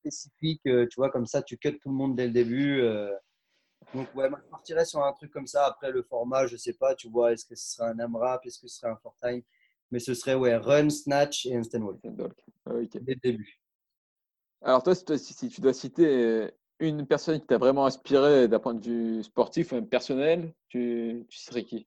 spécifique, 0.00 0.62
euh, 0.66 0.88
tu 0.88 0.96
vois, 0.96 1.10
comme 1.10 1.26
ça, 1.26 1.40
tu 1.40 1.56
cut 1.56 1.78
tout 1.78 1.88
le 1.88 1.94
monde 1.94 2.16
dès 2.16 2.26
le 2.26 2.32
début. 2.32 2.82
Donc, 3.94 4.12
ouais, 4.16 4.28
moi, 4.28 4.40
je 4.44 4.50
partirais 4.50 4.84
sur 4.84 5.04
un 5.04 5.12
truc 5.12 5.30
comme 5.30 5.46
ça. 5.46 5.66
Après, 5.66 5.92
le 5.92 6.02
format, 6.02 6.48
je 6.48 6.56
sais 6.56 6.74
pas, 6.74 6.96
tu 6.96 7.08
vois, 7.08 7.32
est-ce 7.32 7.44
que 7.44 7.54
ce 7.54 7.74
serait 7.74 7.90
un 7.90 7.98
AMRAP, 8.00 8.44
est-ce 8.44 8.58
que 8.58 8.66
ce 8.66 8.78
serait 8.78 8.90
un 8.90 8.98
time 9.22 9.42
Mais 9.92 10.00
ce 10.00 10.14
serait, 10.14 10.34
ouais, 10.34 10.56
run, 10.56 10.90
snatch 10.90 11.46
et 11.46 11.54
instant 11.54 11.78
walk. 11.82 12.00
Ah, 12.66 12.72
Dès 12.92 13.14
le 13.14 13.20
début. 13.20 13.60
Alors, 14.62 14.82
toi, 14.82 14.94
si, 14.94 15.48
tu 15.48 15.60
dois 15.60 15.72
citer 15.72 16.48
une 16.80 17.06
personne 17.06 17.40
qui 17.40 17.46
t'a 17.46 17.58
vraiment 17.58 17.86
inspiré 17.86 18.48
d'un 18.48 18.58
point 18.58 18.74
de 18.74 18.84
vue 18.84 19.22
sportif 19.22 19.72
ou 19.72 19.76
même 19.76 19.88
personnel, 19.88 20.52
tu, 20.68 21.24
tu 21.28 21.38
serais 21.38 21.64
qui? 21.64 21.86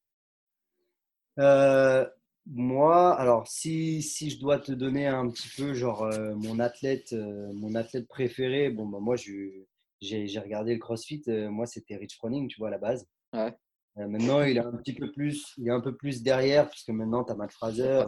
Euh, 1.39 2.05
Moi, 2.45 3.13
alors, 3.15 3.47
si, 3.47 4.01
si, 4.01 4.29
je 4.31 4.39
dois 4.39 4.59
te 4.59 4.71
donner 4.71 5.07
un 5.07 5.29
petit 5.29 5.49
peu, 5.55 5.73
genre, 5.73 6.03
euh, 6.03 6.33
mon 6.35 6.59
athlète, 6.59 7.13
euh, 7.13 7.51
mon 7.53 7.75
athlète 7.75 8.07
préféré, 8.07 8.69
bon, 8.69 8.87
bah, 8.87 8.99
moi, 8.99 9.15
j'ai 9.15 10.39
regardé 10.39 10.73
le 10.73 10.79
CrossFit. 10.79 11.23
Euh, 11.27 11.49
moi, 11.49 11.65
c'était 11.65 11.95
Rich 11.95 12.15
Froning, 12.15 12.47
tu 12.47 12.59
vois, 12.59 12.69
à 12.69 12.71
la 12.71 12.77
base. 12.79 13.07
Ouais. 13.33 13.53
Euh, 13.97 14.07
maintenant, 14.07 14.41
il 14.41 14.57
est 14.57 14.61
un 14.61 14.77
petit 14.77 14.93
peu 14.93 15.11
plus, 15.11 15.53
il 15.57 15.67
est 15.67 15.71
un 15.71 15.81
peu 15.81 15.95
plus 15.95 16.23
derrière, 16.23 16.69
puisque 16.69 16.89
maintenant, 16.89 17.23
tu 17.23 17.31
as 17.31 17.35
Matt 17.35 17.51
Fraser, 17.51 18.03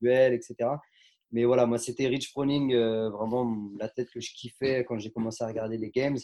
duel, 0.00 0.32
etc. 0.32 0.70
Mais 1.32 1.44
voilà, 1.44 1.66
moi, 1.66 1.78
c'était 1.78 2.06
Rich 2.06 2.30
Froning, 2.30 2.72
euh, 2.72 3.10
vraiment 3.10 3.70
la 3.78 3.88
tête 3.88 4.10
que 4.10 4.20
je 4.20 4.32
kiffais 4.32 4.84
quand 4.84 4.98
j'ai 4.98 5.10
commencé 5.10 5.42
à 5.42 5.48
regarder 5.48 5.76
les 5.76 5.90
games. 5.90 6.18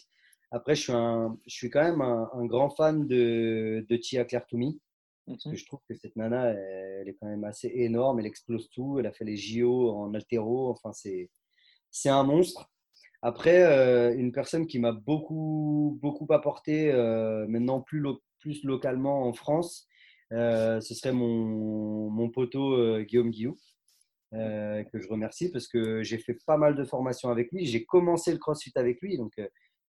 Après, 0.53 0.75
je 0.75 0.83
suis, 0.83 0.93
un, 0.93 1.39
je 1.47 1.55
suis 1.55 1.71
quand 1.71 1.83
même 1.83 2.03
un, 2.03 2.45
grand 2.45 2.71
fan 2.71 3.07
de, 3.07 3.85
de 3.89 3.97
Tia 3.97 4.25
Claire 4.25 4.47
Toomey. 4.47 4.79
Parce 5.27 5.45
que 5.45 5.51
mhm. 5.51 5.57
je 5.57 5.67
trouve 5.67 5.81
que 5.89 5.95
cette 5.95 6.17
nana, 6.17 6.51
elle, 6.51 7.09
est 7.09 7.15
quand 7.15 7.27
même 7.27 7.45
assez 7.45 7.71
énorme. 7.75 8.21
Elle 8.21 8.27
explose 8.27 8.69
tout. 8.71 8.99
Elle 8.99 9.07
a 9.07 9.13
fait 9.13 9.25
les 9.25 9.37
JO 9.37 9.91
en 9.91 10.13
altéro. 10.15 10.71
Enfin, 10.71 10.93
c'est, 10.93 11.29
un 12.09 12.25
monstre. 12.25 12.71
Après, 13.23 13.63
euh, 13.63 14.15
une 14.15 14.33
personne 14.33 14.67
qui 14.67 14.79
m'a 14.79 14.93
beaucoup, 14.93 15.99
beaucoup 16.03 16.27
apporté, 16.31 16.91
euh, 16.93 17.47
maintenant 17.47 17.81
plus, 17.81 18.03
plus 18.41 18.65
localement 18.65 19.23
en 19.23 19.33
France, 19.33 19.87
euh, 20.33 20.81
ce 20.81 20.95
serait 20.95 21.13
mon, 21.13 22.11
mon 22.11 22.31
poteau 22.31 22.99
Guillaume 23.03 23.31
Guillou, 23.31 23.57
que 24.33 24.99
je 24.99 25.09
remercie 25.09 25.51
parce 25.51 25.69
que 25.69 26.03
j'ai 26.03 26.19
fait 26.19 26.39
pas 26.47 26.57
mal 26.57 26.75
de 26.75 26.85
formations 26.85 27.29
avec 27.29 27.53
lui. 27.53 27.67
J'ai 27.67 27.85
commencé 27.85 28.33
le 28.33 28.39
CrossFit 28.39 28.73
avec 28.77 29.01
lui, 29.03 29.19
donc 29.19 29.33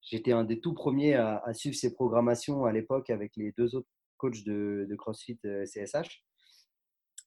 j'étais 0.00 0.32
un 0.32 0.44
des 0.44 0.60
tout 0.60 0.74
premiers 0.74 1.14
à, 1.14 1.42
à 1.44 1.52
suivre 1.52 1.76
ses 1.76 1.92
programmations 1.92 2.64
à 2.64 2.72
l'époque 2.72 3.10
avec 3.10 3.32
les 3.36 3.52
deux 3.52 3.74
autres 3.74 3.88
coach 4.20 4.44
de, 4.44 4.94
CrossFit 4.96 5.38
CSH. 5.64 6.22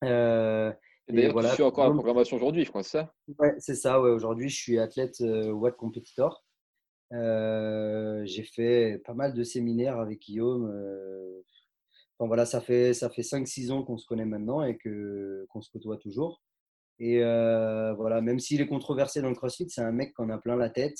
Euh, 0.04 0.71
D'ailleurs, 1.10 1.34
voilà, 1.34 1.49
tu 1.49 1.56
suis 1.56 1.63
encore 1.63 1.88
la 1.88 1.93
programmation 1.93 2.38
aujourd'hui, 2.38 2.63
je 2.63 2.69
crois, 2.69 2.84
c'est 2.84 2.99
ça? 2.99 3.13
Ouais, 3.39 3.54
c'est 3.58 3.76
ça. 3.76 4.02
Ouais. 4.02 4.12
Aujourd'hui, 4.12 4.49
je 4.49 4.56
suis 4.56 4.80
athlète 4.80 5.19
euh, 5.21 5.52
Watt 5.52 5.76
Competitor. 5.76 6.45
Euh, 7.12 8.21
j'ai 8.26 8.43
fait 8.43 9.02
pas 9.06 9.13
mal 9.13 9.34
de 9.34 9.43
séminaires 9.43 9.99
avec 9.99 10.19
Guillaume. 10.19 10.65
Enfin, 12.17 12.28
voilà, 12.28 12.45
ça 12.45 12.62
fait, 12.62 12.93
ça 12.93 13.10
fait 13.10 13.21
5-6 13.21 13.71
ans 13.71 13.84
qu'on 13.84 13.97
se 13.97 14.06
connaît 14.06 14.26
maintenant 14.26 14.63
et 14.63 14.78
qu'on 14.78 15.62
se 15.62 15.69
côtoie 15.71 15.97
toujours. 15.97 16.41
Et 16.99 17.19
voilà, 17.19 18.21
même 18.21 18.39
s'il 18.39 18.62
est 18.62 18.67
controversé 18.67 19.21
dans 19.21 19.29
le 19.29 19.36
CrossFit, 19.36 19.69
c'est 19.69 19.82
un 19.82 19.91
mec 19.91 20.13
qu'on 20.13 20.29
a 20.29 20.38
plein 20.38 20.56
la 20.56 20.69
tête. 20.69 20.97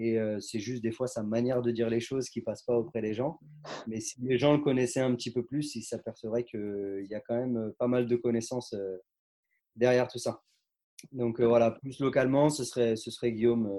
Et 0.00 0.16
c'est 0.40 0.60
juste 0.60 0.82
des 0.82 0.92
fois 0.92 1.08
sa 1.08 1.24
manière 1.24 1.60
de 1.60 1.72
dire 1.72 1.90
les 1.90 2.00
choses 2.00 2.28
qui 2.28 2.40
passe 2.40 2.62
pas 2.62 2.76
auprès 2.76 3.02
des 3.02 3.14
gens. 3.14 3.38
Mais 3.86 4.00
si 4.00 4.20
les 4.22 4.38
gens 4.38 4.52
le 4.52 4.62
connaissaient 4.62 5.00
un 5.00 5.14
petit 5.14 5.32
peu 5.32 5.44
plus, 5.44 5.74
ils 5.74 5.82
s'apercevraient 5.82 6.44
qu'il 6.44 7.06
y 7.10 7.14
a 7.14 7.20
quand 7.20 7.34
même 7.34 7.72
pas 7.78 7.88
mal 7.88 8.06
de 8.06 8.16
connaissances 8.16 8.74
derrière 9.74 10.08
tout 10.08 10.18
ça. 10.18 10.40
Donc 11.12 11.40
voilà, 11.40 11.72
plus 11.72 11.98
localement, 12.00 12.48
ce 12.48 12.64
serait, 12.64 12.96
ce 12.96 13.10
serait 13.10 13.32
Guillaume, 13.32 13.70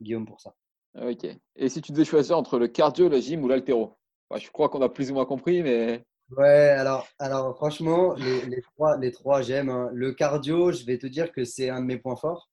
Guillaume 0.00 0.26
pour 0.26 0.40
ça. 0.40 0.54
Ok. 1.00 1.26
Et 1.56 1.68
si 1.68 1.82
tu 1.82 1.92
devais 1.92 2.04
choisir 2.04 2.38
entre 2.38 2.58
le 2.58 2.68
cardio, 2.68 3.08
la 3.08 3.20
gym 3.20 3.44
ou 3.44 3.48
l'altéro? 3.48 3.94
Je 4.34 4.50
crois 4.50 4.68
qu'on 4.68 4.82
a 4.82 4.88
plus 4.88 5.10
ou 5.10 5.14
moins 5.14 5.26
compris, 5.26 5.62
mais. 5.62 6.04
Ouais, 6.36 6.46
alors, 6.46 7.08
alors 7.18 7.56
franchement, 7.56 8.14
les, 8.14 8.44
les 8.46 8.60
trois, 8.60 8.98
les 8.98 9.10
trois 9.12 9.40
j'aime. 9.40 9.70
Hein. 9.70 9.90
Le 9.94 10.12
cardio, 10.12 10.72
je 10.72 10.84
vais 10.84 10.98
te 10.98 11.06
dire 11.06 11.32
que 11.32 11.44
c'est 11.44 11.70
un 11.70 11.80
de 11.80 11.86
mes 11.86 11.96
points 11.96 12.16
forts. 12.16 12.50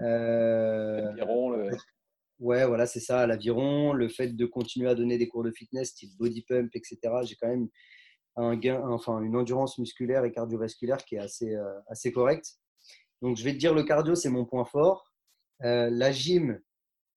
Euh, 0.00 1.12
le... 1.12 1.76
Ouais, 2.38 2.64
voilà, 2.66 2.86
c'est 2.86 3.00
ça, 3.00 3.26
l'aviron, 3.26 3.92
le 3.92 4.08
fait 4.08 4.28
de 4.28 4.46
continuer 4.46 4.88
à 4.88 4.94
donner 4.94 5.18
des 5.18 5.28
cours 5.28 5.44
de 5.44 5.50
fitness, 5.50 5.94
type 5.94 6.16
body 6.16 6.42
pump, 6.48 6.70
etc. 6.74 6.98
J'ai 7.24 7.36
quand 7.36 7.48
même 7.48 7.68
un 8.36 8.56
gain, 8.56 8.80
enfin 8.88 9.20
une 9.20 9.36
endurance 9.36 9.78
musculaire 9.78 10.24
et 10.24 10.32
cardiovasculaire 10.32 11.04
qui 11.04 11.16
est 11.16 11.18
assez, 11.18 11.54
euh, 11.54 11.78
assez 11.88 12.12
correcte. 12.12 12.56
Donc, 13.20 13.36
je 13.36 13.44
vais 13.44 13.52
te 13.52 13.58
dire, 13.58 13.74
le 13.74 13.82
cardio, 13.82 14.14
c'est 14.14 14.30
mon 14.30 14.46
point 14.46 14.64
fort. 14.64 15.12
Euh, 15.62 15.90
la 15.90 16.10
gym, 16.10 16.58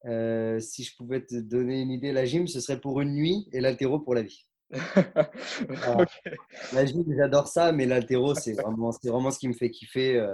euh, 0.06 0.60
si 0.60 0.84
je 0.84 0.94
pouvais 0.98 1.26
te 1.26 1.36
donner 1.36 1.80
une 1.80 1.92
idée, 1.92 2.12
la 2.12 2.26
gym, 2.26 2.48
ce 2.48 2.60
serait 2.60 2.82
pour 2.82 3.00
une 3.00 3.14
nuit 3.14 3.48
et 3.54 3.62
l'altéro 3.62 4.00
pour 4.00 4.16
la 4.16 4.24
vie. 4.24 4.46
La 6.74 6.86
gym, 6.86 7.06
j'adore 7.16 7.48
ça, 7.48 7.72
mais 7.72 7.86
l'altéro, 7.86 8.36
c'est 8.36 8.54
vraiment, 8.54 8.92
vraiment 9.04 9.32
ce 9.32 9.40
qui 9.40 9.48
me 9.48 9.54
fait 9.54 9.70
kiffer, 9.70 10.26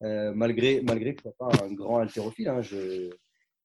malgré, 0.00 0.82
malgré 0.82 1.14
que 1.14 1.22
je 1.22 1.28
ne 1.28 1.32
sois 1.32 1.50
pas 1.50 1.64
un 1.64 1.72
grand 1.72 1.98
haltérophile. 1.98 2.48
Hein, 2.48 2.60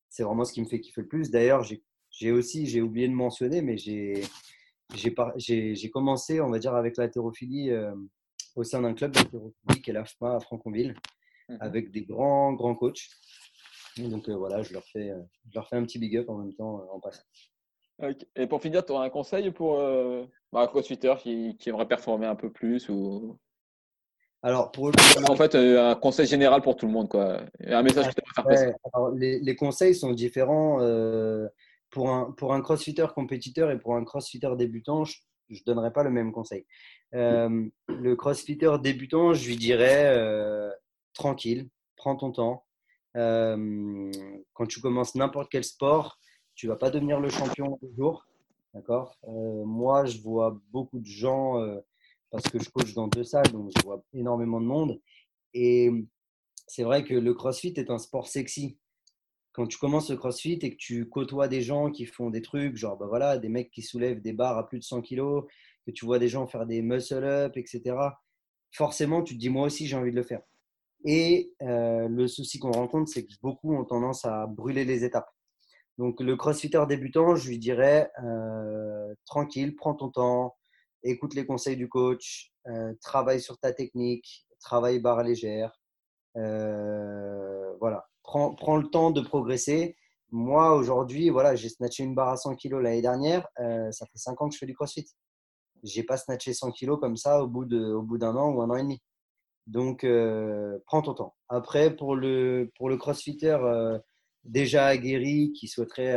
c'est 0.09 0.23
vraiment 0.23 0.43
ce 0.43 0.53
qui 0.53 0.61
me 0.61 0.67
fait 0.67 0.81
kiffer 0.81 1.01
le 1.01 1.07
plus. 1.07 1.31
D'ailleurs, 1.31 1.63
j'ai 1.63 2.31
aussi, 2.31 2.65
j'ai 2.65 2.81
oublié 2.81 3.07
de 3.07 3.13
mentionner, 3.13 3.61
mais 3.61 3.77
j'ai 3.77 4.21
commencé, 5.91 6.41
on 6.41 6.49
va 6.49 6.59
dire, 6.59 6.75
avec 6.75 6.97
l'haltérophilie 6.97 7.71
euh, 7.71 7.93
au 8.55 8.63
sein 8.63 8.81
d'un 8.81 8.93
club 8.93 9.11
d'haltérophilie 9.11 9.81
qui 9.81 9.89
est 9.89 9.93
l'AFMA 9.93 10.35
à 10.35 10.39
Franconville, 10.39 10.95
mhm. 11.47 11.57
avec 11.61 11.91
des 11.91 12.03
grands, 12.03 12.53
grands 12.53 12.75
coachs. 12.75 13.07
donc 13.97 14.29
euh, 14.29 14.35
voilà, 14.35 14.63
je 14.63 14.73
leur, 14.73 14.83
fais, 14.85 15.11
euh, 15.11 15.21
je 15.49 15.55
leur 15.55 15.67
fais 15.67 15.75
un 15.75 15.83
petit 15.83 15.99
big 15.99 16.17
up 16.17 16.29
en 16.29 16.37
même 16.37 16.53
temps 16.53 16.87
en 16.91 16.99
passant. 16.99 17.23
Et 18.35 18.47
pour 18.47 18.61
finir, 18.61 18.85
tu 18.85 18.91
auras 18.91 19.05
un 19.05 19.09
conseil 19.09 19.51
pour 19.51 19.77
bah, 19.77 20.61
un 20.61 20.67
crossfitter 20.67 21.13
qui, 21.19 21.57
qui 21.57 21.69
aimerait 21.69 21.87
performer 21.87 22.27
un 22.27 22.35
peu 22.35 22.51
plus 22.51 22.87
ou? 22.89 23.37
Alors, 24.41 24.71
pour 24.71 24.91
En 25.29 25.35
fait, 25.35 25.55
euh, 25.55 25.91
un 25.91 25.95
conseil 25.95 26.25
général 26.25 26.61
pour 26.61 26.77
tout 26.77 26.85
le 26.85 26.93
monde, 26.93 27.09
quoi. 27.09 27.41
Un 27.65 27.83
message 27.83 28.07
que 28.07 28.21
tu 28.21 28.33
faire 28.33 28.45
passer. 28.45 28.71
les, 29.15 29.55
conseils 29.55 29.95
sont 29.95 30.13
différents. 30.13 30.81
Euh, 30.81 31.47
pour, 31.89 32.09
un, 32.11 32.31
pour 32.31 32.53
un 32.53 32.61
crossfitter 32.61 33.07
compétiteur 33.13 33.71
et 33.71 33.79
pour 33.79 33.95
un 33.95 34.05
crossfitter 34.05 34.49
débutant, 34.55 35.03
je 35.03 35.17
ne 35.49 35.57
donnerai 35.65 35.91
pas 35.91 36.03
le 36.03 36.11
même 36.11 36.31
conseil. 36.31 36.65
Euh, 37.15 37.67
le 37.87 38.15
crossfitter 38.15 38.71
débutant, 38.81 39.33
je 39.33 39.47
lui 39.47 39.57
dirais 39.57 40.15
tranquille, 41.13 41.67
prends 41.97 42.15
ton 42.15 42.31
temps. 42.31 42.65
quand 43.13 44.65
tu 44.69 44.79
commences 44.79 45.15
n'importe 45.15 45.49
quel 45.51 45.65
sport, 45.65 46.17
tu 46.59 46.67
vas 46.67 46.75
pas 46.75 46.89
devenir 46.89 47.21
le 47.21 47.29
champion 47.29 47.77
toujours. 47.77 48.27
D'accord? 48.73 49.17
Moi, 49.25 50.03
je 50.03 50.19
vois 50.19 50.59
beaucoup 50.71 50.99
de 50.99 51.05
gens 51.05 51.55
parce 52.31 52.43
que 52.49 52.59
je 52.59 52.69
coach 52.69 52.93
dans 52.93 53.07
deux 53.07 53.23
salles, 53.23 53.49
donc 53.53 53.71
je 53.77 53.81
vois 53.81 54.03
énormément 54.13 54.59
de 54.59 54.65
monde. 54.65 54.99
Et 55.53 55.89
c'est 56.67 56.83
vrai 56.83 57.05
que 57.05 57.13
le 57.13 57.33
CrossFit 57.33 57.73
est 57.77 57.89
un 57.89 57.97
sport 57.97 58.27
sexy. 58.27 58.77
Quand 59.53 59.67
tu 59.67 59.77
commences 59.77 60.09
le 60.09 60.17
CrossFit 60.17 60.59
et 60.61 60.71
que 60.71 60.75
tu 60.77 61.07
côtoies 61.07 61.47
des 61.47 61.61
gens 61.61 61.91
qui 61.91 62.05
font 62.05 62.29
des 62.29 62.41
trucs, 62.41 62.75
genre 62.75 62.97
bah 62.97 63.07
voilà, 63.07 63.37
des 63.37 63.47
mecs 63.47 63.71
qui 63.71 63.81
soulèvent 63.81 64.21
des 64.21 64.33
barres 64.33 64.57
à 64.57 64.67
plus 64.67 64.79
de 64.79 64.83
100 64.83 65.01
kg, 65.01 65.45
que 65.85 65.91
tu 65.91 66.05
vois 66.05 66.19
des 66.19 66.27
gens 66.27 66.45
faire 66.45 66.65
des 66.65 66.81
muscle-up, 66.81 67.55
etc., 67.55 67.95
forcément, 68.71 69.23
tu 69.23 69.35
te 69.35 69.39
dis 69.39 69.49
moi 69.49 69.65
aussi 69.65 69.87
j'ai 69.87 69.95
envie 69.95 70.11
de 70.11 70.17
le 70.17 70.23
faire. 70.23 70.41
Et 71.05 71.53
euh, 71.61 72.09
le 72.09 72.27
souci 72.27 72.59
qu'on 72.59 72.73
rencontre, 72.73 73.09
c'est 73.09 73.25
que 73.25 73.31
beaucoup 73.41 73.73
ont 73.73 73.85
tendance 73.85 74.25
à 74.25 74.45
brûler 74.45 74.83
les 74.83 75.05
étapes. 75.05 75.33
Donc 75.99 76.21
le 76.21 76.37
crossfitter 76.37 76.81
débutant, 76.87 77.35
je 77.35 77.49
lui 77.49 77.59
dirais 77.59 78.09
euh, 78.23 79.13
tranquille, 79.25 79.75
prends 79.75 79.93
ton 79.93 80.07
temps, 80.07 80.55
écoute 81.03 81.35
les 81.35 81.45
conseils 81.45 81.75
du 81.75 81.89
coach, 81.89 82.53
euh, 82.67 82.93
travaille 83.01 83.41
sur 83.41 83.57
ta 83.57 83.73
technique, 83.73 84.47
travaille 84.61 85.01
barre 85.01 85.23
légère. 85.23 85.77
Euh, 86.37 87.75
voilà, 87.81 88.07
prends, 88.23 88.55
prends, 88.55 88.77
le 88.77 88.87
temps 88.87 89.11
de 89.11 89.19
progresser. 89.19 89.97
Moi, 90.31 90.73
aujourd'hui, 90.73 91.29
voilà, 91.31 91.55
j'ai 91.55 91.67
snatché 91.67 92.03
une 92.03 92.15
barre 92.15 92.29
à 92.29 92.37
100 92.37 92.55
kg 92.55 92.75
l'année 92.75 93.01
dernière. 93.01 93.45
Ça 93.57 94.05
fait 94.05 94.17
5 94.17 94.41
ans 94.41 94.47
que 94.47 94.53
je 94.53 94.59
fais 94.59 94.65
du 94.65 94.75
crossfit. 94.75 95.05
Je 95.83 95.99
n'ai 95.99 96.05
pas 96.05 96.15
snatché 96.15 96.53
100 96.53 96.71
kg 96.71 96.97
comme 96.97 97.17
ça 97.17 97.43
au 97.43 97.47
bout 97.47 97.65
d'un 97.65 98.35
an 98.37 98.53
ou 98.53 98.61
un 98.61 98.69
an 98.69 98.75
et 98.75 98.83
demi. 98.83 99.01
Donc, 99.67 100.07
prends 100.85 101.01
ton 101.01 101.13
temps. 101.13 101.35
Après, 101.49 101.93
pour 101.93 102.15
le, 102.15 102.71
pour 102.77 102.87
le 102.87 102.95
crossfitter 102.95 103.57
déjà 104.43 104.87
aguerri 104.87 105.51
qui 105.53 105.67
souhaiterait 105.67 106.15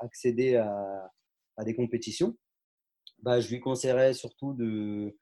accéder 0.00 0.56
à, 0.56 1.64
des 1.64 1.74
compétitions, 1.74 2.36
bah, 3.22 3.40
je 3.40 3.48
lui 3.48 3.60
conseillerais 3.60 4.14
surtout 4.14 4.52
de, 4.54 5.16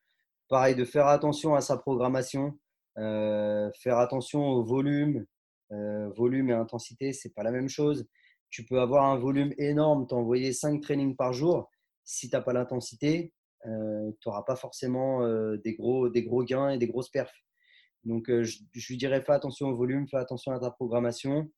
pareil, 0.49 0.75
de 0.75 0.85
faire 0.85 1.07
attention 1.07 1.55
à 1.55 1.61
sa 1.61 1.77
programmation, 1.77 2.59
euh, 2.99 3.71
faire 3.81 3.99
attention 3.99 4.47
au 4.47 4.64
volume. 4.64 5.27
Euh, 5.73 6.09
volume 6.16 6.51
et 6.51 6.53
intensité, 6.53 7.12
c'est 7.12 7.33
pas 7.33 7.45
la 7.45 7.53
même 7.53 7.69
chose. 7.69 8.07
Tu 8.51 8.64
peux 8.64 8.81
avoir 8.81 9.05
un 9.05 9.16
volume 9.16 9.55
énorme, 9.59 10.07
t'envoyer 10.09 10.53
5 10.53 10.81
trainings 10.81 11.14
par 11.14 11.33
jour. 11.33 11.71
Si 12.05 12.29
tu 12.29 12.35
n'as 12.35 12.43
pas 12.43 12.53
l'intensité, 12.53 13.33
euh, 13.66 14.11
tu 14.21 14.29
n'auras 14.29 14.43
pas 14.43 14.57
forcément 14.57 15.21
des, 15.59 15.75
gros, 15.75 16.09
des 16.09 16.25
gros 16.25 16.43
gains 16.43 16.71
et 16.71 16.79
des 16.79 16.88
grosses 16.88 17.11
perfs. 17.11 17.45
Donc, 18.03 18.25
je, 18.29 18.59
je, 18.73 18.88
lui 18.88 18.97
dirais 18.97 19.23
fais 19.23 19.33
attention 19.33 19.69
au 19.69 19.77
volume, 19.77 20.09
fais 20.09 20.16
attention 20.16 20.53
à 20.53 20.59
ta 20.59 20.71
programmation, 20.71 21.49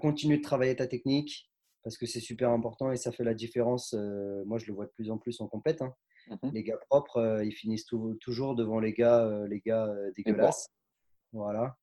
continue 0.00 0.38
de 0.38 0.42
travailler 0.42 0.76
ta 0.76 0.86
technique, 0.86 1.50
parce 1.82 1.96
que 1.96 2.06
c'est 2.06 2.20
super 2.20 2.50
important 2.50 2.92
et 2.92 2.96
ça 2.96 3.12
fait 3.12 3.24
la 3.24 3.34
différence. 3.34 3.94
Euh, 3.96 4.44
moi, 4.44 4.58
je 4.58 4.66
le 4.66 4.74
vois 4.74 4.86
de 4.86 4.90
plus 4.90 5.10
en 5.10 5.18
plus 5.18 5.40
en 5.40 5.48
compète. 5.48 5.82
Hein. 5.82 5.94
Mmh 6.28 6.50
les 6.52 6.62
gars 6.62 6.76
propres, 6.88 7.16
euh, 7.16 7.44
ils 7.44 7.52
finissent 7.52 7.86
toujours 8.20 8.54
devant 8.54 8.78
les 8.78 8.92
gars, 8.92 9.24
euh, 9.24 9.48
les 9.48 9.60
gars 9.60 9.92
dégueulasses. 10.14 10.68
Voilà. 11.32 11.76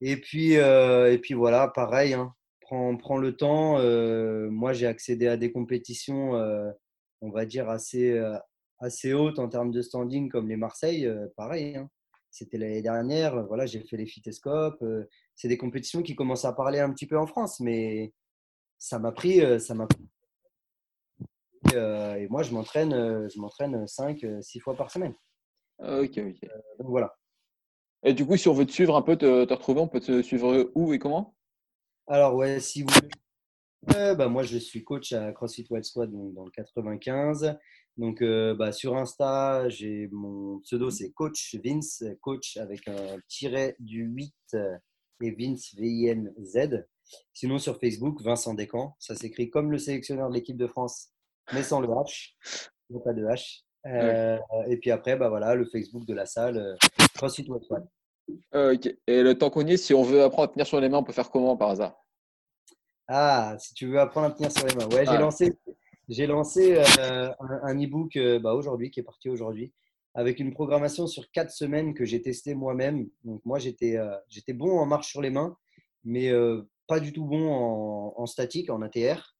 Et 0.00 0.16
puis, 0.16 0.52
et 0.52 1.18
puis 1.20 1.34
voilà, 1.34 1.68
pareil. 1.68 2.14
Hein. 2.14 2.32
Prends, 2.60 2.96
prends, 2.96 3.16
le 3.16 3.36
temps. 3.36 3.78
moi, 4.50 4.72
j'ai 4.72 4.86
accédé 4.86 5.26
à 5.26 5.36
des 5.36 5.50
compétitions, 5.50 6.32
on 7.20 7.30
va 7.30 7.46
dire 7.46 7.68
assez, 7.68 8.22
assez 8.78 9.12
hautes 9.12 9.38
en 9.38 9.48
termes 9.48 9.72
de 9.72 9.82
standing, 9.82 10.28
comme 10.28 10.48
les 10.48 10.56
Marseille. 10.56 11.10
pareil. 11.36 11.76
Hein. 11.76 11.90
C'était 12.30 12.58
l'année 12.58 12.82
dernière. 12.82 13.46
Voilà, 13.46 13.66
j'ai 13.66 13.80
fait 13.80 13.96
les 13.96 14.06
Fitescopes. 14.06 14.84
c'est 15.34 15.48
des 15.48 15.58
compétitions 15.58 16.02
qui 16.02 16.14
commencent 16.14 16.44
à 16.44 16.52
parler 16.52 16.78
un 16.78 16.92
petit 16.92 17.06
peu 17.06 17.18
en 17.18 17.26
France, 17.26 17.60
mais 17.60 18.12
ça 18.78 18.98
m'a 18.98 19.12
pris, 19.12 19.40
euh, 19.40 19.58
ça 19.58 19.74
m'a 19.74 19.86
euh, 21.74 22.14
et 22.14 22.28
moi, 22.28 22.42
je 22.42 22.54
m'entraîne, 22.54 22.94
euh, 22.94 23.28
je 23.28 23.38
m'entraîne 23.40 23.86
5, 23.86 24.24
6 24.40 24.60
fois 24.60 24.74
par 24.74 24.90
semaine. 24.90 25.14
Ah, 25.80 26.00
ok, 26.00 26.18
ok. 26.18 26.48
donc 26.78 26.88
voilà. 26.88 27.14
Et 28.04 28.14
du 28.14 28.24
coup, 28.24 28.36
si 28.36 28.48
on 28.48 28.54
veut 28.54 28.64
te 28.64 28.72
suivre 28.72 28.96
un 28.96 29.02
peu, 29.02 29.16
te, 29.16 29.44
te 29.44 29.52
retrouver, 29.52 29.80
on 29.80 29.88
peut 29.88 30.00
te 30.00 30.22
suivre 30.22 30.70
où 30.74 30.94
et 30.94 30.98
comment? 30.98 31.36
Alors, 32.06 32.36
ouais, 32.36 32.60
si 32.60 32.82
vous 32.82 32.88
voulez 32.88 33.08
bah, 33.86 34.28
Moi, 34.28 34.42
je 34.42 34.58
suis 34.58 34.84
coach 34.84 35.12
à 35.12 35.32
CrossFit 35.32 35.66
Wild 35.70 35.84
Squad 35.84 36.10
donc, 36.10 36.34
dans 36.34 36.44
le 36.44 36.50
95. 36.50 37.56
Donc, 37.96 38.22
euh, 38.22 38.54
bah, 38.54 38.72
sur 38.72 38.96
Insta, 38.96 39.68
j'ai 39.68 40.08
mon 40.12 40.60
pseudo, 40.60 40.90
c'est 40.90 41.10
Coach 41.10 41.56
Vince, 41.64 42.04
coach 42.20 42.56
avec 42.56 42.86
un 42.86 43.18
tiret 43.26 43.74
du 43.80 44.04
8 44.04 44.34
et 45.22 45.30
Vince, 45.32 45.74
V-I-N-Z. 45.76 46.86
Sinon, 47.32 47.58
sur 47.58 47.78
Facebook, 47.80 48.20
Vincent 48.22 48.54
Descamps. 48.54 48.94
Ça 48.98 49.14
s'écrit 49.14 49.50
comme 49.50 49.70
le 49.72 49.78
sélectionneur 49.78 50.28
de 50.28 50.34
l'équipe 50.34 50.56
de 50.56 50.66
France, 50.66 51.08
mais 51.52 51.62
sans 51.62 51.80
le 51.80 51.88
H. 51.88 52.34
Non, 52.90 53.00
pas 53.00 53.12
de 53.12 53.24
H. 53.24 53.62
Euh, 53.86 54.38
et 54.68 54.76
puis 54.76 54.90
après, 54.90 55.16
bah 55.16 55.28
voilà, 55.28 55.54
le 55.54 55.64
Facebook 55.64 56.04
de 56.04 56.14
la 56.14 56.26
salle, 56.26 56.58
euh, 56.58 56.76
CrossFit 57.14 57.46
Wild 57.48 57.64
Squad. 57.64 57.88
ok. 58.54 58.96
Et 59.06 59.22
le 59.22 59.34
temps 59.36 59.50
qu'on 59.50 59.66
y 59.66 59.72
est, 59.72 59.76
si 59.76 59.94
on 59.94 60.02
veut 60.02 60.22
apprendre 60.22 60.50
à 60.50 60.52
tenir 60.52 60.66
sur 60.66 60.80
les 60.80 60.88
mains, 60.88 60.98
on 60.98 61.04
peut 61.04 61.12
faire 61.12 61.30
comment 61.30 61.56
par 61.56 61.70
hasard? 61.70 61.96
Ah, 63.08 63.56
si 63.58 63.74
tu 63.74 63.86
veux 63.86 63.98
apprendre 63.98 64.26
à 64.26 64.30
tenir 64.30 64.52
sur 64.52 64.66
les 64.66 64.74
mains. 64.74 64.86
Ouais, 64.88 65.06
j'ai 65.06 65.18
lancé 65.18 65.56
j'ai 66.08 66.26
lancé 66.26 66.76
euh, 66.76 67.30
un, 67.40 67.78
e-book 67.78 68.16
euh, 68.16 68.38
bah, 68.38 68.54
aujourd'hui, 68.54 68.90
qui 68.90 69.00
est 69.00 69.02
parti 69.02 69.28
aujourd'hui, 69.28 69.74
avec 70.14 70.40
une 70.40 70.52
programmation 70.52 71.06
sur 71.06 71.30
quatre 71.30 71.50
semaines 71.50 71.92
que 71.92 72.06
j'ai 72.06 72.22
testé 72.22 72.54
moi-même. 72.54 73.08
Donc 73.24 73.44
moi, 73.44 73.58
j'étais 73.58 73.98
euh, 73.98 74.16
j'étais 74.28 74.54
bon 74.54 74.78
en 74.78 74.86
marche 74.86 75.08
sur 75.08 75.20
les 75.20 75.30
mains, 75.30 75.56
mais 76.04 76.32
pas 76.86 77.00
du 77.00 77.12
tout 77.12 77.24
bon 77.24 77.50
en, 78.16 78.26
statique, 78.26 78.70
en 78.70 78.80
ATR. 78.80 79.36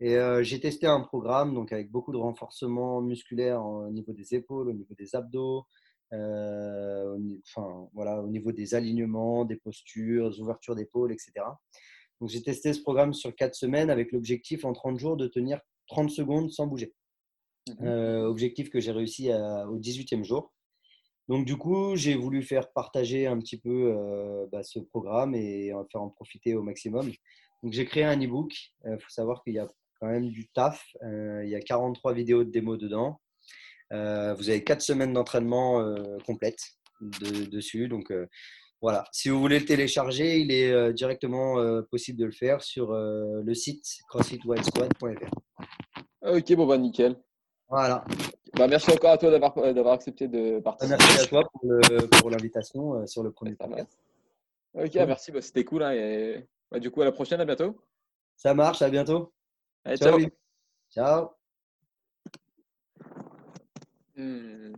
Et 0.00 0.16
j'ai 0.42 0.60
testé 0.60 0.86
un 0.86 1.00
programme 1.00 1.54
donc 1.54 1.72
avec 1.72 1.90
beaucoup 1.90 2.12
de 2.12 2.18
renforcement 2.18 3.00
musculaire 3.00 3.64
au 3.64 3.90
niveau 3.90 4.12
des 4.12 4.34
épaules, 4.34 4.68
au 4.68 4.72
niveau 4.72 4.94
des 4.94 5.16
abdos, 5.16 5.66
enfin, 6.12 7.88
voilà, 7.94 8.20
au 8.22 8.28
niveau 8.28 8.52
des 8.52 8.74
alignements, 8.74 9.44
des 9.44 9.56
postures, 9.56 10.30
des 10.30 10.40
ouvertures 10.40 10.76
d'épaule, 10.76 11.12
etc. 11.12 11.32
Donc 12.20 12.30
j'ai 12.30 12.42
testé 12.42 12.72
ce 12.72 12.80
programme 12.80 13.12
sur 13.12 13.34
quatre 13.34 13.54
semaines 13.54 13.90
avec 13.90 14.12
l'objectif 14.12 14.64
en 14.64 14.72
30 14.72 14.98
jours 14.98 15.16
de 15.16 15.26
tenir 15.26 15.60
30 15.88 16.10
secondes 16.10 16.50
sans 16.50 16.66
bouger. 16.66 16.94
Mhm. 17.68 17.86
Euh, 17.86 18.24
objectif 18.26 18.70
que 18.70 18.80
j'ai 18.80 18.92
réussi 18.92 19.30
au 19.32 19.78
18e 19.78 20.24
jour. 20.24 20.52
Donc 21.28 21.46
du 21.46 21.56
coup, 21.56 21.96
j'ai 21.96 22.14
voulu 22.14 22.42
faire 22.42 22.70
partager 22.72 23.26
un 23.26 23.38
petit 23.38 23.58
peu 23.58 23.94
euh, 23.96 24.46
bah, 24.52 24.62
ce 24.62 24.78
programme 24.78 25.34
et 25.34 25.72
en 25.72 25.86
faire 25.86 26.02
en 26.02 26.10
profiter 26.10 26.54
au 26.54 26.62
maximum. 26.62 27.10
Donc 27.62 27.72
j'ai 27.72 27.86
créé 27.86 28.04
un 28.04 28.20
e-book. 28.20 28.52
Il 28.84 28.98
faut 29.00 29.10
savoir 29.10 29.42
qu'il 29.42 29.54
y 29.54 29.58
a 29.58 29.66
quand 30.00 30.08
même 30.08 30.28
du 30.28 30.48
taf. 30.48 30.84
Euh, 31.02 31.42
il 31.44 31.50
y 31.50 31.54
a 31.54 31.60
43 31.60 32.12
vidéos 32.12 32.44
de 32.44 32.50
démo 32.50 32.76
dedans. 32.76 33.20
vous 33.90 34.50
avez 34.50 34.62
4 34.62 34.82
semaines 34.82 35.14
d'entraînement 35.14 35.82
complètes 36.26 36.76
dessus. 37.00 37.88
Donc 37.88 38.12
voilà, 38.84 39.04
si 39.12 39.30
vous 39.30 39.40
voulez 39.40 39.58
le 39.58 39.64
télécharger, 39.64 40.38
il 40.38 40.52
est 40.52 40.92
directement 40.92 41.56
possible 41.90 42.18
de 42.18 42.26
le 42.26 42.32
faire 42.32 42.62
sur 42.62 42.92
le 42.92 43.54
site 43.54 43.86
crossfitwildsquad.fr. 44.08 45.30
Ok, 46.20 46.54
bon, 46.54 46.66
bah 46.66 46.76
nickel. 46.76 47.16
Voilà. 47.68 48.04
Bah, 48.56 48.68
merci 48.68 48.90
encore 48.92 49.10
à 49.10 49.18
toi 49.18 49.30
d'avoir, 49.30 49.56
euh, 49.58 49.92
accepté 49.92 50.28
de 50.28 50.60
participer. 50.60 50.96
Merci 50.98 51.22
à 51.22 51.26
toi 51.26 51.42
pour, 52.20 52.30
l'invitation 52.30 52.94
euh, 52.94 53.06
sur 53.06 53.22
le 53.22 53.32
premier 53.32 53.54
podcast. 53.54 53.98
Ok, 54.74 54.94
merci, 54.94 55.32
bah, 55.32 55.42
c'était 55.42 55.64
cool. 55.64 55.82
Hein, 55.82 55.92
et... 55.92 56.46
Bah, 56.70 56.78
du 56.78 56.90
coup, 56.90 57.02
à 57.02 57.04
la 57.04 57.12
prochaine, 57.12 57.40
à 57.40 57.44
bientôt. 57.44 57.76
Ça 58.36 58.54
marche, 58.54 58.80
à 58.82 58.90
bientôt. 58.90 59.32
ciao. 59.96 60.18
Ciao. 60.90 61.30
Hmm. 64.16 64.72